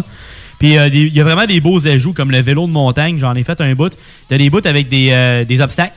Puis 0.59 0.77
euh, 0.77 0.87
il 0.91 1.13
y 1.13 1.21
a 1.21 1.23
vraiment 1.23 1.45
des 1.45 1.61
beaux 1.61 1.87
ajouts 1.87 2.13
comme 2.13 2.31
le 2.31 2.41
vélo 2.41 2.67
de 2.67 2.71
montagne. 2.71 3.17
J'en 3.17 3.33
ai 3.35 3.43
fait 3.43 3.59
un 3.61 3.73
bout. 3.75 3.91
T'as 4.27 4.37
des 4.37 4.49
bouts 4.49 4.61
avec 4.65 4.89
des, 4.89 5.09
euh, 5.11 5.45
des 5.45 5.61
obstacles. 5.61 5.95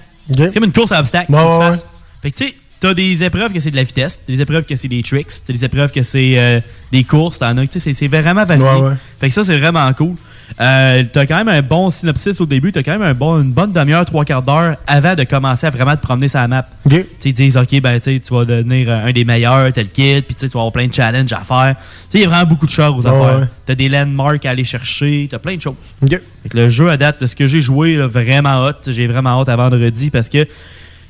C'est 0.51 0.55
comme 0.55 0.64
une 0.64 0.72
course 0.72 0.93
à 0.93 1.01
obstacles. 1.01 1.32
Ouais, 1.32 1.59
fasses. 1.70 1.86
Fait 2.22 2.30
que 2.30 2.36
tu 2.36 2.44
sais, 2.47 2.55
t'as 2.80 2.94
des 2.94 3.24
épreuves 3.24 3.52
que 3.52 3.59
c'est 3.60 3.70
de 3.72 3.76
la 3.76 3.82
vitesse, 3.82 4.20
t'as 4.26 4.32
des 4.32 4.40
épreuves 4.40 4.64
que 4.64 4.76
c'est 4.76 4.89
des 4.89 5.02
tricks, 5.02 5.26
t'as 5.47 5.52
des 5.52 5.64
épreuves 5.64 5.90
que 5.90 6.02
c'est 6.05 6.39
euh, 6.39 6.60
des 6.93 7.02
courses, 7.05 7.39
t'en 7.40 7.56
as, 7.56 7.66
tu 7.66 7.72
sais, 7.74 7.80
c'est- 7.80 7.94
c'est 7.94 8.06
vraiment 8.09 8.44
varié. 8.44 8.64
Ouais, 8.64 8.89
ouais. 8.90 8.94
Fait 9.20 9.28
que 9.28 9.34
ça, 9.34 9.43
c'est 9.44 9.59
vraiment 9.59 9.93
cool. 9.94 10.14
Euh, 10.61 11.03
t'as 11.12 11.27
quand 11.27 11.37
même 11.37 11.49
un 11.49 11.62
bon 11.62 11.91
synopsis 11.91 12.41
au 12.41 12.47
début, 12.47 12.73
t'as 12.73 12.83
quand 12.83 12.93
même 12.93 13.03
un 13.03 13.15
bon, 13.15 13.41
une 13.41 13.53
bonne 13.53 13.73
demi-heure, 13.73 14.05
trois 14.05 14.24
quarts 14.24 14.43
d'heure 14.43 14.77
avant 14.87 15.15
de 15.15 15.24
commencer 15.24 15.66
à 15.66 15.70
vraiment 15.70 15.97
te 15.97 16.03
promener 16.03 16.29
sur 16.29 16.41
la 16.41 16.49
map. 16.49 16.66
Tu 16.89 16.97
sais, 16.97 17.07
ils 17.24 17.33
disent, 17.33 17.57
OK, 17.57 17.81
ben, 17.81 17.99
tu 18.01 18.20
vas 18.31 18.45
devenir 18.45 18.89
euh, 18.91 19.07
un 19.07 19.12
des 19.12 19.24
meilleurs, 19.24 19.73
tel 19.73 19.89
kit, 19.89 20.23
puis 20.23 20.35
tu 20.35 20.47
vas 20.49 20.61
avoir 20.61 20.73
plein 20.73 20.87
de 20.87 20.95
challenges 20.95 21.33
à 21.33 21.41
faire. 21.41 21.74
Il 22.15 22.20
y 22.20 22.24
a 22.24 22.29
vraiment 22.29 22.47
beaucoup 22.47 22.66
de 22.66 22.70
choses 22.70 23.07
à 23.07 23.12
Ouais, 23.12 23.19
faire. 23.27 23.39
ouais. 23.41 23.47
T'as 23.66 23.74
des 23.74 23.89
landmarks 23.89 24.45
à 24.47 24.51
aller 24.51 24.65
chercher, 24.65 25.29
t'as 25.31 25.39
plein 25.39 25.57
de 25.57 25.61
choses. 25.62 25.74
Le 26.53 26.69
jeu, 26.69 26.91
à 26.91 26.97
date, 26.97 27.20
de 27.23 27.27
ce 27.27 27.35
que 27.37 27.47
j'ai 27.47 27.61
joué, 27.61 27.97
là, 27.97 28.07
vraiment 28.07 28.65
hot. 28.65 28.73
J'ai 28.89 29.07
vraiment 29.07 29.41
hâte 29.41 29.49
à 29.49 29.57
vendredi 29.57 30.11
parce 30.11 30.29
que 30.29 30.47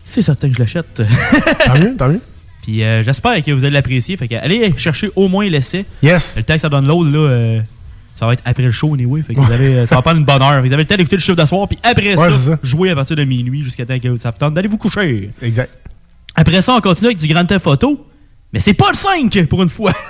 c'est 0.05 0.23
certain 0.23 0.49
que 0.49 0.55
je 0.55 0.61
l'achète. 0.61 1.03
tant 1.67 1.75
mieux, 1.79 1.97
tant 1.97 2.09
mieux. 2.09 2.21
Puis 2.63 2.85
euh, 2.85 3.03
j'espère 3.03 3.43
que 3.43 3.51
vous 3.51 3.65
allez 3.65 3.73
l'apprécier. 3.75 4.17
Fait 4.17 4.29
que 4.29 4.37
allez 4.37 4.73
chercher 4.77 5.11
au 5.17 5.27
moins 5.29 5.49
l'essai. 5.49 5.85
Yes. 6.03 6.35
Le 6.37 6.43
que 6.43 6.59
ça 6.59 6.69
download, 6.69 7.13
là, 7.13 7.19
euh, 7.19 7.61
ça 8.23 8.27
va 8.27 8.35
être 8.35 8.43
après 8.45 8.63
le 8.63 8.71
show, 8.71 8.95
anyway. 8.95 9.21
Fait 9.21 9.35
que 9.35 9.41
vous 9.41 9.51
avez, 9.51 9.79
euh, 9.79 9.85
ça 9.85 9.97
va 9.97 10.03
prendre 10.03 10.19
une 10.19 10.25
bonne 10.25 10.41
heure. 10.41 10.63
Vous 10.63 10.73
avez 10.73 10.85
le 10.85 10.87
temps 10.87 10.95
d'écouter 10.95 11.17
le 11.17 11.21
chiffre 11.23 11.37
de 11.37 11.45
soir. 11.45 11.67
Puis 11.67 11.77
après 11.83 12.17
Ouais, 12.17 12.31
ça, 12.31 12.57
jouer 12.63 12.91
à 12.91 12.95
partir 12.95 13.17
de 13.17 13.25
minuit 13.25 13.65
jusqu'à 13.65 13.85
temps 13.85 13.99
que 13.99 14.17
ça 14.17 14.31
vous 14.31 14.39
tente 14.39 14.55
d'aller 14.55 14.69
vous 14.69 14.79
coucher. 14.79 15.29
Exact. 15.43 15.77
Après 16.37 16.63
ça, 16.63 16.73
on 16.77 16.81
continue 16.81 17.09
avec 17.09 17.19
du 17.19 17.27
Grand 17.27 17.45
Theft 17.45 17.67
Auto. 17.67 18.07
Mais 18.53 18.61
c'est 18.61 18.75
pas 18.75 18.93
le 18.93 18.97
5 18.97 19.47
pour 19.47 19.65
une 19.65 19.69
fois. 19.71 19.93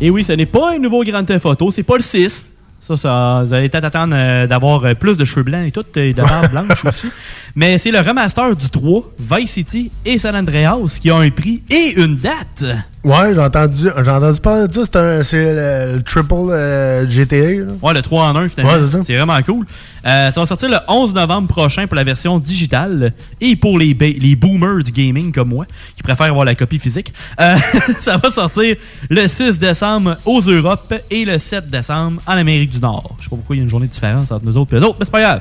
Et 0.00 0.08
oui, 0.08 0.24
ce 0.24 0.32
n'est 0.32 0.46
pas 0.46 0.72
un 0.72 0.78
nouveau 0.78 1.04
Grand 1.04 1.24
Theft 1.24 1.44
Auto, 1.44 1.70
c'est 1.70 1.82
pas 1.82 1.98
le 1.98 2.02
6. 2.02 2.46
Ça, 2.88 2.96
ça, 2.96 3.42
vous 3.44 3.52
allez 3.52 3.68
peut-être 3.68 3.84
attendre 3.84 4.14
euh, 4.16 4.46
d'avoir 4.46 4.82
euh, 4.82 4.94
plus 4.94 5.18
de 5.18 5.26
cheveux 5.26 5.42
blancs 5.42 5.66
et 5.66 5.70
tout, 5.70 5.84
et 5.96 6.14
de 6.14 6.22
barbe 6.22 6.50
blanche 6.50 6.86
aussi. 6.86 7.08
Mais 7.54 7.76
c'est 7.76 7.90
le 7.90 7.98
remaster 7.98 8.56
du 8.56 8.70
3, 8.70 9.12
Vice 9.18 9.50
City 9.50 9.90
et 10.06 10.16
San 10.16 10.34
Andreas 10.34 10.98
qui 10.98 11.10
ont 11.10 11.18
un 11.18 11.28
prix 11.28 11.62
et 11.68 12.00
une 12.00 12.16
date. 12.16 12.64
Ouais, 13.04 13.32
j'ai 13.32 13.40
entendu, 13.40 13.88
entendu 13.90 14.40
parler 14.40 14.66
de 14.68 14.84
ça. 14.84 15.24
C'est 15.24 15.54
le, 15.54 15.96
le 15.96 16.02
triple 16.02 16.34
euh, 16.50 17.08
GTA. 17.08 17.36
là. 17.36 17.72
Ouais, 17.80 17.94
le 17.94 18.02
3 18.02 18.24
en 18.24 18.36
1 18.36 18.48
finalement. 18.48 18.72
Ouais, 18.72 18.80
c'est 18.84 18.90
ça. 18.96 19.04
c'est 19.04 19.16
vraiment 19.16 19.40
cool. 19.42 19.66
Euh, 20.04 20.30
ça 20.30 20.40
va 20.40 20.46
sortir 20.46 20.68
le 20.68 20.76
11 20.88 21.14
novembre 21.14 21.48
prochain 21.48 21.86
pour 21.86 21.94
la 21.96 22.04
version 22.04 22.38
digitale 22.38 23.12
et 23.40 23.54
pour 23.56 23.78
les, 23.78 23.94
les 23.94 24.36
boomers 24.36 24.82
du 24.82 24.90
gaming 24.90 25.32
comme 25.32 25.50
moi 25.50 25.64
qui 25.96 26.02
préfèrent 26.02 26.26
avoir 26.26 26.44
la 26.44 26.54
copie 26.54 26.78
physique. 26.78 27.12
Euh, 27.40 27.54
ça 28.00 28.16
va 28.16 28.30
sortir 28.30 28.76
le 29.08 29.26
6 29.28 29.58
décembre 29.58 30.16
aux 30.26 30.40
Europes 30.40 30.94
et 31.10 31.24
le 31.24 31.38
7 31.38 31.70
décembre 31.70 32.20
en 32.26 32.32
Amérique 32.32 32.70
du 32.70 32.80
Nord. 32.80 33.14
Je 33.18 33.24
sais 33.24 33.30
pas 33.30 33.36
pourquoi 33.36 33.54
il 33.56 33.60
y 33.60 33.62
a 33.62 33.64
une 33.64 33.70
journée 33.70 33.86
de 33.86 33.92
différence 33.92 34.30
entre 34.32 34.44
nous 34.44 34.56
autres 34.56 34.74
et 34.74 34.80
les 34.80 34.84
autres, 34.84 34.96
mais 34.98 35.04
c'est 35.04 35.12
pas 35.12 35.20
grave. 35.20 35.40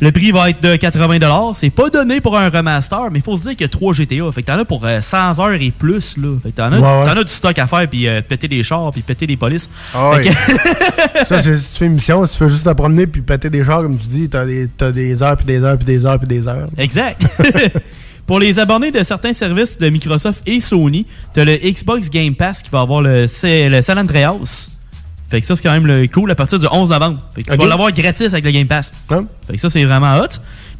Le 0.00 0.10
prix 0.10 0.32
va 0.32 0.50
être 0.50 0.60
de 0.60 0.74
80$. 0.74 1.54
C'est 1.54 1.70
pas 1.70 1.88
donné 1.88 2.20
pour 2.20 2.36
un 2.36 2.48
remaster, 2.48 3.08
mais 3.12 3.20
il 3.20 3.22
faut 3.22 3.36
se 3.36 3.42
dire 3.42 3.52
qu'il 3.52 3.60
y 3.60 3.64
a 3.64 3.68
3 3.68 3.92
GTA. 3.92 4.32
Fait 4.32 4.42
que 4.42 4.46
t'en 4.48 4.58
as 4.58 4.64
pour 4.64 4.84
euh, 4.84 5.00
100 5.00 5.38
heures 5.38 5.52
et 5.52 5.70
plus. 5.70 6.16
Là. 6.16 6.28
Fait 6.42 6.50
que 6.50 6.56
t'en 6.56 6.72
as, 6.72 6.78
Ouais, 6.80 6.82
ouais. 6.82 7.14
t'en 7.14 7.20
as 7.20 7.24
du 7.24 7.30
stock 7.32 7.56
à 7.58 7.66
faire, 7.68 7.88
puis 7.88 8.08
euh, 8.08 8.20
péter 8.20 8.48
des 8.48 8.62
chars, 8.64 8.90
puis 8.90 9.02
péter 9.02 9.26
des 9.28 9.36
polices. 9.36 9.68
Ah 9.94 10.16
que- 10.20 10.28
ça, 11.26 11.40
c'est 11.40 11.56
si 11.58 11.68
tu 11.70 11.78
fais 11.78 11.86
une 11.86 11.92
mission, 11.94 12.26
si 12.26 12.32
tu 12.32 12.38
fais 12.44 12.48
juste 12.50 12.64
te 12.64 12.72
promener 12.72 13.06
puis 13.06 13.20
péter 13.22 13.48
des 13.50 13.64
chars, 13.64 13.82
comme 13.82 13.96
tu 13.98 14.06
dis, 14.08 14.28
t'as 14.28 14.44
des, 14.44 14.66
des 14.92 15.22
heures, 15.22 15.36
puis 15.36 15.46
des 15.46 15.62
heures, 15.62 15.76
puis 15.76 15.86
des 15.86 16.04
heures, 16.04 16.18
puis 16.18 16.26
des 16.28 16.48
heures. 16.48 16.68
Exact. 16.78 17.22
Pour 18.26 18.38
les 18.40 18.58
abonnés 18.58 18.90
de 18.92 19.02
certains 19.02 19.32
services 19.32 19.76
de 19.78 19.88
Microsoft 19.88 20.42
et 20.46 20.58
Sony, 20.60 21.06
t'as 21.34 21.44
le 21.44 21.56
Xbox 21.56 22.08
Game 22.08 22.34
Pass 22.34 22.62
qui 22.62 22.70
va 22.70 22.80
avoir 22.80 23.02
le, 23.02 23.26
le 23.42 23.82
San 23.82 23.98
Andreas. 23.98 24.68
Fait 25.32 25.40
que 25.40 25.46
ça, 25.46 25.56
c'est 25.56 25.62
quand 25.62 25.72
même 25.72 25.86
le 25.86 26.06
cool 26.08 26.30
à 26.30 26.34
partir 26.34 26.58
du 26.58 26.66
11 26.70 26.90
novembre. 26.90 27.18
Fait 27.34 27.42
que 27.42 27.48
tu 27.48 27.54
Ok. 27.54 27.60
vas 27.62 27.66
l'avoir 27.66 27.90
gratis 27.90 28.32
avec 28.34 28.44
le 28.44 28.50
Game 28.50 28.66
Pass. 28.66 28.90
Fait 29.46 29.54
que 29.54 29.58
ça, 29.58 29.70
c'est 29.70 29.82
vraiment 29.82 30.14
hot. 30.20 30.26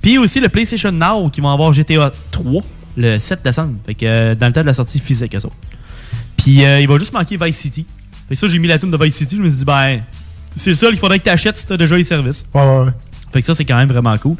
Puis 0.02 0.18
aussi 0.18 0.40
le 0.40 0.50
PlayStation 0.50 0.92
Now 0.92 1.30
qui 1.30 1.40
va 1.40 1.52
avoir 1.52 1.72
GTA 1.72 2.10
3 2.30 2.62
le 2.98 3.18
7 3.18 3.40
décembre. 3.42 3.76
Fait 3.86 3.94
que 3.94 4.04
euh, 4.04 4.34
dans 4.34 4.48
le 4.48 4.52
temps 4.52 4.60
de 4.60 4.66
la 4.66 4.74
sortie 4.74 4.98
physique, 4.98 5.34
autres. 5.34 5.48
Puis 6.36 6.64
euh, 6.64 6.80
il 6.80 6.86
va 6.86 6.98
juste 6.98 7.14
manquer 7.14 7.38
Vice 7.40 7.56
City. 7.56 7.86
Fait 8.28 8.34
que 8.34 8.40
ça, 8.40 8.46
j'ai 8.46 8.58
mis 8.58 8.68
la 8.68 8.78
tune 8.78 8.90
de 8.90 8.96
Vice 9.02 9.16
City. 9.16 9.36
Je 9.36 9.40
me 9.42 9.48
suis 9.48 9.58
dit, 9.60 9.64
ben, 9.64 10.00
c'est 10.56 10.68
le 10.70 10.76
seul 10.76 10.90
qu'il 10.90 10.98
faudrait 10.98 11.18
que 11.18 11.24
tu 11.24 11.30
achètes 11.30 11.56
si 11.56 11.66
tu 11.66 11.72
as 11.72 11.76
déjà 11.78 11.96
les 11.96 12.04
services. 12.04 12.44
Ouais, 12.54 12.60
ouais, 12.60 12.84
ouais. 12.84 12.90
Fait 13.32 13.40
que 13.40 13.46
ça, 13.46 13.54
c'est 13.54 13.64
quand 13.64 13.76
même 13.76 13.88
vraiment 13.88 14.18
cool. 14.18 14.36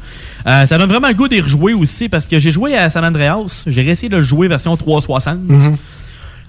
Euh, 0.47 0.67
ça 0.67 0.77
donne 0.77 0.91
vraiment 0.91 1.09
le 1.09 1.15
goût 1.15 1.27
d'y 1.27 1.41
rejouer 1.41 1.73
aussi 1.73 2.11
parce 2.11 2.29
que 2.29 2.39
j'ai 2.39 2.51
joué 2.51 2.77
à 2.77 2.91
San 2.91 3.03
Andreas. 3.03 3.63
J'ai 3.67 3.81
réessayé 3.81 4.11
de 4.11 4.19
le 4.19 4.23
jouer 4.23 4.49
version 4.49 4.77
360. 4.77 5.39
Mhm. 5.49 5.77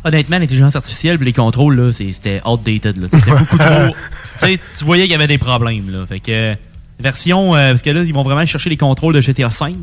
Honnêtement, 0.03 0.37
l'intelligence 0.39 0.75
artificielle 0.75 1.17
et 1.21 1.25
les 1.25 1.33
contrôles, 1.33 1.75
là, 1.75 1.91
c'était 1.93 2.41
outdated. 2.45 2.97
là. 3.01 3.07
C'était 3.11 3.31
beaucoup 3.31 3.57
trop. 3.57 3.95
tu 4.77 4.83
voyais 4.85 5.03
qu'il 5.03 5.11
y 5.11 5.15
avait 5.15 5.27
des 5.27 5.37
problèmes. 5.37 5.89
Là. 5.89 6.05
Fait 6.07 6.19
que, 6.19 6.55
version. 6.99 7.55
euh, 7.55 7.69
parce 7.69 7.81
que 7.81 7.89
là, 7.89 8.01
ils 8.03 8.13
vont 8.13 8.23
vraiment 8.23 8.45
chercher 8.45 8.69
les 8.69 8.77
contrôles 8.77 9.13
de 9.13 9.21
GTA 9.21 9.47
V. 9.47 9.75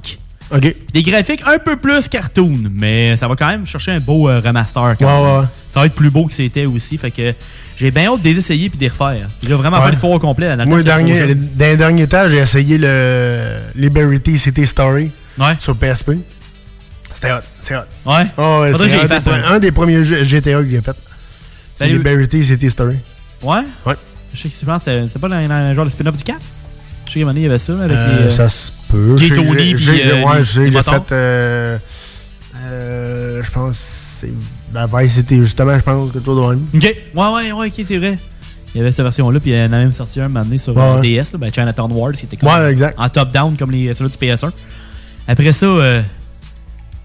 OK. 0.53 0.75
Des 0.93 1.03
graphiques 1.05 1.43
un 1.47 1.59
peu 1.59 1.77
plus 1.77 2.09
cartoon, 2.09 2.59
mais 2.73 3.17
ça 3.17 3.29
va 3.29 3.37
quand 3.37 3.47
même 3.47 3.67
chercher 3.67 3.93
un 3.93 4.01
beau 4.01 4.29
euh, 4.29 4.41
remaster. 4.45 4.97
Quand 4.99 5.07
Ouais, 5.07 5.31
même. 5.31 5.41
ouais. 5.43 5.47
Ça 5.71 5.79
va 5.79 5.87
être 5.87 5.95
plus 5.95 6.11
beau 6.11 6.27
que 6.27 6.33
c'était 6.33 6.67
aussi. 6.67 6.99
Fait 6.99 7.13
que 7.13 7.33
j'ai 7.77 7.93
bien 7.93 8.13
hâte 8.13 8.21
de 8.23 8.29
les 8.29 8.37
essayer 8.37 8.69
puis 8.69 8.77
de 8.77 8.83
les 8.83 8.89
refaire. 8.89 9.29
J'ai 9.47 9.55
vraiment 9.55 9.79
Ouais. 9.79 9.85
fait 9.85 9.91
l'histoire 9.93 10.13
au 10.13 10.19
complet. 10.19 10.49
dans 10.57 10.65
le 10.65 10.69
Moi, 10.69 10.83
dernier, 10.83 11.19
trop 11.19 11.35
dans 11.57 11.67
les 11.67 11.77
derniers 11.77 12.09
temps, 12.09 12.29
j'ai 12.29 12.39
essayé 12.39 12.79
le 12.79 13.61
Liberty 13.77 14.41
City 14.41 14.67
Story 14.67 15.13
Ouais. 15.39 15.55
sur 15.61 15.77
PSP. 15.77 16.11
C'était 17.21 17.33
hot. 17.35 17.41
C'est 17.63 17.77
hot. 17.77 17.81
Ouais? 18.07 18.27
Oh, 18.39 18.59
ouais, 18.63 18.73
Faudrait 18.73 18.89
que 18.89 18.95
un, 18.95 19.07
des, 19.07 19.15
un. 19.15 19.19
pre- 19.19 19.45
un 19.55 19.59
des 19.59 19.73
premiers 19.73 20.05
jeux 20.05 20.25
GTA 20.25 20.63
que 20.63 20.71
j'ai 20.71 20.81
fait. 20.81 20.97
C'est 21.77 21.89
Liberty 21.89 22.45
City 22.45 22.71
Story. 22.71 22.97
Ouais? 23.43 23.61
Ouais. 23.87 23.95
Je 24.33 24.39
sais 24.41 24.49
que 24.49 24.55
je 24.61 24.65
pense 24.67 24.85
que 24.85 24.91
c'était- 24.91 25.07
c'était 25.09 25.19
pas 25.19 25.29
le 25.29 25.75
genre 25.75 25.85
de 25.85 25.91
spin-off 25.91 26.17
du 26.17 26.25
Cap? 26.25 26.37
Je 27.07 27.13
sais 27.13 27.19
qu'à 27.19 27.21
un 27.21 27.25
moment 27.25 27.33
donné, 27.33 27.41
il 27.41 27.45
y 27.45 27.51
avait 27.51 27.59
ça 27.59 27.73
avec 27.73 27.97
Euh, 27.97 28.19
les. 28.21 28.25
euh, 28.27 28.31
ça 28.31 28.49
se 28.49 28.71
peut. 28.89 29.17
J'ai- 29.19 29.31
Tony 29.35 29.75
puis, 29.75 29.89
euh, 29.89 30.25
ouais, 30.25 30.39
les- 30.39 30.45
j'ai 30.45 30.71
fait. 30.71 31.13
euh, 31.13 31.79
euh, 32.67 33.43
je 33.43 33.51
pense. 33.51 33.77
c'est 34.21 34.33
Ben, 34.73 34.87
Vice 34.93 35.15
City, 35.15 35.37
justement, 35.43 35.75
je 35.77 35.83
pense, 35.83 36.13
quelque 36.13 36.25
chose 36.25 36.37
de 36.37 36.49
même. 36.55 36.67
Ok, 36.75 36.83
ouais, 36.85 36.95
ouais, 37.15 37.53
ouais, 37.53 37.67
ok, 37.69 37.85
c'est 37.85 37.97
vrai. 37.99 38.19
Il 38.75 38.79
y 38.79 38.81
avait 38.83 38.93
cette 38.93 39.03
version-là, 39.05 39.41
puis 39.41 39.51
il 39.51 39.57
y 39.57 39.61
en 39.61 39.65
a 39.73 39.79
même 39.79 39.93
sorti 39.93 40.21
un 40.21 40.29
moment 40.29 40.45
donné 40.45 40.59
sur 40.59 40.77
ouais. 40.77 41.01
DS, 41.01 41.33
là, 41.33 41.39
ben, 41.39 41.53
Chinatown 41.53 41.91
Wars, 41.91 42.13
qui 42.13 42.27
était 42.27 42.37
comme 42.37 42.49
Ouais, 42.51 42.71
exact. 42.71 42.97
en 42.99 43.09
top-down 43.09 43.57
comme 43.57 43.73
les 43.73 43.93
ceux 43.95 44.09
du 44.09 44.17
PS1. 44.17 44.53
Après 45.27 45.51
ça, 45.53 45.67
euh, 45.67 46.03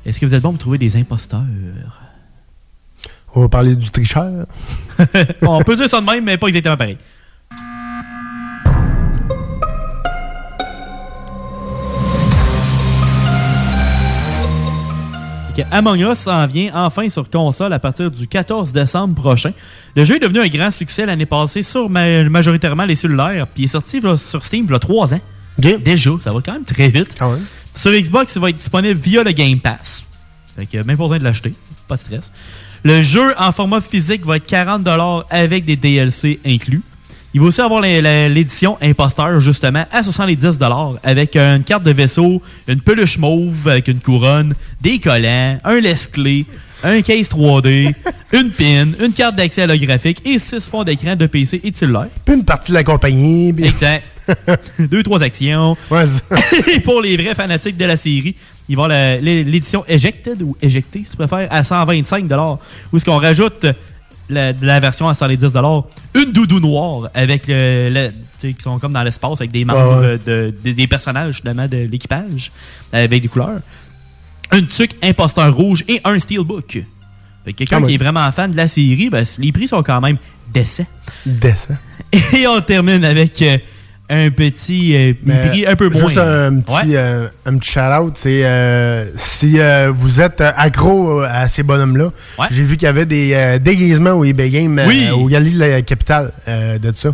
est-ce 0.06 0.20
que 0.20 0.26
vous 0.26 0.34
êtes 0.36 0.42
bon 0.44 0.52
pour 0.52 0.60
trouver 0.60 0.78
des 0.78 0.96
imposteurs? 0.98 1.42
On 3.34 3.42
va 3.42 3.50
parler 3.50 3.76
du 3.76 3.90
tricheur. 3.92 4.46
On 5.42 5.62
peut 5.64 5.76
dire 5.76 5.90
ça 5.90 6.00
de 6.00 6.06
même, 6.06 6.24
mais 6.24 6.38
pas 6.38 6.48
exactement 6.48 6.78
pareil. 6.78 6.98
Among 15.72 16.00
Us 16.02 16.20
s'en 16.20 16.46
vient 16.48 16.70
enfin 16.74 17.08
sur 17.10 17.30
console 17.30 17.72
à 17.72 17.80
partir 17.80 18.12
du 18.12 18.28
14 18.28 18.74
décembre 18.74 19.16
prochain. 19.16 19.52
Le 19.96 20.04
jeu 20.04 20.18
est 20.18 20.20
devenu 20.20 20.40
un 20.42 20.48
grand 20.48 20.70
succès 20.70 21.06
l'année 21.06 21.26
passée 21.26 21.64
sur 21.64 21.90
ma- 21.90 22.24
majoritairement 22.26 22.84
les 22.84 22.96
cellulaires, 22.96 23.48
puis 23.48 23.64
il 23.64 23.66
est 23.66 23.70
sorti 23.70 24.02
là, 24.02 24.18
sur 24.18 24.44
Steam 24.46 24.66
il 24.68 24.72
y 24.72 24.76
a 24.76 24.80
3 24.80 25.14
ans. 25.14 25.22
Déjà, 25.78 26.12
ça 26.20 26.34
va 26.34 26.42
quand 26.46 26.52
même 26.54 26.66
très 26.66 26.90
vite. 26.90 27.16
Sur 27.76 27.92
Xbox, 27.92 28.36
il 28.36 28.42
va 28.42 28.50
être 28.50 28.58
disponible 28.58 29.00
via 29.00 29.24
le 29.24 29.32
Game 29.32 29.60
Pass. 29.60 30.08
Fait 30.56 30.66
que 30.66 30.78
même 30.78 30.98
pas 30.98 31.04
besoin 31.04 31.20
de 31.20 31.24
l'acheter, 31.24 31.54
pas 31.88 31.96
de 31.96 32.02
stress. 32.02 32.32
Le 32.84 33.02
jeu 33.02 33.34
en 33.38 33.52
format 33.52 33.82
physique 33.82 34.26
va 34.26 34.38
être 34.38 34.50
40$ 34.50 35.26
avec 35.30 35.66
des 35.66 35.76
DLC 35.76 36.40
inclus. 36.46 36.84
Il 37.36 37.42
va 37.42 37.48
aussi 37.48 37.60
avoir 37.60 37.82
l'édition 37.82 38.78
Imposteur, 38.82 39.42
justement, 39.42 39.84
à 39.92 40.02
70$ 40.02 40.96
avec 41.04 41.36
une 41.36 41.64
carte 41.66 41.84
de 41.84 41.92
vaisseau, 41.92 42.42
une 42.66 42.80
peluche 42.80 43.18
mauve 43.18 43.68
avec 43.68 43.90
une 43.90 44.00
couronne, 44.00 44.54
des 44.80 45.00
collants, 45.00 45.58
un 45.66 45.80
laisse-clé, 45.82 46.46
un 46.82 47.02
case 47.02 47.28
3D, 47.28 47.94
une 48.32 48.52
pin, 48.52 48.88
une 49.04 49.12
carte 49.12 49.36
d'accès 49.36 49.64
holographique 49.66 50.22
et 50.24 50.40
6 50.40 50.62
fonds 50.70 50.86
d'écran 50.86 51.18
de 51.18 51.26
PC 51.28 51.60
et 51.62 51.72
de 51.72 51.76
cellulaire. 51.76 52.08
Puis 52.24 52.36
une 52.36 52.46
partie 52.46 52.72
de 52.72 52.78
la 52.78 52.86
compagnie. 52.86 53.52
puis- 53.52 53.66
Exact. 53.66 54.06
Deux, 54.80 55.04
trois 55.04 55.22
actions. 55.22 55.76
Ouais, 55.92 56.06
Et 56.74 56.80
pour 56.80 57.02
les 57.02 57.18
vrais 57.18 57.36
fanatiques 57.36 57.76
de 57.76 57.86
la 57.86 57.98
série, 57.98 58.34
il 58.70 58.78
va 58.78 58.84
y 58.84 58.86
avoir 58.86 58.88
la- 58.88 59.18
l'é- 59.18 59.44
l'édition 59.44 59.84
Ejected 59.90 60.42
ou 60.42 60.56
Ejecté, 60.62 61.00
si 61.04 61.12
tu 61.12 61.18
préfères, 61.18 61.50
à 61.52 61.66
125 61.66 62.26
Où 62.94 62.96
est-ce 62.98 63.04
qu'on 63.04 63.18
rajoute 63.18 63.66
la, 64.30 64.54
de 64.54 64.66
la 64.66 64.80
version 64.80 65.08
à 65.08 65.14
110 65.14 65.44
une 66.16 66.32
doudou 66.32 66.60
noire 66.60 67.10
avec 67.14 67.44
le, 67.48 67.90
le- 67.92 68.12
qui 68.42 68.56
sont 68.62 68.78
comme 68.80 68.94
dans 68.94 69.02
l'espace 69.04 69.40
avec 69.42 69.52
des 69.52 69.66
membres 69.66 70.02
Ouais, 70.02 70.08
ouais. 70.08 70.20
de, 70.26 70.54
de- 70.64 70.72
des 70.72 70.88
personnages 70.88 71.34
justement 71.34 71.68
de 71.68 71.78
l'équipage 71.78 72.52
avec 72.94 73.22
des 73.22 73.28
couleurs. 73.28 73.60
Une 74.52 74.68
tuque 74.68 74.96
imposteur 75.04 75.54
rouge 75.56 75.84
et 75.88 76.00
un 76.04 76.18
steelbook. 76.20 76.84
Quelqu'un 77.56 77.80
Ah 77.84 77.86
qui 77.88 77.94
est 77.94 77.98
vraiment 77.98 78.32
fan 78.32 78.52
de 78.52 78.58
la 78.58 78.68
série, 78.68 79.10
ben, 79.10 79.26
les 79.40 79.52
prix 79.52 79.68
sont 79.68 79.82
quand 79.84 80.02
même 80.02 80.18
décents. 80.54 80.86
Décent. 81.26 81.76
Et 82.34 82.48
on 82.48 82.60
termine 82.62 83.04
avec 83.06 83.40
euh, 83.42 83.58
un 84.10 84.30
petit 84.30 84.96
euh, 84.96 85.14
prix 85.50 85.66
un 85.66 85.76
peu 85.76 85.90
moins. 85.90 86.08
Juste 86.08 86.18
un 86.20 86.60
petit, 86.60 86.74
Ouais. 86.90 86.96
euh, 86.96 87.28
un 87.46 87.58
petit 87.58 87.72
shout-out, 87.72 88.14
c'est 88.18 88.46
euh, 88.46 89.10
si 89.18 89.60
euh, 89.60 89.92
vous 89.96 90.22
êtes 90.22 90.42
euh, 90.42 90.52
accro 90.56 91.22
à 91.22 91.48
ces 91.50 91.64
bonhommes-là, 91.64 92.12
j'ai 92.52 92.64
vu 92.64 92.78
qu'il 92.78 92.86
y 92.86 92.90
avait 92.90 93.06
des 93.06 93.32
euh, 93.34 93.58
déguisements 93.58 94.12
au 94.12 94.24
eBay 94.24 94.50
Game 94.52 94.78
euh, 94.80 94.86
Oui. 94.88 95.10
au 95.12 95.28
Galerie 95.28 95.54
de 95.56 95.60
la 95.60 95.82
Capitale 95.82 96.32
euh, 96.48 96.78
de 96.78 96.92
ça. 96.96 97.10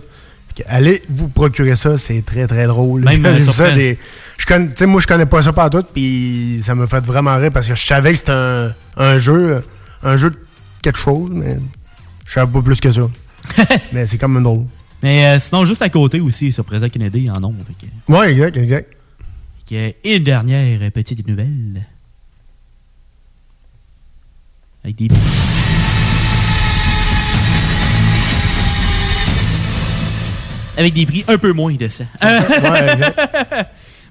Allez 0.68 1.01
vous 1.09 1.30
procurer 1.30 1.76
ça, 1.77 1.97
c'est 1.97 2.23
très 2.26 2.45
très 2.45 2.68
drôle. 2.68 3.01
Même, 3.03 3.26
euh, 3.26 3.39
ça, 3.51 3.72
des- 3.72 3.97
je 4.38 4.45
connais, 4.45 4.69
moi 4.85 4.99
je 5.01 5.07
connais 5.07 5.26
pas 5.26 5.41
ça 5.41 5.53
pas 5.53 5.69
tout, 5.69 5.84
puis 5.93 6.61
ça 6.65 6.76
me 6.76 6.85
fait 6.88 6.99
vraiment 7.03 7.35
rire 7.38 7.51
parce 7.53 7.68
que 7.68 7.73
je 7.76 7.84
savais 7.85 8.11
que 8.11 8.18
c'était 8.18 8.31
un, 8.34 8.72
un 8.97 9.18
jeu, 9.18 9.63
un 10.03 10.18
jeu 10.18 10.31
de 10.31 10.38
quelque 10.81 10.99
chose, 10.99 11.30
mais 11.31 11.57
je 12.27 12.34
savais 12.34 12.51
pas 12.51 12.61
plus 12.61 12.80
que 12.80 12.91
ça. 12.91 13.01
mais 13.93 14.05
c'est 14.05 14.18
quand 14.18 14.27
même 14.27 14.43
drôle. 14.43 14.65
Mais 15.03 15.26
euh, 15.26 15.40
sinon, 15.40 15.65
juste 15.65 15.82
à 15.82 15.90
côté 15.90 16.19
aussi, 16.19 16.52
sur 16.52 16.64
Présent 16.65 16.90
Kennedy 16.90 17.30
en 17.30 17.40
nombre. 17.40 17.64
Que- 17.80 18.14
Ouais, 18.14 18.32
exact, 18.32 18.57
exact. 18.57 18.94
une 20.03 20.23
dernière 20.23 20.91
petite 20.91 21.26
nouvelle. 21.28 21.86
Avec 24.84 24.95
des. 24.98 25.07
Avec 30.78 30.94
des 30.94 31.06
prix 31.06 31.23
un 31.28 31.38
peu 31.38 31.52
moins 31.52 31.73
décents. 31.73 32.06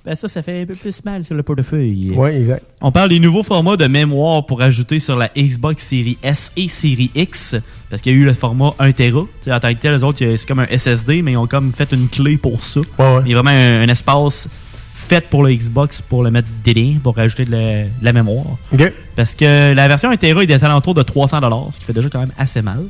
ben 0.04 0.14
ça, 0.16 0.28
ça 0.28 0.42
fait 0.42 0.62
un 0.62 0.66
peu 0.66 0.74
plus 0.74 1.04
mal 1.04 1.22
sur 1.24 1.34
le 1.34 1.42
portefeuille. 1.42 2.12
Ouais, 2.16 2.40
exact. 2.40 2.64
On 2.80 2.90
parle 2.90 3.10
des 3.10 3.18
nouveaux 3.18 3.42
formats 3.42 3.76
de 3.76 3.86
mémoire 3.86 4.46
pour 4.46 4.62
ajouter 4.62 4.98
sur 4.98 5.16
la 5.16 5.28
Xbox 5.36 5.82
Series 5.84 6.16
S 6.22 6.52
et 6.56 6.68
Series 6.68 7.10
X. 7.14 7.56
Parce 7.90 8.00
qu'il 8.00 8.12
y 8.12 8.14
a 8.14 8.18
eu 8.18 8.24
le 8.24 8.32
format 8.32 8.70
1 8.78 8.92
Tera. 8.92 9.20
Tu 9.22 9.28
sais, 9.44 9.52
En 9.52 9.60
tant 9.60 9.72
que 9.74 9.78
tel, 9.78 9.94
les 9.94 10.02
autres, 10.02 10.18
c'est 10.20 10.46
comme 10.46 10.60
un 10.60 10.66
SSD, 10.66 11.20
mais 11.22 11.32
ils 11.32 11.36
ont 11.36 11.46
comme 11.46 11.72
fait 11.74 11.92
une 11.92 12.08
clé 12.08 12.38
pour 12.38 12.62
ça. 12.64 12.80
Il 13.24 13.30
y 13.30 13.34
a 13.34 13.40
vraiment 13.42 13.50
un, 13.50 13.82
un 13.82 13.88
espace 13.88 14.48
fait 14.94 15.28
pour 15.28 15.42
le 15.44 15.52
Xbox 15.54 16.00
pour 16.02 16.22
le 16.22 16.30
mettre 16.30 16.48
dedans, 16.64 16.98
pour 17.02 17.16
rajouter 17.16 17.44
de 17.44 17.50
la, 17.52 17.82
de 17.84 17.88
la 18.02 18.12
mémoire. 18.12 18.44
OK. 18.72 18.92
Parce 19.16 19.34
que 19.34 19.72
la 19.74 19.88
version 19.88 20.10
1 20.10 20.16
Tera 20.16 20.42
est 20.42 20.46
des 20.46 20.62
alentours 20.64 20.94
de 20.94 21.02
300$, 21.02 21.72
ce 21.72 21.78
qui 21.78 21.84
fait 21.84 21.92
déjà 21.92 22.08
quand 22.08 22.20
même 22.20 22.32
assez 22.38 22.62
mal. 22.62 22.84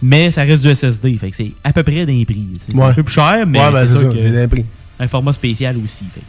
Mais 0.00 0.30
ça 0.30 0.42
reste 0.44 0.62
du 0.62 0.74
SSD, 0.74 1.16
fait 1.18 1.30
que 1.30 1.36
c'est 1.36 1.52
à 1.64 1.72
peu 1.72 1.82
près 1.82 2.06
d'un 2.06 2.22
prix. 2.24 2.46
C'est 2.58 2.74
Ouais. 2.76 2.84
un 2.84 2.92
peu 2.94 3.02
plus 3.02 3.14
cher, 3.14 3.44
mais 3.46 3.58
Ouais, 3.58 3.72
ben, 3.72 3.86
c'est 3.86 3.96
ça, 3.96 4.04
que 4.04 4.18
c'est 4.18 4.30
d'un 4.30 4.46
prix. 4.48 4.64
Un 5.00 5.08
format 5.08 5.32
spécial 5.32 5.76
aussi. 5.82 6.04
Fait. 6.12 6.22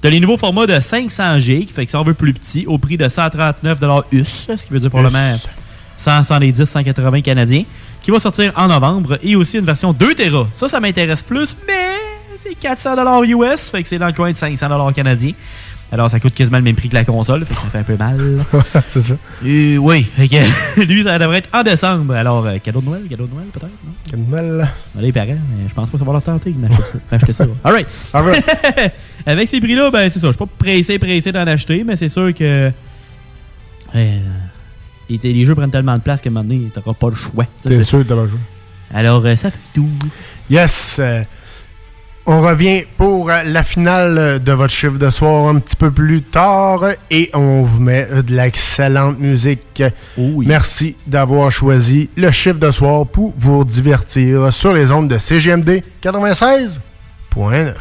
T'as 0.00 0.10
les 0.10 0.20
nouveaux 0.20 0.38
formats 0.38 0.66
de 0.66 0.78
500 0.80 1.38
GB, 1.38 1.66
fait 1.66 1.84
que 1.84 1.90
ça 1.90 2.00
en 2.00 2.04
veut 2.04 2.14
plus 2.14 2.32
petit, 2.32 2.66
au 2.66 2.78
prix 2.78 2.96
de 2.96 3.08
139 3.08 3.78
US, 4.12 4.48
ce 4.56 4.64
qui 4.64 4.72
veut 4.72 4.80
dire 4.80 4.90
probablement 4.90 5.34
US. 5.34 5.46
100, 5.98 6.22
110, 6.24 6.64
180 6.64 7.20
canadiens, 7.20 7.64
qui 8.02 8.10
va 8.10 8.18
sortir 8.18 8.52
en 8.56 8.68
novembre, 8.68 9.18
et 9.22 9.36
aussi 9.36 9.58
une 9.58 9.66
version 9.66 9.92
2 9.92 10.14
Tera. 10.14 10.48
Ça, 10.54 10.68
ça 10.68 10.80
m'intéresse 10.80 11.22
plus, 11.22 11.54
mais 11.66 11.98
c'est 12.38 12.54
400 12.54 13.24
US, 13.24 13.68
fait 13.68 13.82
que 13.82 13.88
c'est 13.88 13.98
dans 13.98 14.06
le 14.06 14.14
coin 14.14 14.32
de 14.32 14.36
500 14.36 14.92
canadiens. 14.92 15.34
Alors, 15.92 16.08
ça 16.08 16.20
coûte 16.20 16.34
quasiment 16.34 16.58
le 16.58 16.62
même 16.62 16.76
prix 16.76 16.88
que 16.88 16.94
la 16.94 17.04
console, 17.04 17.44
fait 17.44 17.54
que 17.54 17.60
ça 17.60 17.66
fait 17.68 17.78
un 17.78 17.82
peu 17.82 17.96
mal. 17.96 18.44
c'est 18.88 19.00
ça. 19.00 19.14
Euh, 19.44 19.76
oui, 19.76 20.06
lui, 20.76 21.02
ça 21.02 21.18
devrait 21.18 21.38
être 21.38 21.48
en 21.52 21.64
décembre. 21.64 22.14
Alors, 22.14 22.46
euh, 22.46 22.58
cadeau 22.58 22.80
de 22.80 22.86
Noël, 22.86 23.02
cadeau 23.10 23.26
de 23.26 23.34
Noël 23.34 23.48
peut-être? 23.52 23.72
Cadeau 24.08 24.22
de 24.22 24.30
Noël. 24.30 24.68
Ben, 24.94 25.02
les 25.02 25.10
parents, 25.12 25.26
mais 25.26 25.68
je 25.68 25.74
pense 25.74 25.90
pas 25.90 25.92
que 25.92 25.98
ça 25.98 26.04
va 26.04 26.12
leur 26.12 26.22
tenter 26.22 26.52
de 26.52 26.58
m'acheter 26.58 26.82
m'acheter 27.10 27.32
ça. 27.32 27.46
Alright. 27.64 27.88
Alright. 28.12 28.44
Avec 29.26 29.48
ces 29.48 29.60
prix-là, 29.60 29.90
ben 29.90 30.08
c'est 30.10 30.20
ça. 30.20 30.28
Je 30.28 30.32
suis 30.32 30.38
pas 30.38 30.48
pressé, 30.58 30.98
pressé 30.98 31.32
d'en 31.32 31.46
acheter, 31.46 31.82
mais 31.82 31.96
c'est 31.96 32.08
sûr 32.08 32.32
que. 32.32 32.70
euh, 33.96 34.18
les, 35.08 35.44
jeux 35.44 35.56
prennent 35.56 35.72
tellement 35.72 35.96
de 35.96 36.02
place 36.02 36.22
qu'à 36.22 36.30
un 36.30 36.32
moment 36.32 36.48
donné, 36.48 36.68
t'auras 36.72 36.94
pas 36.94 37.08
le 37.08 37.16
choix. 37.16 37.46
C'est 37.62 37.82
sûr, 37.82 37.98
le 37.98 38.04
choix. 38.06 38.28
Alors, 38.94 39.24
euh, 39.24 39.34
ça 39.34 39.50
fait 39.50 39.58
tout. 39.74 39.88
Yes. 40.48 41.00
On 42.30 42.40
revient 42.42 42.84
pour 42.96 43.28
la 43.28 43.64
finale 43.64 44.40
de 44.40 44.52
votre 44.52 44.72
chiffre 44.72 44.98
de 44.98 45.10
soir 45.10 45.48
un 45.48 45.58
petit 45.58 45.74
peu 45.74 45.90
plus 45.90 46.22
tard 46.22 46.84
et 47.10 47.28
on 47.34 47.62
vous 47.62 47.80
met 47.80 48.06
de 48.22 48.36
l'excellente 48.36 49.18
musique. 49.18 49.82
Merci 50.16 50.94
d'avoir 51.08 51.50
choisi 51.50 52.08
le 52.16 52.30
chiffre 52.30 52.60
de 52.60 52.70
soir 52.70 53.04
pour 53.06 53.32
vous 53.36 53.64
divertir 53.64 54.52
sur 54.52 54.72
les 54.72 54.92
ondes 54.92 55.08
de 55.08 55.18
CGMD 55.18 55.82
96.9. 56.04 57.74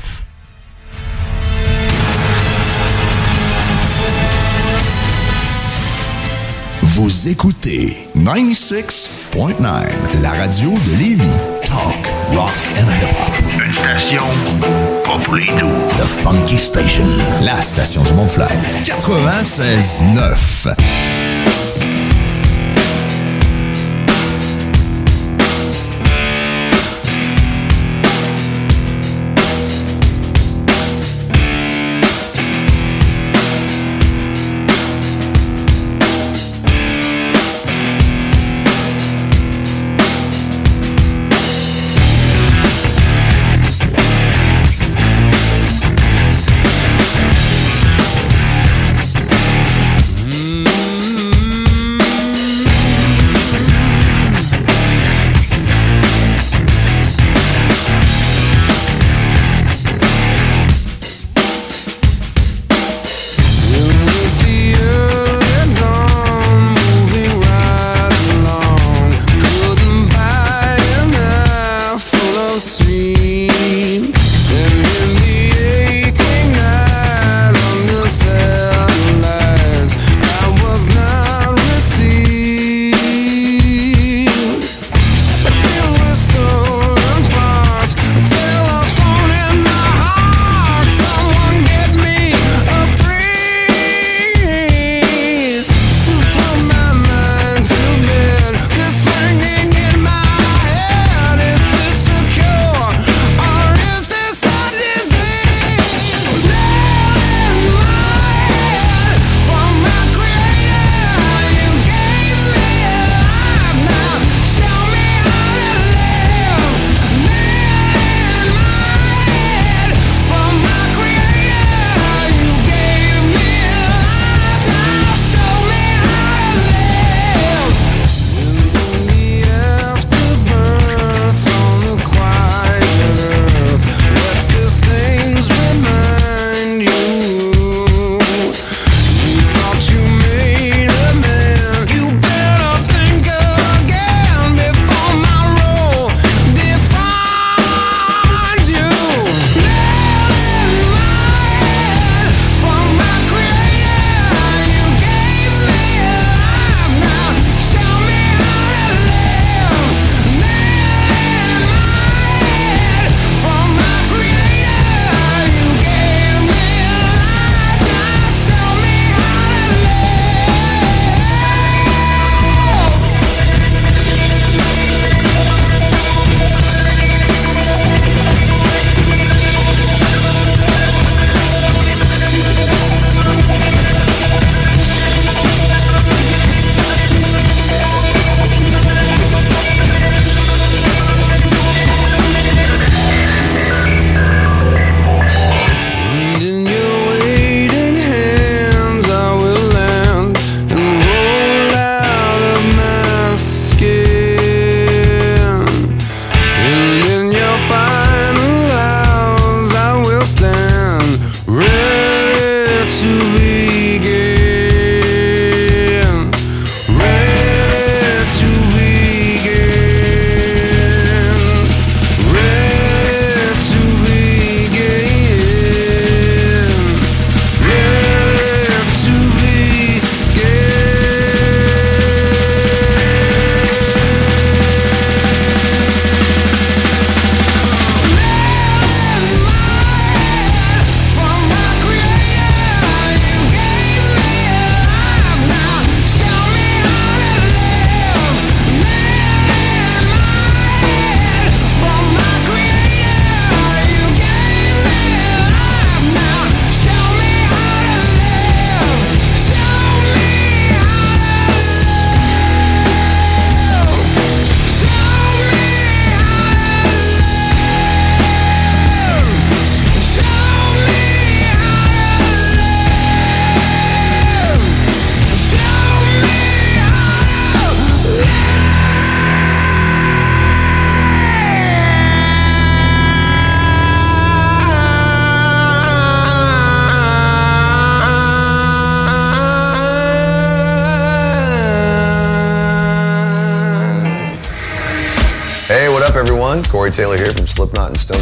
Vous 6.82 7.28
écoutez 7.28 7.96
96.9, 8.18 10.24
la 10.24 10.32
radio 10.32 10.72
de 10.72 11.00
Lévis. 11.00 11.24
Talk, 11.66 12.10
rock 12.34 12.50
and 12.76 12.88
hip-hop. 12.88 13.49
Une 13.70 13.76
station 13.76 14.24
pas 15.04 15.20
pour 15.24 15.36
les 15.36 15.46
doux. 15.46 15.70
The 16.00 16.24
Funky 16.24 16.58
Station, 16.58 17.06
la 17.44 17.62
station 17.62 18.02
du 18.02 18.14
Mont-Flair. 18.14 18.50
96.9. 18.84 20.74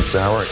Sour. 0.08 0.46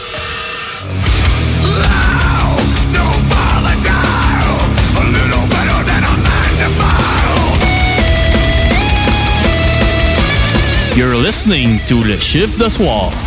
You're 10.94 11.16
listening 11.16 11.78
to 11.86 12.02
Le 12.02 12.18
Chiffre 12.18 12.58
de 12.58 12.68
Soir. 12.68 13.25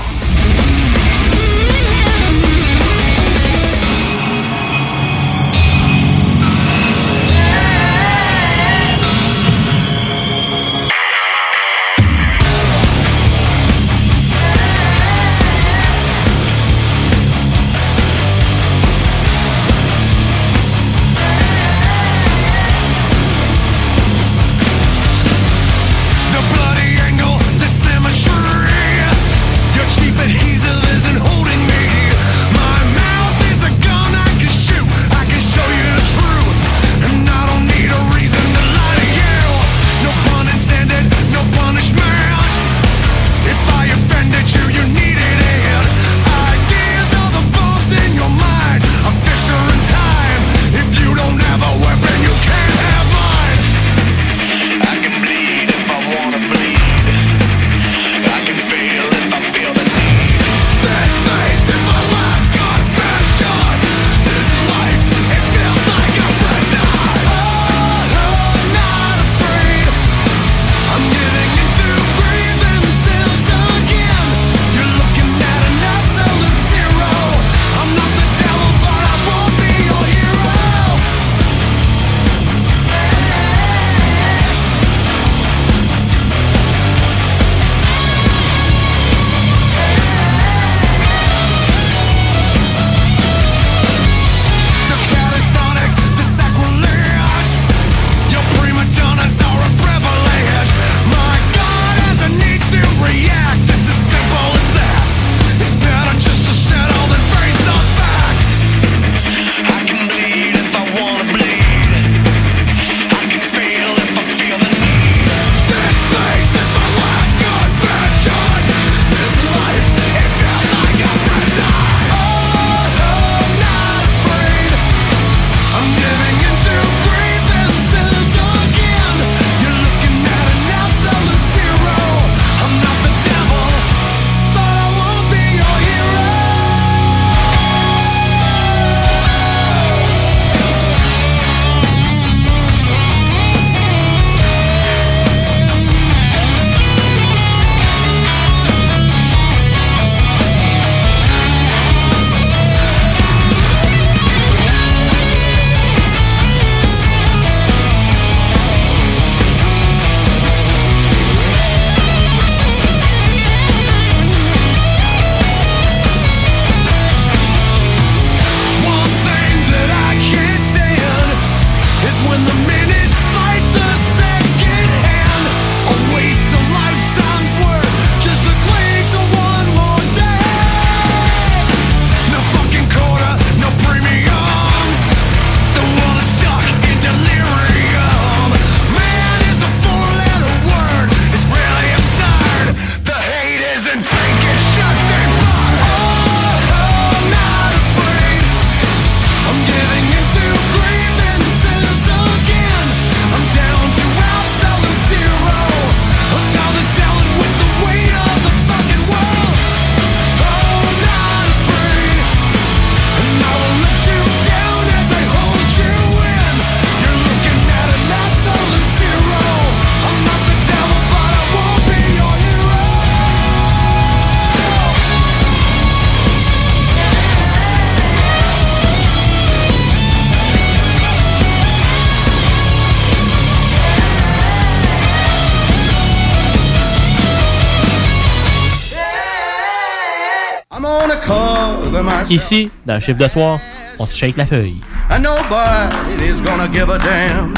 Ici, 242.29 242.69
dans 242.85 242.95
le 242.95 242.99
chiffre 242.99 243.17
de 243.17 243.27
soir, 243.27 243.59
on 243.97 244.05
se 244.05 244.15
shake 244.15 244.37
la 244.37 244.45
feuille. 244.45 244.81
And 245.09 245.19
nobody's 245.23 246.41
gonna 246.41 246.67
give 246.71 246.89
a 246.89 246.97
damn. 246.99 247.53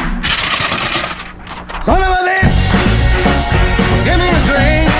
Son 1.83 1.93
of 1.93 1.99
a 1.99 2.23
bitch, 2.23 2.55
give 4.05 4.17
me 4.17 4.29
a 4.29 4.45
drink. 4.45 4.91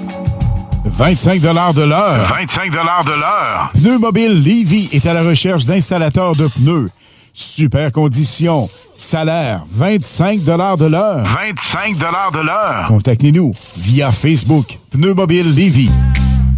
25 0.98 1.42
de 1.42 1.84
l'heure. 1.84 2.30
25 2.30 2.72
de 2.72 2.78
l'heure. 2.78 3.70
Pneu 3.74 3.98
Mobile 3.98 4.32
Levy 4.32 4.88
est 4.94 5.06
à 5.06 5.14
la 5.14 5.24
recherche 5.24 5.66
d'installateurs 5.66 6.38
de 6.38 6.48
pneus. 6.48 6.90
Super 7.34 7.92
conditions. 7.92 8.70
Salaire 8.94 9.64
25 9.70 10.42
de 10.46 10.52
l'heure. 10.86 11.24
25 11.26 11.98
de 11.98 12.40
l'heure. 12.40 12.86
Contactez-nous 12.88 13.52
via 13.78 14.10
Facebook. 14.10 14.80
Pneu 14.92 15.14
Mobile 15.14 15.54
Levy. 15.54 15.90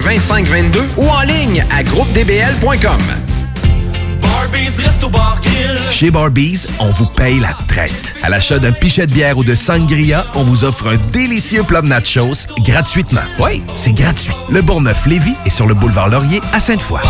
2522 0.00 0.80
ou 0.96 1.08
en 1.08 1.22
ligne 1.22 1.64
à 1.70 1.82
groupedbl.com. 1.82 3.00
Chez 5.92 6.10
Barbies, 6.10 6.66
on 6.78 6.90
vous 6.90 7.06
paye 7.06 7.40
la 7.40 7.56
traite. 7.68 8.14
À 8.22 8.30
l'achat 8.30 8.58
d'un 8.58 8.72
pichet 8.72 9.06
de 9.06 9.12
bière 9.12 9.36
ou 9.36 9.44
de 9.44 9.54
sangria, 9.54 10.26
on 10.34 10.42
vous 10.42 10.64
offre 10.64 10.88
un 10.88 10.96
délicieux 11.12 11.62
plat 11.62 11.82
de 11.82 11.88
nachos 11.88 12.46
gratuitement. 12.64 13.20
Oui, 13.38 13.62
c'est 13.74 13.92
gratuit. 13.92 14.32
Le 14.50 14.62
Bourgneuf-Lévis 14.62 15.34
est 15.46 15.50
sur 15.50 15.66
le 15.66 15.74
boulevard 15.74 16.08
Laurier 16.08 16.40
à 16.52 16.60
Sainte-Foy. 16.60 17.00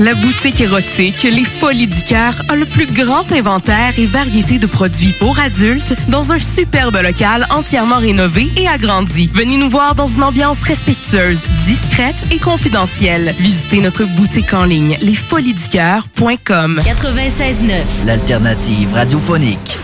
La 0.00 0.14
boutique 0.14 0.60
érotique 0.60 1.24
Les 1.24 1.44
Folies 1.44 1.88
du 1.88 2.02
Cœur 2.04 2.42
a 2.48 2.54
le 2.54 2.66
plus 2.66 2.86
grand 2.86 3.32
inventaire 3.32 3.98
et 3.98 4.06
variété 4.06 4.60
de 4.60 4.68
produits 4.68 5.12
pour 5.12 5.40
adultes 5.40 5.92
dans 6.08 6.30
un 6.30 6.38
superbe 6.38 6.96
local 7.02 7.48
entièrement 7.50 7.98
rénové 7.98 8.48
et 8.56 8.68
agrandi. 8.68 9.28
Venez 9.34 9.56
nous 9.56 9.68
voir 9.68 9.96
dans 9.96 10.06
une 10.06 10.22
ambiance 10.22 10.62
respectueuse, 10.62 11.40
discrète 11.66 12.22
et 12.30 12.38
confidentielle. 12.38 13.34
Visitez 13.40 13.80
notre 13.80 14.04
boutique 14.04 14.54
en 14.54 14.62
ligne 14.62 14.96
lesfoliesducoeur.com. 15.00 16.80
96.9. 16.84 18.06
L'alternative 18.06 18.94
radiophonique. 18.94 19.78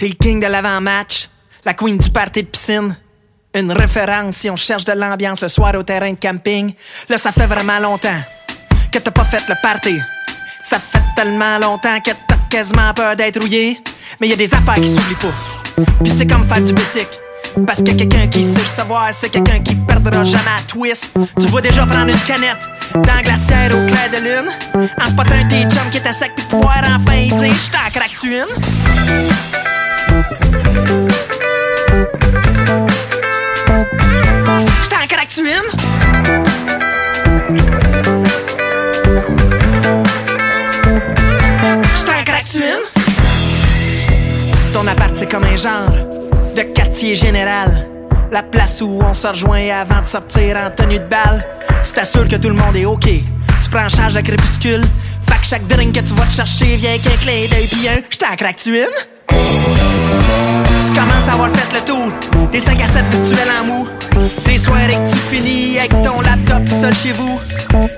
T'es 0.00 0.08
le 0.08 0.14
king 0.14 0.40
de 0.40 0.46
l'avant-match, 0.46 1.28
la 1.62 1.74
queen 1.74 1.98
du 1.98 2.08
party 2.08 2.42
de 2.42 2.48
piscine. 2.48 2.96
Une 3.54 3.70
référence 3.70 4.36
si 4.36 4.48
on 4.48 4.56
cherche 4.56 4.86
de 4.86 4.92
l'ambiance 4.92 5.42
le 5.42 5.48
soir 5.48 5.74
au 5.74 5.82
terrain 5.82 6.10
de 6.10 6.18
camping. 6.18 6.72
Là, 7.10 7.18
ça 7.18 7.32
fait 7.32 7.46
vraiment 7.46 7.78
longtemps 7.78 8.18
que 8.90 8.98
t'as 8.98 9.10
pas 9.10 9.24
fait 9.24 9.46
le 9.46 9.56
party. 9.62 9.98
Ça 10.62 10.78
fait 10.78 11.02
tellement 11.14 11.58
longtemps 11.58 12.00
que 12.00 12.12
t'as 12.26 12.36
quasiment 12.48 12.94
peur 12.94 13.14
d'être 13.14 13.42
rouillé. 13.42 13.78
Mais 14.22 14.28
y 14.28 14.32
a 14.32 14.36
des 14.36 14.54
affaires 14.54 14.72
qui 14.72 14.86
s'oublient 14.86 15.16
pas. 15.16 15.84
Puis 16.02 16.14
c'est 16.16 16.26
comme 16.26 16.48
faire 16.48 16.62
du 16.62 16.72
bicycle. 16.72 17.18
Parce 17.66 17.82
que 17.82 17.90
quelqu'un 17.90 18.26
qui 18.28 18.42
sait 18.42 18.60
le 18.60 18.64
savoir, 18.64 19.12
c'est 19.12 19.28
quelqu'un 19.28 19.58
qui 19.58 19.74
perdra 19.74 20.24
jamais 20.24 20.56
à 20.58 20.62
twist. 20.66 21.12
Tu 21.38 21.46
vas 21.48 21.60
déjà 21.60 21.84
prendre 21.84 22.10
une 22.10 22.20
canette 22.20 22.66
dans 22.94 23.14
la 23.16 23.20
glacière 23.20 23.70
au 23.74 23.84
clair 23.84 24.08
de 24.10 24.16
lune. 24.16 24.88
En 24.98 25.10
spotant 25.10 25.46
tes 25.46 25.60
chums 25.64 25.90
qui 25.90 25.98
étaient 25.98 26.14
secs 26.14 26.32
puis 26.34 26.46
pouvoir 26.46 26.80
enfin 26.86 27.26
dire 27.26 27.54
j't'en 27.54 27.90
craque-tu 27.92 28.38
une? 28.38 29.29
Une? 35.36 35.44
Ton 44.72 44.86
appart, 44.86 45.14
c'est 45.14 45.30
comme 45.30 45.44
un 45.44 45.56
genre 45.56 45.90
de 46.56 46.62
quartier 46.62 47.14
général. 47.14 47.88
La 48.32 48.42
place 48.42 48.80
où 48.80 49.00
on 49.02 49.14
se 49.14 49.28
rejoint 49.28 49.68
avant 49.68 50.00
de 50.00 50.06
sortir 50.06 50.56
en 50.56 50.70
tenue 50.70 50.98
de 50.98 51.06
balle. 51.06 51.46
Tu 51.84 51.92
t'assures 51.92 52.26
que 52.26 52.36
tout 52.36 52.48
le 52.48 52.54
monde 52.54 52.74
est 52.74 52.84
OK. 52.84 53.04
Tu 53.04 53.70
prends 53.70 53.84
en 53.84 53.88
charge 53.88 54.14
le 54.14 54.22
crépuscule. 54.22 54.82
Fait 55.28 55.40
que 55.40 55.46
chaque 55.46 55.66
drink 55.68 55.94
que 55.94 56.00
tu 56.00 56.14
vas 56.14 56.24
te 56.24 56.32
chercher 56.32 56.76
vient 56.76 56.98
qu'un 56.98 57.16
clé 57.22 57.46
d'œil 57.48 57.68
pis 57.68 57.88
un 57.88 58.00
j't'en 58.10 58.34
craque-tu 58.36 58.78
une? 58.78 58.86
Commences 61.00 61.28
à 61.28 61.32
avoir 61.32 61.48
fait 61.48 61.72
le 61.72 61.80
tour. 61.80 62.12
Des 62.52 62.60
5 62.60 62.78
à 62.78 62.84
7 62.84 63.04
virtuels 63.06 63.48
en 63.58 63.64
mou 63.64 63.88
Des 64.44 64.58
soirées 64.58 64.88
que 64.88 65.10
tu 65.10 65.16
finis 65.16 65.78
avec 65.78 65.90
ton 66.02 66.20
laptop 66.20 66.68
seul 66.68 66.94
chez 66.94 67.12
vous. 67.12 67.40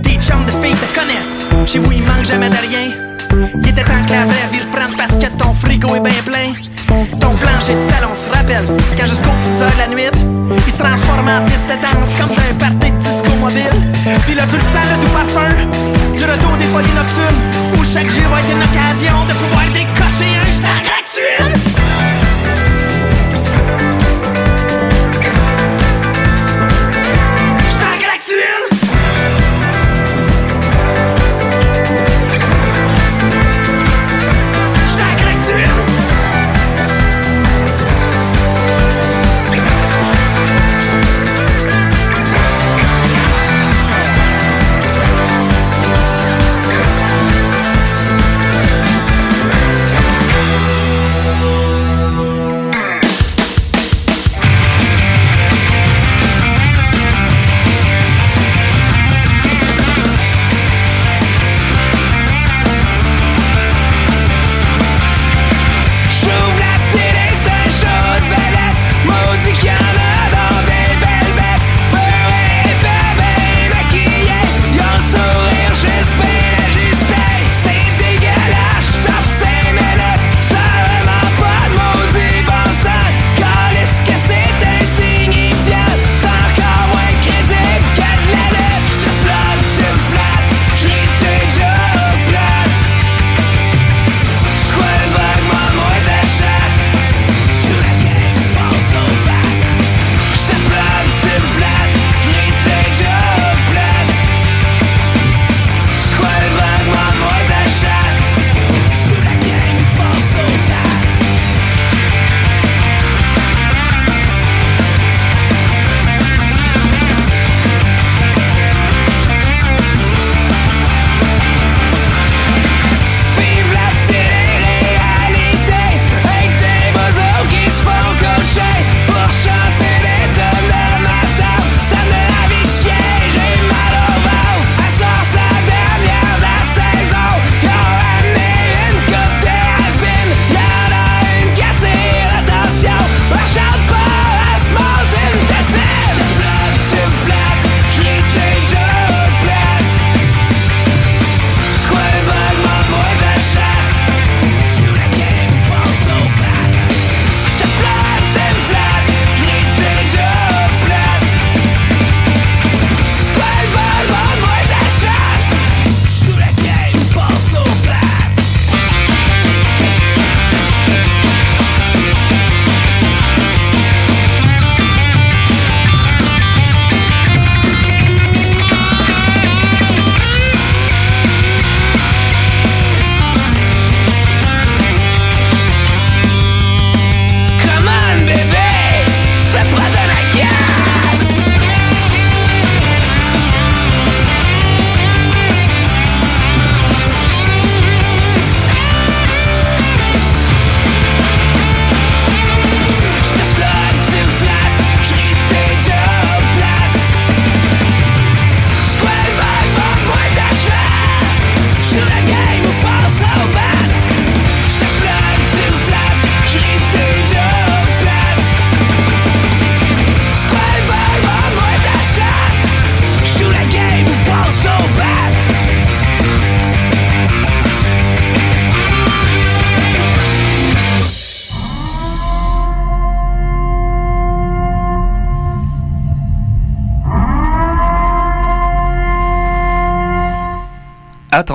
Tes 0.04 0.20
chums 0.22 0.46
de 0.46 0.52
filles 0.62 0.76
te 0.76 0.98
connaissent. 0.98 1.40
Chez 1.66 1.80
vous 1.80 1.90
il 1.90 2.02
manque 2.02 2.24
jamais 2.24 2.48
de 2.48 2.54
rien. 2.54 2.94
Il 3.60 3.68
était 3.68 3.82
temps 3.82 4.06
que 4.06 4.12
la 4.12 4.24
vraie 4.24 4.48
vie 4.52 4.60
reprenne 4.60 4.94
parce 4.96 5.16
que 5.16 5.26
ton 5.36 5.52
frigo 5.52 5.96
est 5.96 6.00
bien 6.00 6.22
plein. 6.24 6.52
Ton 7.18 7.34
plancher 7.34 7.74
de 7.74 7.90
salon 7.90 8.14
se 8.14 8.28
rappelle 8.28 8.66
Quand 8.96 9.06
jusqu'aux 9.06 9.34
petites 9.42 9.62
heures 9.62 9.72
de 9.72 9.78
la 9.78 9.88
nuit 9.88 10.10
Il 10.66 10.72
se 10.72 10.78
transforme 10.78 11.26
en 11.26 11.44
piste 11.46 11.66
de 11.66 11.80
danse 11.80 12.12
Comme 12.20 12.28
c'est 12.28 12.50
un 12.50 12.54
party 12.54 12.92
de 12.92 12.98
disco 12.98 13.34
mobile. 13.40 13.80
Puis 14.26 14.34
le 14.34 14.42
sens 14.42 14.86
le 14.92 14.96
doux 15.02 15.10
parfum 15.10 15.54
Du 16.14 16.22
retour 16.22 16.56
des 16.58 16.66
folies 16.66 16.94
nocturnes 16.94 17.42
Où 17.78 17.84
chaque 17.84 18.10
jour 18.10 18.28
va 18.30 18.40
être 18.40 18.52
une 18.52 18.62
occasion 18.62 19.24
De 19.26 19.32
pouvoir 19.32 19.64
décocher 19.72 20.36
un 20.36 20.50
j't'en 20.52 20.82
craque-tu 20.84 21.81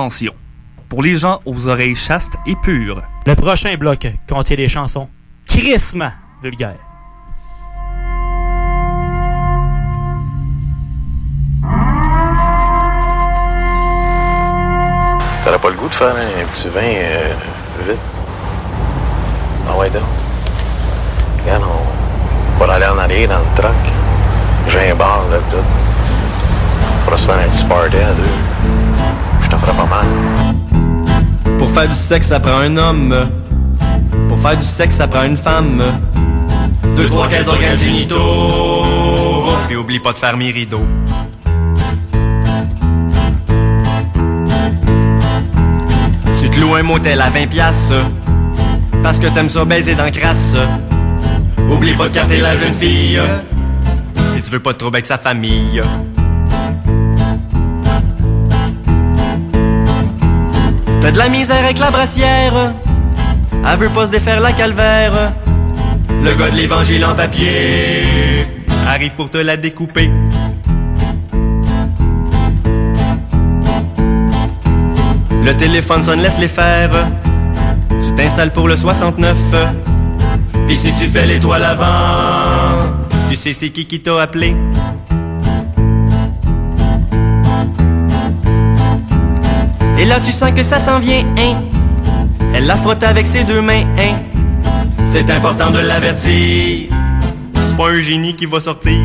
Attention, 0.08 0.32
pour 0.88 1.02
les 1.02 1.18
gens 1.18 1.42
aux 1.44 1.66
oreilles 1.66 1.94
chastes 1.94 2.32
et 2.46 2.56
pures, 2.56 3.02
Le 3.26 3.34
prochain 3.34 3.74
bloc 3.76 4.06
contient 4.26 4.56
des 4.56 4.66
chansons 4.66 5.06
crissement 5.46 6.10
vulgaires. 6.42 6.78
T'aurais 15.44 15.58
pas 15.58 15.68
le 15.68 15.74
goût 15.76 15.88
de 15.88 15.94
faire 15.94 16.16
un 16.16 16.46
petit 16.46 16.68
vin 16.68 16.80
euh, 16.80 17.34
vite? 17.86 18.00
Ah 19.68 19.76
ouais, 19.76 19.90
donc? 19.90 20.00
Regarde, 21.44 21.64
on 22.58 22.64
va 22.64 22.72
aller 22.72 22.86
en 22.86 22.96
arrière 22.96 23.28
dans 23.28 23.40
le 23.40 23.56
truck. 23.56 23.72
J'ai 24.68 24.90
un 24.90 24.94
bar, 24.94 25.20
là, 25.30 25.36
tout. 25.50 25.56
On 25.58 27.04
pourra 27.04 27.18
se 27.18 27.26
faire 27.26 27.38
un 27.38 27.48
petit 27.50 27.64
party 27.64 27.96
à 27.98 28.14
deux. 28.14 28.57
Pour 31.58 31.70
faire 31.70 31.88
du 31.88 31.94
sexe, 31.94 32.28
ça 32.28 32.40
prend 32.40 32.58
un 32.58 32.76
homme. 32.76 33.14
Pour 34.28 34.38
faire 34.38 34.56
du 34.56 34.64
sexe, 34.64 34.96
ça 34.96 35.08
prend 35.08 35.24
une 35.24 35.36
femme. 35.36 35.82
Deux, 36.96 37.06
trois, 37.06 37.28
quinze 37.28 37.48
organes 37.48 37.78
génitaux. 37.78 38.84
Puis 39.66 39.76
oublie 39.76 40.00
pas 40.00 40.12
de 40.12 40.18
faire 40.18 40.36
mes 40.36 40.50
rideaux. 40.50 40.86
te 46.58 46.60
loue 46.60 46.74
un 46.74 46.82
motel 46.82 47.20
à 47.20 47.30
20 47.30 47.46
piastres. 47.46 47.94
Parce 49.02 49.18
que 49.18 49.26
t'aimes 49.28 49.48
ça 49.48 49.64
baiser 49.64 49.94
dans 49.94 50.10
crasse. 50.10 50.56
Oublie 51.70 51.94
pas 51.94 52.08
de 52.08 52.14
garder 52.14 52.40
la 52.40 52.56
jeune 52.56 52.74
fille. 52.74 53.20
Si 54.32 54.42
tu 54.42 54.50
veux 54.50 54.60
pas 54.60 54.72
te 54.72 54.78
trouver 54.78 54.96
avec 54.96 55.06
sa 55.06 55.18
famille. 55.18 55.82
De 61.12 61.16
la 61.16 61.30
misère 61.30 61.64
avec 61.64 61.78
la 61.78 61.90
brassière. 61.90 62.74
Elle 63.66 63.78
veut 63.78 63.88
pas 63.88 64.06
se 64.06 64.10
défaire 64.10 64.40
la 64.40 64.52
calvaire. 64.52 65.32
Le 66.22 66.34
gars 66.34 66.50
de 66.50 66.56
l'évangile 66.56 67.04
en 67.06 67.14
papier 67.14 68.04
arrive 68.86 69.14
pour 69.14 69.30
te 69.30 69.38
la 69.38 69.56
découper. 69.56 70.10
Le 75.42 75.56
téléphone 75.56 76.04
sonne, 76.04 76.20
laisse 76.20 76.38
les 76.38 76.46
faire. 76.46 76.90
Tu 78.02 78.14
t'installes 78.14 78.52
pour 78.52 78.68
le 78.68 78.76
69. 78.76 79.36
Puis 80.66 80.76
si 80.76 80.92
tu 80.92 81.06
fais 81.06 81.26
l'étoile 81.26 81.64
avant, 81.64 82.84
tu 83.30 83.36
sais 83.36 83.54
c'est 83.54 83.70
qui 83.70 83.86
qui 83.86 84.00
t'a 84.00 84.20
appelé. 84.20 84.54
Et 89.98 90.04
là 90.04 90.20
tu 90.20 90.32
sens 90.32 90.52
que 90.52 90.62
ça 90.62 90.78
s'en 90.78 91.00
vient, 91.00 91.24
hein? 91.36 91.62
Elle 92.54 92.66
la 92.66 92.76
frotte 92.76 93.02
avec 93.02 93.26
ses 93.26 93.44
deux 93.44 93.60
mains, 93.60 93.84
hein? 93.98 94.14
C'est 95.06 95.30
important 95.30 95.70
de 95.70 95.80
l'avertir. 95.80 96.88
C'est 97.54 97.76
pas 97.76 97.88
un 97.88 98.00
génie 98.00 98.34
qui 98.34 98.46
va 98.46 98.60
sortir. 98.60 98.98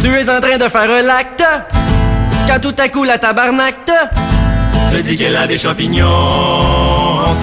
Tu 0.00 0.08
es 0.08 0.30
en 0.30 0.40
train 0.40 0.58
de 0.58 0.68
faire 0.68 1.02
l'acte. 1.04 1.44
Quand 2.48 2.60
tout 2.60 2.74
à 2.78 2.88
coup 2.88 3.04
la 3.04 3.18
tabarnak 3.18 3.84
te 3.84 4.28
te 4.90 5.02
dit 5.02 5.16
qu'elle 5.16 5.36
a 5.36 5.46
des 5.46 5.58
champignons. 5.58 6.06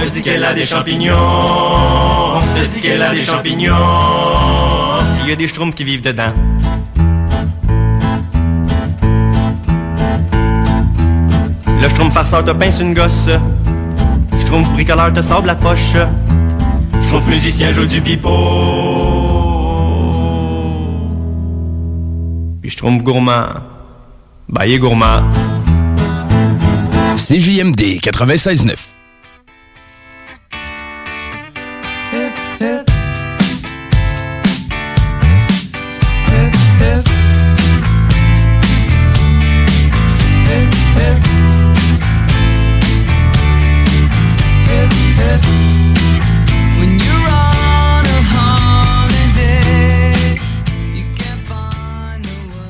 Te 0.01 0.09
dit 0.09 0.21
qu'elle 0.21 0.43
a 0.43 0.53
des 0.53 0.65
champignons. 0.65 1.15
Te 2.55 2.65
dit 2.65 2.81
qu'elle 2.81 3.01
a 3.03 3.13
des 3.13 3.21
champignons. 3.21 3.73
Il 5.23 5.29
y 5.29 5.33
a 5.33 5.35
des 5.35 5.47
schtroumpfs 5.47 5.75
qui 5.75 5.83
vivent 5.83 6.01
dedans. 6.01 6.33
Le 11.85 11.89
schtroumpf 11.89 12.15
farceur 12.15 12.43
te 12.43 12.49
pince 12.49 12.79
une 12.79 12.95
gosse. 12.95 13.29
Schtroumpf 14.39 14.71
bricoleur 14.71 15.13
te 15.13 15.21
sable 15.21 15.45
la 15.45 15.53
poche. 15.53 15.93
Schtroumpf 17.03 17.27
musicien 17.27 17.71
joue 17.73 17.85
du 17.85 18.01
pipeau. 18.01 18.31
Puis 22.59 22.71
Schtroumpf 22.71 23.03
gourmand. 23.03 23.49
Bah, 24.49 24.65
est 24.65 24.79
gourmand. 24.79 25.29
CJMD 27.17 27.99
96.9. 28.01 28.84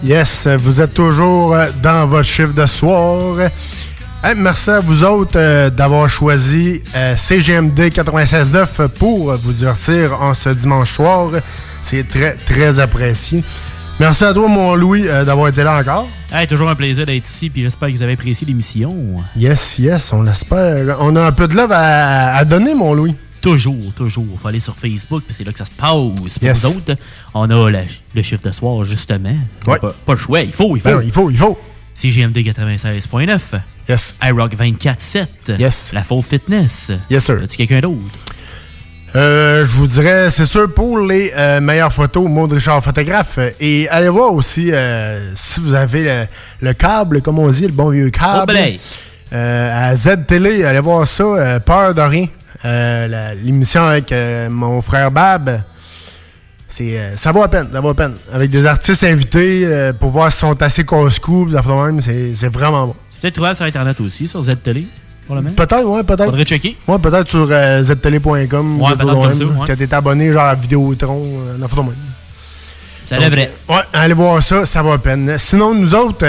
Yes, 0.05 0.45
vous 0.59 0.81
êtes 0.81 0.93
toujours 0.93 1.55
euh, 1.55 1.65
dans 1.81 2.05
votre 2.05 2.25
chiffre 2.27 2.53
de 2.53 2.65
soir. 2.67 3.37
Hey, 4.23 4.35
merci 4.37 4.69
à 4.69 4.79
vous 4.79 5.03
autres 5.03 5.31
euh, 5.35 5.71
d'avoir 5.71 6.07
choisi 6.07 6.83
euh, 6.95 7.15
CGMD 7.17 7.79
96.9 7.89 8.87
pour 8.89 9.35
vous 9.35 9.51
divertir 9.51 10.21
en 10.21 10.35
ce 10.35 10.49
dimanche 10.49 10.93
soir. 10.93 11.31
C'est 11.81 12.07
très, 12.07 12.35
très 12.35 12.79
apprécié. 12.79 13.43
Merci 13.99 14.25
à 14.25 14.33
toi, 14.33 14.47
mon 14.47 14.75
Louis, 14.75 15.07
euh, 15.07 15.23
d'avoir 15.25 15.47
été 15.47 15.63
là 15.63 15.75
encore. 15.79 16.07
Hey, 16.31 16.45
toujours 16.45 16.69
un 16.69 16.75
plaisir 16.75 17.07
d'être 17.07 17.27
ici, 17.27 17.49
puis 17.49 17.63
j'espère 17.63 17.89
que 17.89 17.95
vous 17.95 18.03
avez 18.03 18.13
apprécié 18.13 18.45
l'émission. 18.45 18.93
Yes, 19.35 19.79
yes, 19.79 20.13
on 20.13 20.21
l'espère. 20.21 20.97
On 20.99 21.15
a 21.15 21.25
un 21.25 21.31
peu 21.31 21.47
de 21.47 21.55
love 21.55 21.71
à, 21.71 22.35
à 22.35 22.45
donner, 22.45 22.75
mon 22.75 22.93
Louis. 22.93 23.15
Toujours, 23.45 23.93
toujours. 23.95 24.25
Faut 24.41 24.47
aller 24.47 24.59
sur 24.59 24.75
Facebook, 24.75 25.23
puis 25.23 25.35
c'est 25.37 25.43
là 25.43 25.51
que 25.51 25.59
ça 25.59 25.65
se 25.65 25.71
passe. 25.71 25.79
Pour 25.89 26.09
nous 26.49 26.65
autres, 26.65 26.95
on 27.35 27.47
a 27.51 27.69
la- 27.69 27.81
le 28.15 28.21
chiffre 28.23 28.41
de 28.43 28.51
soir, 28.51 28.83
justement. 28.85 29.35
Ouais. 29.67 29.77
Pas, 29.77 29.93
pas 30.03 30.13
le 30.13 30.17
choix, 30.17 30.41
il 30.41 30.51
faut, 30.51 30.75
il 30.75 30.79
faut. 30.81 30.89
Ben 30.89 30.95
non, 30.95 31.01
il 31.01 31.11
faut, 31.11 31.29
il 31.29 31.37
faut. 31.37 31.55
CGMD 31.93 32.37
96.9. 32.39 33.39
Yes. 33.87 34.15
iRock 34.23 34.55
24.7. 34.55 35.59
Yes. 35.59 35.91
La 35.93 36.01
Faux 36.01 36.23
Fitness. 36.23 36.91
Yes, 37.07 37.23
sir. 37.25 37.39
As-tu 37.43 37.55
quelqu'un 37.57 37.81
d'autre? 37.81 38.01
Euh, 39.15 39.63
je 39.63 39.71
vous 39.71 39.85
dirais, 39.87 40.31
c'est 40.31 40.47
sûr, 40.47 40.73
pour 40.73 40.97
les 40.99 41.31
euh, 41.37 41.61
meilleures 41.61 41.93
photos, 41.93 42.27
Maud 42.27 42.51
Richard 42.51 42.83
Photographe. 42.83 43.37
Et 43.59 43.87
allez 43.89 44.09
voir 44.09 44.33
aussi 44.33 44.71
euh, 44.73 45.33
si 45.35 45.59
vous 45.59 45.75
avez 45.75 46.03
le, 46.03 46.25
le 46.61 46.73
câble, 46.73 47.21
comme 47.21 47.37
on 47.37 47.49
dit, 47.49 47.67
le 47.67 47.71
bon 47.73 47.91
vieux 47.91 48.09
câble. 48.09 48.55
Oh. 48.57 49.33
Euh, 49.33 49.89
à 49.91 49.95
Z 49.95 50.25
Télé, 50.27 50.63
allez 50.65 50.79
voir 50.79 51.07
ça. 51.07 51.59
Peur 51.59 51.93
de 51.93 52.01
rien. 52.01 52.25
Euh, 52.65 53.33
L'émission 53.43 53.85
avec 53.85 54.11
euh, 54.11 54.49
mon 54.49 54.81
frère 54.81 55.11
Bab. 55.11 55.61
C'est, 56.67 56.97
euh, 56.99 57.15
ça 57.15 57.31
vaut 57.31 57.41
la 57.41 57.47
peine, 57.47 57.69
ça 57.71 57.79
vaut 57.79 57.89
la 57.89 57.93
peine. 57.93 58.15
Avec 58.33 58.49
des 58.49 58.65
artistes 58.65 59.03
invités 59.03 59.91
pour 59.99 60.09
voir 60.09 60.31
s'ils 60.31 60.39
sont 60.47 60.61
assez 60.61 60.83
casse-cou, 60.83 61.45
même, 61.45 62.01
c'est, 62.01 62.35
c'est 62.35 62.49
vraiment 62.49 62.87
bon. 62.87 62.95
C'est 63.13 63.21
peut-être 63.21 63.35
trouvable 63.35 63.55
sur 63.55 63.65
Internet 63.65 64.01
aussi, 64.01 64.27
sur 64.27 64.41
Z-Télé, 64.43 64.87
pour 65.25 65.35
le 65.35 65.41
même? 65.41 65.53
Peut-être, 65.53 65.83
ouais, 65.85 66.03
peut-être. 66.03 66.25
Faudrait 66.25 66.43
checker. 66.43 66.75
Ouais, 66.87 66.99
peut-être 66.99 67.29
sur 67.29 67.47
ztélé.com. 67.47 68.81
Ouais, 68.81 68.95
peut-être 68.95 69.11
comme 69.11 69.27
même, 69.27 69.35
ça, 69.35 69.45
ouais. 69.45 69.67
Quand 69.67 69.77
t'es 69.77 69.93
abonné, 69.93 70.33
genre 70.33 70.43
à 70.43 70.55
Vidéotron, 70.55 71.23
euh, 71.23 71.57
n'importe 71.57 71.85
quoi. 71.85 71.93
Ça 73.05 73.19
devrait. 73.19 73.51
Ouais, 73.69 73.81
allez 73.93 74.13
voir 74.13 74.41
ça, 74.41 74.65
ça 74.65 74.81
vaut 74.81 74.91
la 74.91 74.97
peine. 74.97 75.35
Sinon, 75.37 75.75
nous 75.75 75.93
autres, 75.93 76.25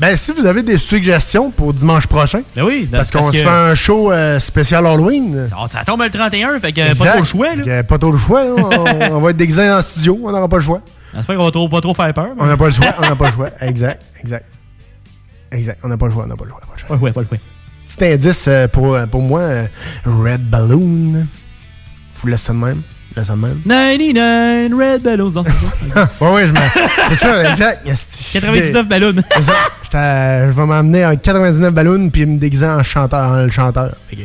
ben, 0.00 0.16
si 0.16 0.32
vous 0.32 0.46
avez 0.46 0.62
des 0.62 0.78
suggestions 0.78 1.50
pour 1.50 1.72
dimanche 1.74 2.06
prochain, 2.06 2.40
Ben 2.56 2.62
oui, 2.64 2.88
parce 2.90 3.10
qu'on 3.10 3.18
parce 3.20 3.32
se 3.32 3.36
que- 3.42 3.42
fait 3.44 3.48
un 3.48 3.74
show 3.74 4.10
euh, 4.10 4.40
spécial 4.40 4.86
Halloween. 4.86 5.46
Ça, 5.48 5.56
ça 5.70 5.84
tombe 5.84 6.02
le 6.02 6.10
31, 6.10 6.58
fait 6.58 6.72
que 6.72 6.98
pas 6.98 7.10
trop 7.10 7.18
le 7.18 7.24
choix. 7.24 7.54
Là. 7.54 7.64
Fait 7.64 7.70
que 7.70 7.82
Pas 7.82 7.98
trop 7.98 8.10
le 8.12 8.18
choix, 8.18 8.42
là. 8.44 8.50
on, 8.56 9.14
on 9.16 9.20
va 9.20 9.30
être 9.30 9.36
déguisés 9.36 9.68
dans 9.68 9.76
le 9.76 9.82
studio, 9.82 10.18
on 10.24 10.32
n'aura 10.32 10.48
pas 10.48 10.56
le 10.56 10.62
choix. 10.62 10.80
J'espère 11.14 11.36
qu'on 11.36 11.44
va 11.44 11.50
trop, 11.50 11.68
pas 11.68 11.80
trop 11.80 11.92
faire 11.94 12.14
peur. 12.14 12.28
On 12.38 12.46
n'a 12.46 12.56
pas 12.56 12.66
le 12.66 12.70
choix, 12.72 12.86
on 12.98 13.02
n'a 13.02 13.14
pas 13.16 13.26
le 13.28 13.32
choix. 13.34 13.50
Exact, 13.60 14.02
exact. 14.20 14.46
Exact, 15.52 15.78
on 15.84 15.88
n'a 15.88 15.96
pas 15.98 16.06
le 16.06 16.12
choix, 16.12 16.24
on 16.24 16.28
n'a 16.28 16.36
pas 16.36 16.44
le 16.44 16.50
choix. 16.50 16.60
Pas 16.60 16.72
le 16.74 16.80
choix. 16.80 16.96
Ouais, 16.96 17.02
ouais, 17.02 17.12
pas 17.12 17.20
le 17.22 17.26
choix. 17.26 17.38
Petit 17.88 18.04
indice 18.04 18.44
euh, 18.48 18.68
pour, 18.68 18.94
euh, 18.94 19.06
pour 19.06 19.20
moi, 19.20 19.40
euh, 19.40 19.66
Red 20.06 20.48
Balloon. 20.48 21.26
Je 22.16 22.20
vous 22.22 22.28
laisse 22.28 22.42
ça 22.42 22.52
de 22.52 22.58
même. 22.58 22.82
Je 23.20 23.26
vous 23.26 23.26
laisse 23.26 23.26
ça 23.26 23.34
de 23.34 23.38
même. 23.38 23.60
99 23.66 24.72
Red 24.78 25.02
Balloons. 25.02 25.30
Non, 25.30 25.44
c'est 25.94 26.24
ouais, 26.24 26.32
ouais, 26.32 26.46
je 26.46 26.52
C'est 27.10 27.14
ça, 27.16 27.50
exact. 27.50 27.88
Esti. 27.88 28.24
99 28.32 28.88
ballons. 28.88 29.14
C'est 29.36 29.42
ça. 29.42 29.52
Je 29.92 30.50
vais 30.52 30.66
m'emmener 30.66 31.04
en 31.06 31.16
99 31.16 31.72
ballons 31.74 32.10
puis 32.10 32.26
me 32.26 32.38
déguiser 32.38 32.66
en 32.66 32.82
chanteur, 32.82 33.30
en 33.32 33.36
le 33.42 33.50
chanteur. 33.50 33.90
Fait 34.08 34.16
que- 34.16 34.22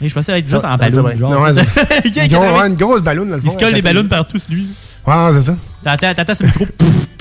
Mais 0.00 0.08
je 0.08 0.14
pensais 0.14 0.38
être 0.38 0.48
juste 0.48 0.64
en 0.64 0.76
c'est 0.76 0.90
ballon. 0.90 1.10
genre. 1.18 1.30
Non, 1.30 1.54
c'est- 1.54 2.26
Une 2.66 2.74
grosse- 2.74 3.02
ballon 3.02 3.24
dans 3.26 3.36
le 3.36 3.42
Il 3.42 3.46
fond. 3.48 3.52
se 3.52 3.58
colle 3.64 3.72
la 3.74 3.82
ballons 3.82 4.08
partout 4.08 4.38
lui. 4.50 4.66
Ouais, 5.06 5.14
c'est 5.34 5.42
ça. 5.46 5.56
T'attends, 5.82 6.14
t'attends 6.14 6.34
ce 6.34 6.44
micro. 6.44 6.64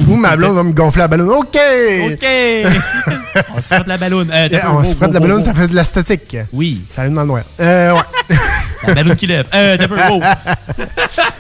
Ou 0.07 0.15
ma 0.15 0.35
blonde 0.35 0.55
va 0.55 0.63
me 0.63 0.71
gonfler 0.71 1.01
la 1.01 1.07
ballon. 1.07 1.39
OK! 1.39 1.57
OK! 2.05 2.25
on 3.57 3.61
se 3.61 3.73
frotte 3.73 3.87
la 3.87 3.97
ballonne. 3.97 4.29
Euh, 4.31 4.47
Yeah, 4.51 4.71
on 4.73 4.83
se 4.83 4.93
frotte 4.95 5.13
la 5.13 5.19
wow, 5.19 5.27
ballon, 5.27 5.39
wow. 5.39 5.45
ça 5.45 5.53
fait 5.53 5.67
de 5.67 5.75
la 5.75 5.83
statique. 5.83 6.37
Oui. 6.53 6.81
Ça 6.91 7.01
allume 7.03 7.15
dans 7.15 7.21
le 7.21 7.27
noir. 7.27 7.41
Euh, 7.59 7.93
ouais. 7.93 8.35
La 8.87 8.93
ballonne 8.93 9.15
qui 9.15 9.27
lève. 9.27 9.47
Euh, 9.53 9.77
t'as 9.77 9.87
peu, 9.87 9.95
wow. 9.95 10.21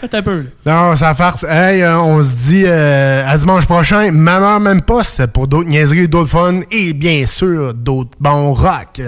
T'as 0.09 0.21
peu. 0.21 0.45
Non, 0.65 0.95
ça 0.95 1.15
farce. 1.15 1.43
Hey, 1.43 1.81
euh, 1.81 1.99
on 1.99 2.23
se 2.23 2.29
dit 2.29 2.63
euh, 2.65 3.23
à 3.27 3.37
dimanche 3.37 3.65
prochain, 3.65 4.11
même 4.11 4.27
heure, 4.27 4.59
même 4.59 4.81
poste, 4.81 5.25
pour 5.27 5.47
d'autres 5.47 5.69
niaiseries, 5.69 6.07
d'autres 6.07 6.29
fun 6.29 6.61
et 6.71 6.93
bien 6.93 7.25
sûr 7.27 7.73
d'autres 7.73 8.11
bons 8.19 8.53
rock 8.53 9.01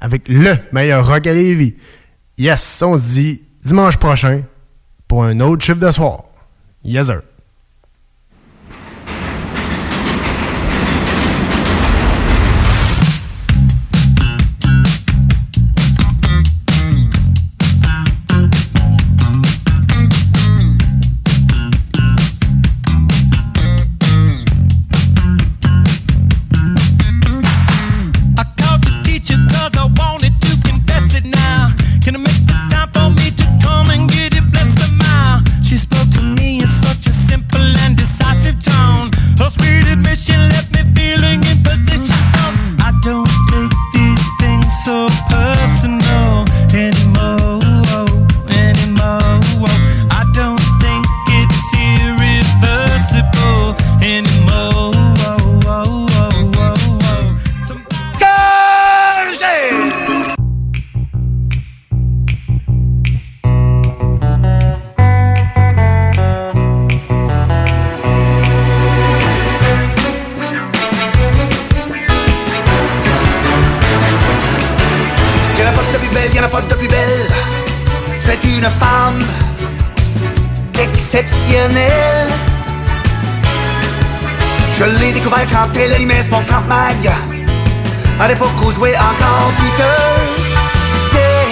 avec 0.00 0.28
le 0.28 0.56
meilleur 0.72 1.06
rock 1.06 1.26
à 1.26 1.32
Lévis. 1.32 1.76
Yes, 2.38 2.82
on 2.82 2.96
se 2.96 3.02
dit 3.02 3.42
dimanche 3.64 3.96
prochain 3.96 4.42
pour 5.06 5.24
un 5.24 5.38
autre 5.40 5.64
chiffre 5.64 5.78
de 5.80 5.92
soir. 5.92 6.24
Yes, 6.84 7.06
sir. 7.06 7.20
Exceptionnel. 81.20 82.28
Je 84.78 84.84
l'ai 84.84 85.12
découvert 85.12 85.46
quand 85.50 85.68
elle 85.78 85.92
animait 85.94 86.22
son 86.22 86.42
30 86.42 86.68
mag. 86.68 87.12
À 88.18 88.28
l'époque 88.28 88.50
où 88.64 88.70
jouait 88.70 88.96
encore 88.96 89.52
Peter. 89.58 90.02
C'est 91.10 91.46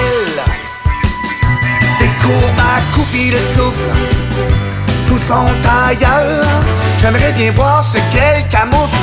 elle. 0.00 0.42
Des 2.00 2.12
courbes 2.22 2.60
à 2.60 2.94
couper 2.94 3.30
le 3.30 3.38
souffle 3.54 3.90
sous 5.06 5.18
son 5.18 5.46
tailleur. 5.62 6.44
J'aimerais 7.00 7.32
bien 7.32 7.52
voir 7.52 7.84
ce 7.84 7.98
qu'elle 8.12 8.48
camoufle. 8.48 8.96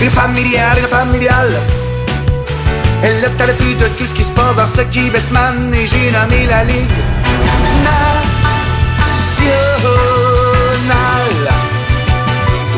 Une 0.00 0.10
femme 0.10 0.36
idéale, 0.36 0.78
une 0.78 0.88
femme 0.88 1.14
idéale. 1.14 1.54
Elle 3.02 3.24
est 3.24 3.40
à 3.40 3.46
l'affût 3.46 3.74
de 3.74 3.86
tout 3.96 4.04
ce 4.04 4.14
qui 4.16 4.24
se 4.24 4.30
passe 4.30 4.56
dans 4.56 4.66
ce 4.66 4.82
qui 4.82 5.10
Batman 5.10 5.72
et 5.72 5.86
j'ai 5.86 6.10
nommé 6.10 6.46
la 6.46 6.64
Ligue 6.64 7.00
nationale. 7.88 8.18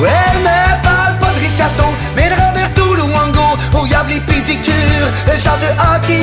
Ouais, 0.01 0.33
ne 0.41 0.83
parle 0.83 1.19
pas 1.19 1.33
de 1.35 1.41
Ricardo, 1.41 1.87
mais 2.17 2.29
de 2.29 2.35
Roberto 2.35 2.95
Luongo. 2.95 3.49
Au 3.79 3.87
diable 3.87 4.11
les 4.11 4.21
pédicures, 4.21 5.09
elle 5.27 5.41
chante 5.41 5.61
de 5.61 5.71
hockey 5.89 6.23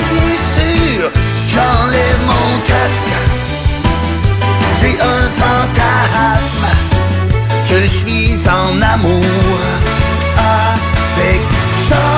sûr. 0.58 1.12
J'enlève 1.48 2.22
mon 2.26 2.60
casque, 2.66 3.16
j'ai 4.80 4.96
un 5.02 5.30
fantasme. 5.42 6.68
Je 7.66 7.80
suis 7.88 8.48
en 8.48 8.82
amour 8.82 9.60
avec 10.38 11.42
Chantal 11.90 12.17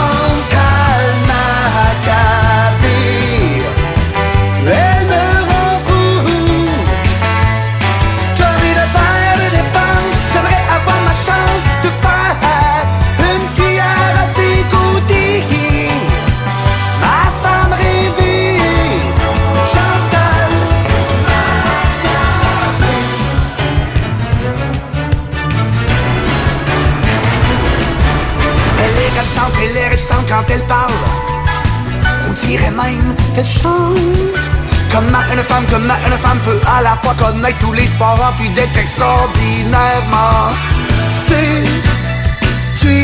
quand 30.40 30.54
elle 30.54 30.64
parle. 30.64 30.92
On 32.28 32.34
dirait 32.48 32.72
même 32.72 33.16
qu'elle 33.36 33.46
chante. 33.46 34.40
Comment 34.92 35.24
une 35.34 35.44
femme, 35.44 35.66
comment 35.70 36.00
une 36.08 36.18
femme 36.24 36.40
peut 36.46 36.60
à 36.78 36.82
la 36.82 36.98
fois 37.02 37.14
connaître 37.14 37.58
tous 37.60 37.74
les 37.74 37.88
sports 37.88 38.34
puis 38.38 38.50
d'être 38.50 38.78
extraordinairement 38.78 40.52
séduisante. 42.78 42.96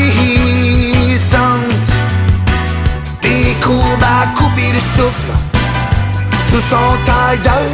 Des 3.22 3.54
courbes 3.62 4.02
à 4.02 4.26
couper 4.38 4.72
le 4.72 4.80
souffle 4.96 5.32
sous 6.50 6.64
son 6.70 6.96
tailleur. 7.04 7.70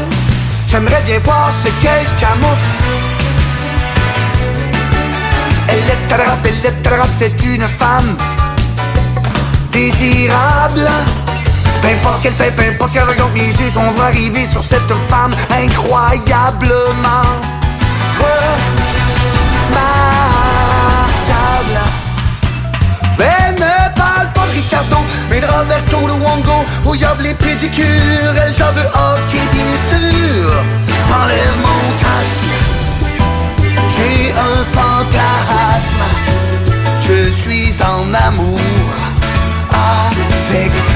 J'aimerais 0.67 1.03
bien 1.07 1.19
voir 1.21 1.51
ce 1.63 1.69
qu'elle 1.81 2.07
camoufle. 2.19 2.71
Elle 5.69 5.91
est 5.95 6.03
elle 6.11 6.67
est 6.67 6.83
c'est 7.19 7.45
une 7.45 7.63
femme 7.63 8.17
désirable. 9.73 10.89
Peu 11.81 11.89
importe 11.89 12.23
qu'elle 12.23 12.35
fait, 12.35 12.51
peu 12.53 12.63
importe 12.63 12.93
qu'elle 12.93 13.03
regarde 13.05 13.33
mes 13.33 13.49
yeux, 13.49 13.73
on 13.77 13.91
va 13.93 14.05
arriver 14.05 14.47
sur 14.47 14.63
cette 14.63 14.93
femme 15.09 15.33
incroyablement 15.51 17.27
remarquable. 18.19 18.53
Elle 23.19 23.55
ne 23.55 23.97
parle 23.97 24.29
pas 24.33 24.47
de 24.47 24.53
Ricardo, 24.53 24.99
mais 25.29 25.41
de 25.41 25.47
Roberto 25.47 26.07
Luongo, 26.07 26.65
où 26.85 26.95
y 26.95 27.05
a 27.05 27.17
les 27.21 27.35
pédicures, 27.35 28.35
elle 28.45 28.55
chante 28.55 28.75
de 28.75 28.81
hockey 28.81 29.43
bien 29.53 29.75
sûr. 29.91 30.53
J'enlève 31.09 31.57
mon 31.59 31.83
casque, 31.99 32.55
j'ai 33.89 34.33
un 34.33 34.65
fantasme, 34.77 36.05
je 37.01 37.31
suis 37.31 37.83
en 37.83 38.15
amour 38.15 38.61
avec 40.55 40.92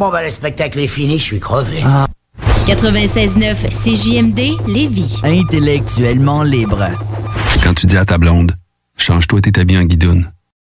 Bon, 0.00 0.08
ben, 0.08 0.22
le 0.22 0.30
spectacle 0.30 0.78
est 0.78 0.86
fini, 0.86 1.18
je 1.18 1.24
suis 1.24 1.40
crevé. 1.40 1.82
96.9 2.66 3.54
CJMD 3.84 4.66
Lévis. 4.66 5.20
Intellectuellement 5.22 6.42
libre. 6.42 6.88
Quand 7.62 7.74
tu 7.74 7.84
dis 7.84 7.98
à 7.98 8.06
ta 8.06 8.16
blonde, 8.16 8.52
change-toi 8.96 9.42
tes 9.42 9.60
habits 9.60 9.76
en 9.76 9.84
guidoune. 9.84 10.32